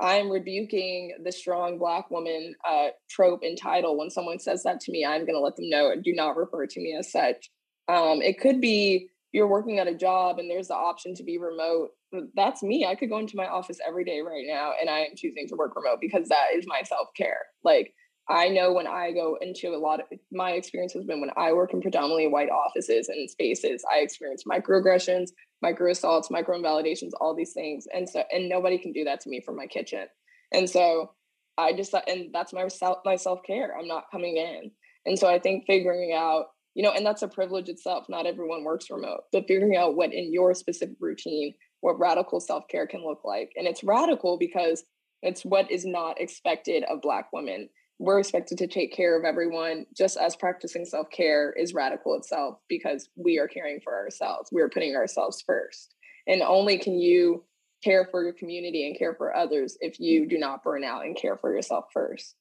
I'm 0.00 0.30
rebuking 0.30 1.16
the 1.24 1.32
strong 1.32 1.78
black 1.78 2.10
woman 2.10 2.54
uh, 2.68 2.88
trope 3.08 3.40
and 3.42 3.58
title. 3.58 3.96
When 3.96 4.10
someone 4.10 4.38
says 4.38 4.62
that 4.64 4.80
to 4.80 4.92
me, 4.92 5.04
I'm 5.04 5.22
going 5.22 5.34
to 5.34 5.40
let 5.40 5.56
them 5.56 5.70
know 5.70 5.92
do 6.02 6.12
not 6.12 6.36
refer 6.36 6.66
to 6.66 6.80
me 6.80 6.94
as 6.98 7.10
such. 7.10 7.50
Um, 7.88 8.20
it 8.20 8.38
could 8.40 8.60
be 8.60 9.08
you're 9.32 9.46
working 9.46 9.78
at 9.78 9.86
a 9.86 9.94
job 9.94 10.38
and 10.38 10.50
there's 10.50 10.68
the 10.68 10.74
option 10.74 11.14
to 11.14 11.22
be 11.22 11.38
remote. 11.38 11.90
That's 12.34 12.62
me. 12.62 12.86
I 12.86 12.94
could 12.94 13.10
go 13.10 13.18
into 13.18 13.36
my 13.36 13.46
office 13.46 13.78
every 13.86 14.04
day 14.04 14.20
right 14.20 14.44
now 14.46 14.72
and 14.80 14.88
I 14.88 15.00
am 15.00 15.16
choosing 15.16 15.46
to 15.48 15.56
work 15.56 15.76
remote 15.76 15.98
because 16.00 16.28
that 16.28 16.46
is 16.54 16.64
my 16.66 16.82
self 16.82 17.08
care. 17.16 17.40
Like, 17.62 17.92
I 18.28 18.48
know 18.48 18.72
when 18.72 18.86
I 18.86 19.12
go 19.12 19.36
into 19.40 19.68
a 19.68 19.78
lot 19.78 20.00
of 20.00 20.06
my 20.32 20.52
experience 20.52 20.92
has 20.94 21.04
been 21.04 21.20
when 21.20 21.30
I 21.36 21.52
work 21.52 21.72
in 21.72 21.80
predominantly 21.80 22.26
white 22.26 22.50
offices 22.50 23.08
and 23.08 23.30
spaces, 23.30 23.84
I 23.92 23.98
experience 23.98 24.44
microaggressions, 24.50 25.28
micro 25.62 25.90
assaults, 25.90 26.30
micro 26.30 26.56
invalidations, 26.56 27.14
all 27.20 27.34
these 27.34 27.52
things. 27.52 27.86
And 27.92 28.08
so, 28.08 28.22
and 28.30 28.48
nobody 28.48 28.78
can 28.78 28.92
do 28.92 29.04
that 29.04 29.20
to 29.20 29.30
me 29.30 29.40
from 29.44 29.56
my 29.56 29.66
kitchen. 29.66 30.06
And 30.52 30.68
so 30.68 31.12
I 31.58 31.72
just, 31.72 31.94
and 32.06 32.28
that's 32.32 32.52
my 32.52 32.68
self, 32.68 32.98
my 33.04 33.16
self 33.16 33.40
care. 33.46 33.76
I'm 33.78 33.88
not 33.88 34.10
coming 34.12 34.36
in. 34.36 34.70
And 35.06 35.18
so 35.18 35.28
I 35.28 35.38
think 35.38 35.64
figuring 35.66 36.12
out, 36.12 36.46
you 36.74 36.82
know, 36.82 36.92
and 36.92 37.06
that's 37.06 37.22
a 37.22 37.28
privilege 37.28 37.68
itself. 37.68 38.04
Not 38.08 38.26
everyone 38.26 38.64
works 38.64 38.90
remote, 38.90 39.22
but 39.32 39.46
figuring 39.48 39.76
out 39.76 39.96
what 39.96 40.12
in 40.12 40.32
your 40.32 40.54
specific 40.54 40.96
routine, 41.00 41.54
what 41.80 41.98
radical 41.98 42.40
self 42.40 42.64
care 42.70 42.86
can 42.86 43.04
look 43.04 43.20
like. 43.24 43.50
And 43.56 43.66
it's 43.66 43.84
radical 43.84 44.38
because 44.38 44.84
it's 45.22 45.42
what 45.42 45.70
is 45.70 45.86
not 45.86 46.20
expected 46.20 46.84
of 46.84 47.00
Black 47.00 47.32
women 47.32 47.68
we're 47.98 48.18
expected 48.18 48.58
to 48.58 48.66
take 48.66 48.94
care 48.94 49.18
of 49.18 49.24
everyone 49.24 49.86
just 49.96 50.16
as 50.16 50.36
practicing 50.36 50.84
self-care 50.84 51.52
is 51.52 51.72
radical 51.72 52.14
itself 52.14 52.58
because 52.68 53.08
we 53.16 53.38
are 53.38 53.48
caring 53.48 53.80
for 53.80 53.94
ourselves. 53.94 54.50
We're 54.52 54.68
putting 54.68 54.94
ourselves 54.94 55.42
first. 55.46 55.94
And 56.26 56.42
only 56.42 56.78
can 56.78 56.98
you 56.98 57.44
care 57.82 58.06
for 58.10 58.22
your 58.22 58.32
community 58.32 58.86
and 58.86 58.98
care 58.98 59.14
for 59.14 59.34
others 59.34 59.78
if 59.80 59.98
you 60.00 60.26
do 60.26 60.38
not 60.38 60.62
burn 60.62 60.84
out 60.84 61.04
and 61.04 61.16
care 61.16 61.36
for 61.36 61.54
yourself 61.54 61.86
first. 61.92 62.34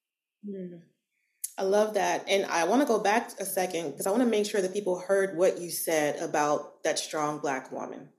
Mm. 0.48 0.80
i 1.58 1.64
love 1.64 1.96
that. 1.96 2.26
And 2.28 2.46
i 2.46 2.66
want 2.66 2.82
to 2.82 2.88
go 2.88 3.00
back 3.00 3.32
a 3.40 3.46
second 3.46 3.92
because 3.92 4.06
i 4.06 4.12
want 4.12 4.22
to 4.22 4.30
make 4.30 4.46
sure 4.46 4.62
that 4.62 4.74
people 4.74 5.00
heard 5.00 5.38
what 5.38 5.60
you 5.60 5.70
said 5.72 6.18
about 6.22 6.84
that 6.84 7.00
strong 7.00 7.40
black 7.40 7.72
woman 7.72 8.10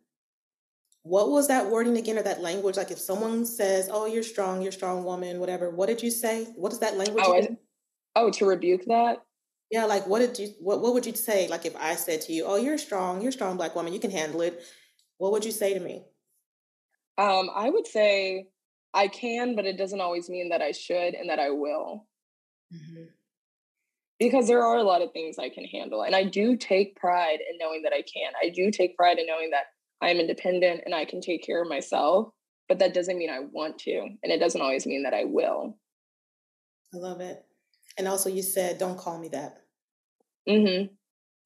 what 1.07 1.31
was 1.31 1.47
that 1.47 1.71
wording 1.71 1.97
again 1.97 2.19
or 2.19 2.23
that 2.23 2.43
language? 2.43 2.77
Like 2.77 2.91
if 2.91 2.99
someone 2.99 3.47
says, 3.47 3.89
"Oh, 3.91 4.07
you're 4.07 4.25
strong, 4.25 4.61
you're 4.61 4.71
a 4.71 4.73
strong 4.73 5.05
woman," 5.05 5.39
whatever. 5.39 5.71
What 5.71 5.87
did 5.87 6.03
you 6.03 6.11
say? 6.11 6.47
What 6.57 6.73
is 6.73 6.81
that 6.81 6.97
language? 6.97 7.25
Oh, 7.25 7.37
I, 7.37 7.49
oh 8.17 8.31
to 8.33 8.45
rebuke 8.45 8.85
that. 8.87 9.19
Yeah, 9.71 9.85
like 9.85 10.07
what 10.09 10.19
did 10.19 10.39
you? 10.39 10.49
What 10.59 10.81
What 10.83 10.95
would 10.95 11.07
you 11.07 11.15
say? 11.15 11.47
Like 11.47 11.65
if 11.65 11.77
I 11.77 11.95
said 11.95 12.23
to 12.23 12.33
you, 12.33 12.45
"Oh, 12.45 12.57
you're 12.57 12.79
strong, 12.79 13.21
you're 13.21 13.29
a 13.29 13.33
strong, 13.33 13.57
black 13.57 13.77
woman, 13.77 13.93
you 13.93 14.01
can 14.01 14.11
handle 14.11 14.41
it," 14.41 14.61
what 15.19 15.31
would 15.31 15.45
you 15.45 15.53
say 15.53 15.75
to 15.75 15.81
me? 15.81 16.05
Um, 17.19 17.51
I 17.55 17.71
would 17.71 17.87
say 17.87 18.49
I 18.93 19.07
can, 19.07 19.55
but 19.55 19.65
it 19.65 19.79
doesn't 19.79 20.01
always 20.01 20.29
mean 20.29 20.49
that 20.49 20.61
I 20.61 20.73
should 20.73 21.15
and 21.15 21.31
that 21.31 21.39
I 21.39 21.51
will. 21.51 22.07
Mm-hmm. 22.75 23.05
Because 24.19 24.49
there 24.49 24.65
are 24.65 24.77
a 24.77 24.83
lot 24.83 25.03
of 25.03 25.13
things 25.13 25.39
I 25.39 25.51
can 25.51 25.65
handle, 25.65 26.03
and 26.03 26.17
I 26.17 26.25
do 26.25 26.57
take 26.57 26.97
pride 26.97 27.39
in 27.49 27.59
knowing 27.59 27.83
that 27.83 27.93
I 27.93 28.03
can. 28.03 28.33
I 28.43 28.49
do 28.49 28.73
take 28.73 28.97
pride 28.97 29.19
in 29.19 29.27
knowing 29.27 29.51
that 29.51 29.67
I'm 30.03 30.19
independent 30.19 30.83
and 30.85 30.95
I 30.95 31.05
can 31.05 31.21
take 31.21 31.45
care 31.45 31.63
of 31.63 31.69
myself, 31.69 32.29
but 32.69 32.79
that 32.79 32.95
doesn't 32.95 33.19
mean 33.19 33.31
I 33.31 33.41
want 33.41 33.79
to. 33.81 33.99
And 33.99 34.33
it 34.33 34.39
doesn't 34.39 34.61
always 34.61 34.87
mean 34.87 35.05
that 35.05 35.15
I 35.15 35.25
will. 35.25 35.79
I 36.95 36.99
love 36.99 37.21
it. 37.21 37.45
And 37.99 38.07
also, 38.07 38.29
you 38.29 38.43
said, 38.43 38.79
don't 38.79 38.99
call 38.99 39.19
me 39.19 39.29
that. 39.29 39.63
Mm-hmm. 40.49 40.95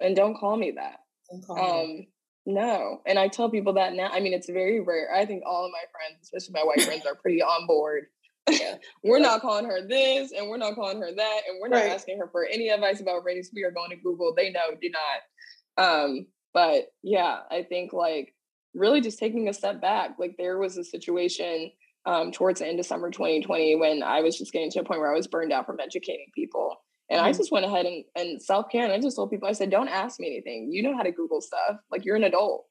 And 0.01 0.17
don't 0.17 0.37
call 0.37 0.57
me 0.57 0.73
that. 0.73 1.01
Don't 1.31 1.47
Call 1.47 1.81
um, 1.81 1.87
me. 1.87 2.09
No. 2.47 3.01
And 3.07 3.19
I 3.19 3.29
tell 3.29 3.51
people 3.51 3.75
that 3.75 3.95
now. 3.95 4.09
I 4.13 4.21
mean, 4.21 4.33
it's 4.33 4.49
very 4.49 4.81
rare. 4.81 5.15
I 5.15 5.25
think 5.25 5.43
all 5.47 5.65
of 5.65 5.71
my 5.71 5.85
friends, 5.93 6.21
especially 6.23 6.61
my 6.61 6.67
white 6.67 6.83
friends, 6.83 7.07
are 7.07 7.15
pretty 7.15 7.43
on 7.43 7.67
board. 7.67 8.05
Yeah. 8.49 8.77
we're 9.05 9.21
not 9.21 9.43
calling 9.43 9.67
her 9.67 9.87
this 9.87 10.33
and 10.33 10.49
we're 10.49 10.57
not 10.57 10.75
calling 10.75 11.01
her 11.01 11.15
that. 11.15 11.41
And 11.49 11.59
we're 11.61 11.69
not 11.69 11.83
right. 11.83 11.93
asking 11.93 12.19
her 12.19 12.29
for 12.33 12.47
any 12.47 12.71
advice 12.71 13.01
about 13.01 13.25
race. 13.25 13.51
We 13.55 13.63
are 13.63 13.71
going 13.71 13.91
to 13.91 13.97
Google. 13.97 14.35
They 14.35 14.51
know, 14.51 14.75
do 14.81 14.91
not. 14.91 15.85
Um, 15.85 16.27
but 16.53 16.87
yeah, 17.03 17.41
I 17.51 17.63
think 17.63 17.93
like 17.93 18.35
really 18.75 19.01
just 19.01 19.19
taking 19.19 19.49
a 19.49 19.53
step 19.53 19.81
back. 19.81 20.17
Like 20.19 20.37
there 20.39 20.59
was 20.59 20.77
a 20.77 20.85
situation 20.85 21.71
um, 22.07 22.33
towards 22.33 22.61
the 22.61 22.67
end 22.67 22.81
of 22.81 22.87
summer 22.87 23.11
2020 23.11 23.77
when 23.77 24.03
I 24.03 24.21
was 24.21 24.39
just 24.39 24.53
getting 24.53 24.71
to 24.73 24.81
a 24.81 24.85
point 24.85 25.01
where 25.01 25.13
I 25.13 25.17
was 25.17 25.27
burned 25.27 25.53
out 25.53 25.67
from 25.67 25.81
educating 25.81 26.29
people. 26.35 26.77
And 27.09 27.19
mm-hmm. 27.19 27.27
I 27.27 27.33
just 27.33 27.53
went 27.53 27.67
ahead 27.67 27.87
and, 27.87 28.05
and 28.17 28.43
self 28.43 28.71
care. 28.71 28.85
And 28.85 28.93
I 28.93 29.01
just 29.01 29.17
told 29.17 29.31
people, 29.31 29.49
I 29.49 29.53
said, 29.53 29.71
don't 29.71 29.89
ask 29.89 30.21
me 30.21 30.29
anything. 30.29 30.71
You 30.73 30.83
know 30.83 30.97
how 30.97 31.03
to 31.03 31.13
Google 31.13 31.41
stuff. 31.41 31.77
Like 31.91 32.05
you're 32.05 32.17
an 32.17 32.25
adult. 32.25 32.67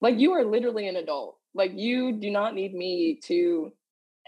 Like 0.00 0.18
you 0.18 0.32
are 0.32 0.44
literally 0.44 0.88
an 0.88 0.96
adult. 0.96 1.38
Like 1.54 1.72
you 1.74 2.12
do 2.12 2.30
not 2.30 2.54
need 2.54 2.74
me 2.74 3.20
to 3.24 3.72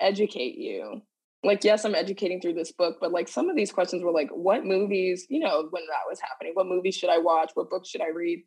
educate 0.01 0.57
you. 0.57 1.03
Like, 1.43 1.63
yes, 1.63 1.85
I'm 1.85 1.95
educating 1.95 2.41
through 2.41 2.55
this 2.55 2.73
book, 2.73 2.97
but 3.01 3.13
like 3.13 3.29
some 3.29 3.51
of 3.51 3.57
these 3.57 3.71
questions 3.71 4.03
were 4.03 4.13
like, 4.13 4.31
what 4.31 4.65
movies, 4.65 5.27
you 5.29 5.41
know, 5.41 5.69
when 5.71 5.83
that 5.89 6.09
was 6.09 6.19
happening, 6.21 6.53
what 6.55 6.67
movies 6.67 6.95
should 6.95 7.11
I 7.11 7.19
watch? 7.19 7.51
What 7.53 7.69
books 7.69 7.91
should 7.91 8.01
I 8.01 8.09
read? 8.09 8.43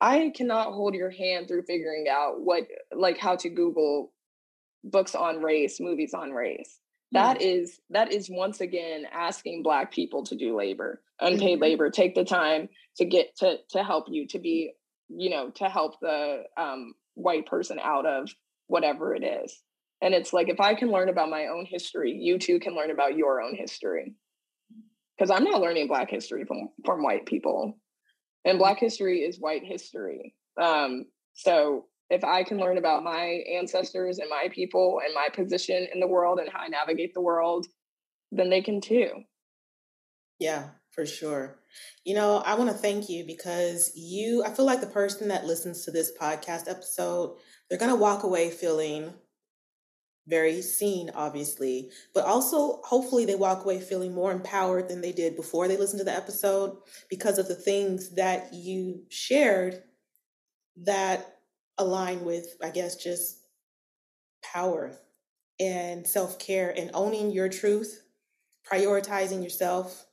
I 0.00 0.32
cannot 0.34 0.72
hold 0.72 0.94
your 0.94 1.10
hand 1.10 1.48
through 1.48 1.62
figuring 1.62 2.06
out 2.10 2.40
what, 2.40 2.66
like, 2.94 3.18
how 3.18 3.36
to 3.36 3.48
Google 3.48 4.12
books 4.82 5.14
on 5.14 5.42
race, 5.42 5.78
movies 5.80 6.14
on 6.14 6.30
race. 6.30 6.78
That 7.12 7.42
is 7.42 7.80
that 7.90 8.12
is 8.12 8.30
once 8.30 8.60
again 8.60 9.04
asking 9.10 9.64
black 9.64 9.92
people 9.92 10.24
to 10.26 10.36
do 10.36 10.56
labor, 10.56 11.02
unpaid 11.20 11.54
mm-hmm. 11.54 11.62
labor, 11.62 11.90
take 11.90 12.14
the 12.14 12.24
time 12.24 12.68
to 12.98 13.04
get 13.04 13.36
to 13.38 13.56
to 13.70 13.82
help 13.82 14.06
you 14.08 14.28
to 14.28 14.38
be, 14.38 14.74
you 15.08 15.28
know, 15.30 15.50
to 15.56 15.68
help 15.68 15.98
the 16.00 16.44
um, 16.56 16.94
white 17.14 17.46
person 17.46 17.80
out 17.82 18.06
of 18.06 18.30
whatever 18.68 19.14
it 19.14 19.24
is. 19.24 19.60
And 20.00 20.14
it's 20.14 20.32
like 20.32 20.48
if 20.48 20.60
I 20.60 20.74
can 20.74 20.92
learn 20.92 21.08
about 21.08 21.30
my 21.30 21.46
own 21.46 21.66
history, 21.66 22.12
you 22.12 22.38
too 22.38 22.60
can 22.60 22.76
learn 22.76 22.92
about 22.92 23.16
your 23.16 23.42
own 23.42 23.56
history. 23.56 24.14
Because 25.18 25.30
I'm 25.30 25.44
not 25.44 25.60
learning 25.60 25.88
black 25.88 26.10
history 26.10 26.44
from 26.44 26.68
from 26.84 27.02
white 27.02 27.26
people. 27.26 27.76
And 28.44 28.58
black 28.58 28.78
history 28.78 29.20
is 29.20 29.38
white 29.38 29.64
history. 29.64 30.34
Um, 30.60 31.06
so 31.34 31.86
if 32.08 32.24
I 32.24 32.42
can 32.42 32.58
learn 32.58 32.78
about 32.78 33.04
my 33.04 33.42
ancestors 33.54 34.18
and 34.18 34.28
my 34.28 34.48
people 34.52 35.00
and 35.04 35.14
my 35.14 35.28
position 35.32 35.86
in 35.92 36.00
the 36.00 36.08
world 36.08 36.38
and 36.38 36.48
how 36.50 36.60
I 36.60 36.68
navigate 36.68 37.14
the 37.14 37.20
world, 37.20 37.66
then 38.32 38.50
they 38.50 38.62
can 38.62 38.80
too. 38.80 39.10
Yeah, 40.38 40.70
for 40.90 41.06
sure. 41.06 41.58
You 42.04 42.14
know, 42.14 42.38
I 42.38 42.54
want 42.54 42.70
to 42.70 42.76
thank 42.76 43.08
you 43.08 43.24
because 43.24 43.92
you, 43.94 44.42
I 44.44 44.50
feel 44.50 44.64
like 44.64 44.80
the 44.80 44.86
person 44.86 45.28
that 45.28 45.44
listens 45.44 45.84
to 45.84 45.90
this 45.90 46.12
podcast 46.20 46.68
episode, 46.68 47.36
they're 47.68 47.78
going 47.78 47.92
to 47.92 47.96
walk 47.96 48.24
away 48.24 48.50
feeling 48.50 49.12
very 50.26 50.62
seen, 50.62 51.10
obviously, 51.14 51.90
but 52.14 52.24
also 52.24 52.80
hopefully 52.84 53.24
they 53.24 53.34
walk 53.34 53.64
away 53.64 53.80
feeling 53.80 54.14
more 54.14 54.32
empowered 54.32 54.88
than 54.88 55.00
they 55.00 55.12
did 55.12 55.36
before 55.36 55.66
they 55.66 55.76
listened 55.76 55.98
to 56.00 56.04
the 56.04 56.14
episode 56.14 56.76
because 57.08 57.38
of 57.38 57.48
the 57.48 57.54
things 57.54 58.14
that 58.14 58.52
you 58.52 59.02
shared 59.08 59.82
that 60.84 61.38
align 61.78 62.24
with, 62.24 62.56
I 62.62 62.70
guess, 62.70 62.96
just 62.96 63.38
power 64.42 64.96
and 65.58 66.06
self 66.06 66.38
care 66.38 66.72
and 66.76 66.90
owning 66.94 67.30
your 67.30 67.48
truth, 67.48 68.02
prioritizing 68.70 69.42
yourself 69.42 70.06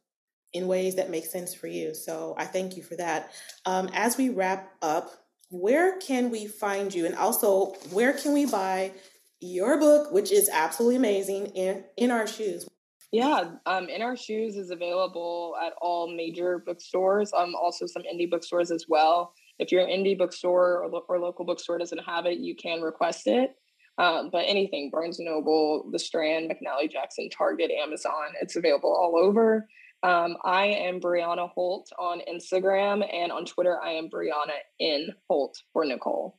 in 0.54 0.68
ways 0.68 0.96
that 0.96 1.10
make 1.10 1.26
sense 1.26 1.54
for 1.54 1.68
you. 1.68 1.94
So 1.94 2.34
I 2.38 2.46
thank 2.46 2.76
you 2.78 2.84
for 2.84 2.96
that. 2.96 3.32
Um, 3.66 3.90
as 3.94 4.18
we 4.18 4.30
wrap 4.30 4.72
up, 4.82 5.12
where 5.50 5.98
can 6.00 6.30
we 6.30 6.48
find 6.48 6.94
you? 6.94 7.06
And 7.06 7.16
also, 7.16 7.74
where 7.92 8.14
can 8.14 8.34
we 8.34 8.46
buy 8.46 8.92
your 9.40 9.80
book, 9.80 10.12
which 10.12 10.32
is 10.32 10.50
absolutely 10.52 10.96
amazing, 10.96 11.48
in, 11.48 11.84
in 11.98 12.12
our 12.12 12.28
shoes? 12.28 12.68
Yeah, 13.12 13.52
um, 13.66 13.88
In 13.88 14.02
Our 14.02 14.18
Shoes 14.18 14.58
is 14.58 14.70
available 14.70 15.56
at 15.66 15.74
all 15.82 16.14
major 16.14 16.60
bookstores, 16.66 17.32
um, 17.34 17.56
also 17.56 17.86
some 17.86 18.04
indie 18.04 18.30
bookstores 18.30 18.70
as 18.70 18.86
well. 18.90 19.34
If 19.60 19.72
your 19.72 19.88
indie 19.88 20.18
bookstore 20.18 20.84
or, 20.84 20.90
lo- 20.90 21.06
or 21.08 21.20
local 21.20 21.46
bookstore 21.46 21.78
doesn't 21.78 22.04
have 22.06 22.26
it, 22.26 22.40
you 22.40 22.54
can 22.56 22.82
request 22.82 23.28
it. 23.28 23.52
Um, 23.98 24.30
but 24.32 24.44
anything, 24.46 24.90
Barnes 24.92 25.20
& 25.20 25.22
Noble, 25.22 25.90
The 25.92 25.98
Strand, 25.98 26.52
McNally 26.52 26.92
Jackson, 26.92 27.30
Target, 27.30 27.72
Amazon, 27.72 28.34
it's 28.42 28.56
available 28.56 28.92
all 28.92 29.18
over. 29.18 29.68
Um, 30.04 30.38
I 30.44 30.66
am 30.66 31.00
Brianna 31.00 31.50
Holt 31.50 31.90
on 31.98 32.22
Instagram 32.32 33.04
and 33.12 33.32
on 33.32 33.46
Twitter, 33.46 33.82
I 33.82 33.92
am 33.94 34.10
Brianna 34.10 34.54
in 34.80 35.08
Holt 35.28 35.58
for 35.74 35.86
Nicole. 35.86 36.38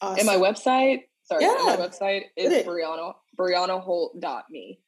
Awesome. 0.00 0.18
And 0.18 0.26
my 0.26 0.36
website, 0.36 1.00
sorry, 1.28 1.44
yeah. 1.44 1.56
my 1.64 1.76
website 1.76 2.24
is 2.36 2.66
Brianna, 2.66 3.14
BriannaHolt.me. 3.38 4.80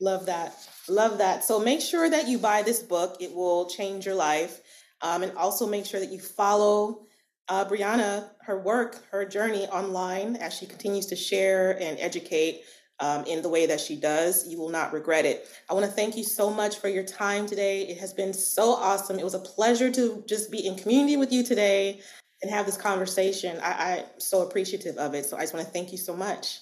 Love 0.00 0.26
that. 0.26 0.56
Love 0.88 1.18
that. 1.18 1.44
So 1.44 1.60
make 1.60 1.80
sure 1.80 2.10
that 2.10 2.26
you 2.26 2.38
buy 2.38 2.62
this 2.62 2.82
book. 2.82 3.18
It 3.20 3.32
will 3.32 3.68
change 3.68 4.04
your 4.04 4.14
life. 4.14 4.60
Um, 5.00 5.22
and 5.22 5.36
also 5.36 5.66
make 5.66 5.84
sure 5.84 6.00
that 6.00 6.10
you 6.10 6.20
follow 6.20 7.06
uh, 7.48 7.64
Brianna, 7.64 8.30
her 8.42 8.60
work, 8.60 9.04
her 9.10 9.24
journey 9.24 9.66
online 9.66 10.36
as 10.36 10.54
she 10.54 10.66
continues 10.66 11.06
to 11.06 11.16
share 11.16 11.72
and 11.80 11.98
educate 11.98 12.62
um, 13.00 13.24
in 13.24 13.42
the 13.42 13.48
way 13.48 13.66
that 13.66 13.80
she 13.80 13.96
does. 13.96 14.46
You 14.48 14.58
will 14.58 14.68
not 14.68 14.92
regret 14.92 15.24
it. 15.24 15.46
I 15.68 15.74
want 15.74 15.86
to 15.86 15.92
thank 15.92 16.16
you 16.16 16.24
so 16.24 16.50
much 16.50 16.78
for 16.78 16.88
your 16.88 17.04
time 17.04 17.46
today. 17.46 17.82
It 17.82 17.98
has 17.98 18.12
been 18.12 18.32
so 18.32 18.72
awesome. 18.74 19.18
It 19.18 19.24
was 19.24 19.34
a 19.34 19.40
pleasure 19.40 19.90
to 19.90 20.24
just 20.28 20.50
be 20.50 20.66
in 20.66 20.76
community 20.76 21.16
with 21.16 21.32
you 21.32 21.42
today 21.42 22.00
and 22.42 22.50
have 22.50 22.66
this 22.66 22.76
conversation. 22.76 23.58
I, 23.62 23.98
I'm 23.98 24.20
so 24.20 24.42
appreciative 24.42 24.96
of 24.96 25.14
it. 25.14 25.26
So 25.26 25.36
I 25.36 25.40
just 25.40 25.54
want 25.54 25.66
to 25.66 25.72
thank 25.72 25.92
you 25.92 25.98
so 25.98 26.16
much. 26.16 26.58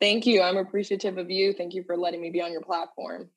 Thank 0.00 0.26
you. 0.26 0.42
I'm 0.42 0.56
appreciative 0.56 1.18
of 1.18 1.30
you. 1.30 1.52
Thank 1.52 1.74
you 1.74 1.82
for 1.82 1.96
letting 1.96 2.20
me 2.20 2.30
be 2.30 2.40
on 2.40 2.52
your 2.52 2.60
platform. 2.60 3.30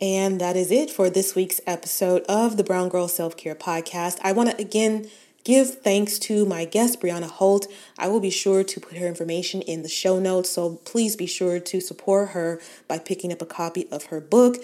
And 0.00 0.40
that 0.40 0.56
is 0.56 0.70
it 0.70 0.90
for 0.90 1.08
this 1.08 1.34
week's 1.34 1.60
episode 1.66 2.22
of 2.22 2.56
the 2.56 2.64
Brown 2.64 2.88
Girl 2.88 3.08
Self 3.08 3.36
Care 3.36 3.54
Podcast. 3.54 4.18
I 4.22 4.32
want 4.32 4.50
to 4.50 4.60
again 4.60 5.08
give 5.44 5.80
thanks 5.80 6.18
to 6.20 6.44
my 6.44 6.64
guest, 6.64 7.00
Brianna 7.00 7.28
Holt. 7.28 7.66
I 7.98 8.08
will 8.08 8.20
be 8.20 8.30
sure 8.30 8.62
to 8.64 8.80
put 8.80 8.98
her 8.98 9.06
information 9.06 9.62
in 9.62 9.82
the 9.82 9.88
show 9.88 10.18
notes, 10.18 10.50
so 10.50 10.76
please 10.84 11.16
be 11.16 11.26
sure 11.26 11.60
to 11.60 11.80
support 11.80 12.30
her 12.30 12.60
by 12.88 12.98
picking 12.98 13.32
up 13.32 13.42
a 13.42 13.46
copy 13.46 13.88
of 13.90 14.06
her 14.06 14.20
book, 14.20 14.56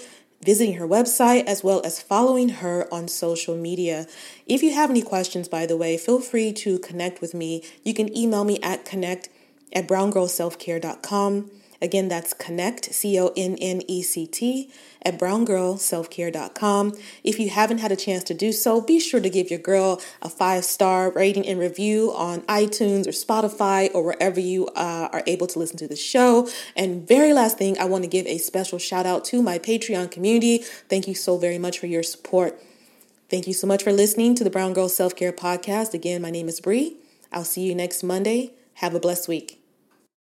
visiting 0.43 0.75
her 0.75 0.87
website, 0.87 1.45
as 1.47 1.65
well 1.65 1.83
as 1.85 2.01
following 2.01 2.49
her 2.49 2.87
on 2.93 3.09
social 3.09 3.57
media. 3.57 4.07
If 4.47 4.63
you 4.63 4.75
have 4.75 4.91
any 4.91 5.03
questions, 5.03 5.49
by 5.49 5.67
the 5.67 5.77
way, 5.77 5.97
feel 5.97 6.21
free 6.21 6.53
to 6.55 6.79
connect 6.79 7.21
with 7.21 7.35
me. 7.35 7.65
You 7.85 7.95
can 7.95 8.17
email 8.17 8.45
me 8.45 8.59
at 8.63 8.85
connect 8.85 9.29
at 9.73 9.89
browngirlselfcare.com. 9.89 11.51
Again, 11.81 12.09
that's 12.09 12.35
connect, 12.35 12.93
C 12.93 13.19
O 13.21 13.33
N 13.37 13.57
N 13.61 13.83
E 13.87 14.03
C 14.03 14.27
T, 14.27 14.71
at 15.03 15.19
browngirlselfcare.com. 15.19 16.93
If 17.23 17.39
you 17.39 17.51
haven't 17.51 17.79
had 17.79 17.93
a 17.93 17.97
chance 17.97 18.25
to 18.25 18.35
do 18.35 18.51
so, 18.51 18.81
be 18.81 18.99
sure 18.99 19.21
to 19.21 19.31
give 19.31 19.49
your 19.49 19.61
girl 19.61 20.01
a 20.21 20.29
five 20.29 20.65
star 20.65 21.13
rating 21.13 21.47
and 21.47 21.61
review 21.61 22.13
on 22.13 22.41
iTunes 22.43 23.07
or 23.07 23.11
Spotify 23.11 23.91
or 23.95 24.03
wherever 24.03 24.41
you 24.41 24.67
uh, 24.69 25.09
are 25.13 25.23
able 25.27 25.47
to 25.47 25.59
listen 25.59 25.77
to 25.79 25.87
the 25.87 25.97
show. 25.97 26.49
And 26.75 27.07
very 27.07 27.33
last 27.33 27.59
thing, 27.59 27.79
I 27.79 27.85
want 27.85 28.03
to 28.03 28.11
give 28.11 28.27
a 28.27 28.39
special 28.39 28.79
shout 28.79 29.07
out 29.07 29.25
to 29.27 29.41
my 29.41 29.59
Patreon 29.61 30.11
community. 30.11 30.59
Thank 30.89 31.07
you 31.07 31.15
so 31.15 31.39
very 31.39 31.59
much 31.59 31.79
for 31.79 31.87
your 31.87 32.03
support. 32.03 32.61
Thank 33.31 33.47
you 33.47 33.55
so 33.55 33.67
much 33.67 33.85
for 33.85 33.93
listening 33.93 34.35
to 34.37 34.45
the 34.45 34.51
Brown 34.51 34.73
Girl 34.73 34.89
Self 34.89 35.15
Care 35.15 35.33
Podcast. 35.33 35.95
Again, 35.95 36.23
my 36.23 36.31
name 36.31 36.49
is 36.49 36.61
Bree. 36.61 36.97
I'll 37.31 37.45
see 37.45 37.63
you 37.63 37.75
next 37.75 38.03
Monday. 38.03 38.53
Have 38.75 38.95
a 38.95 39.01
blessed 39.01 39.29
week. 39.29 39.58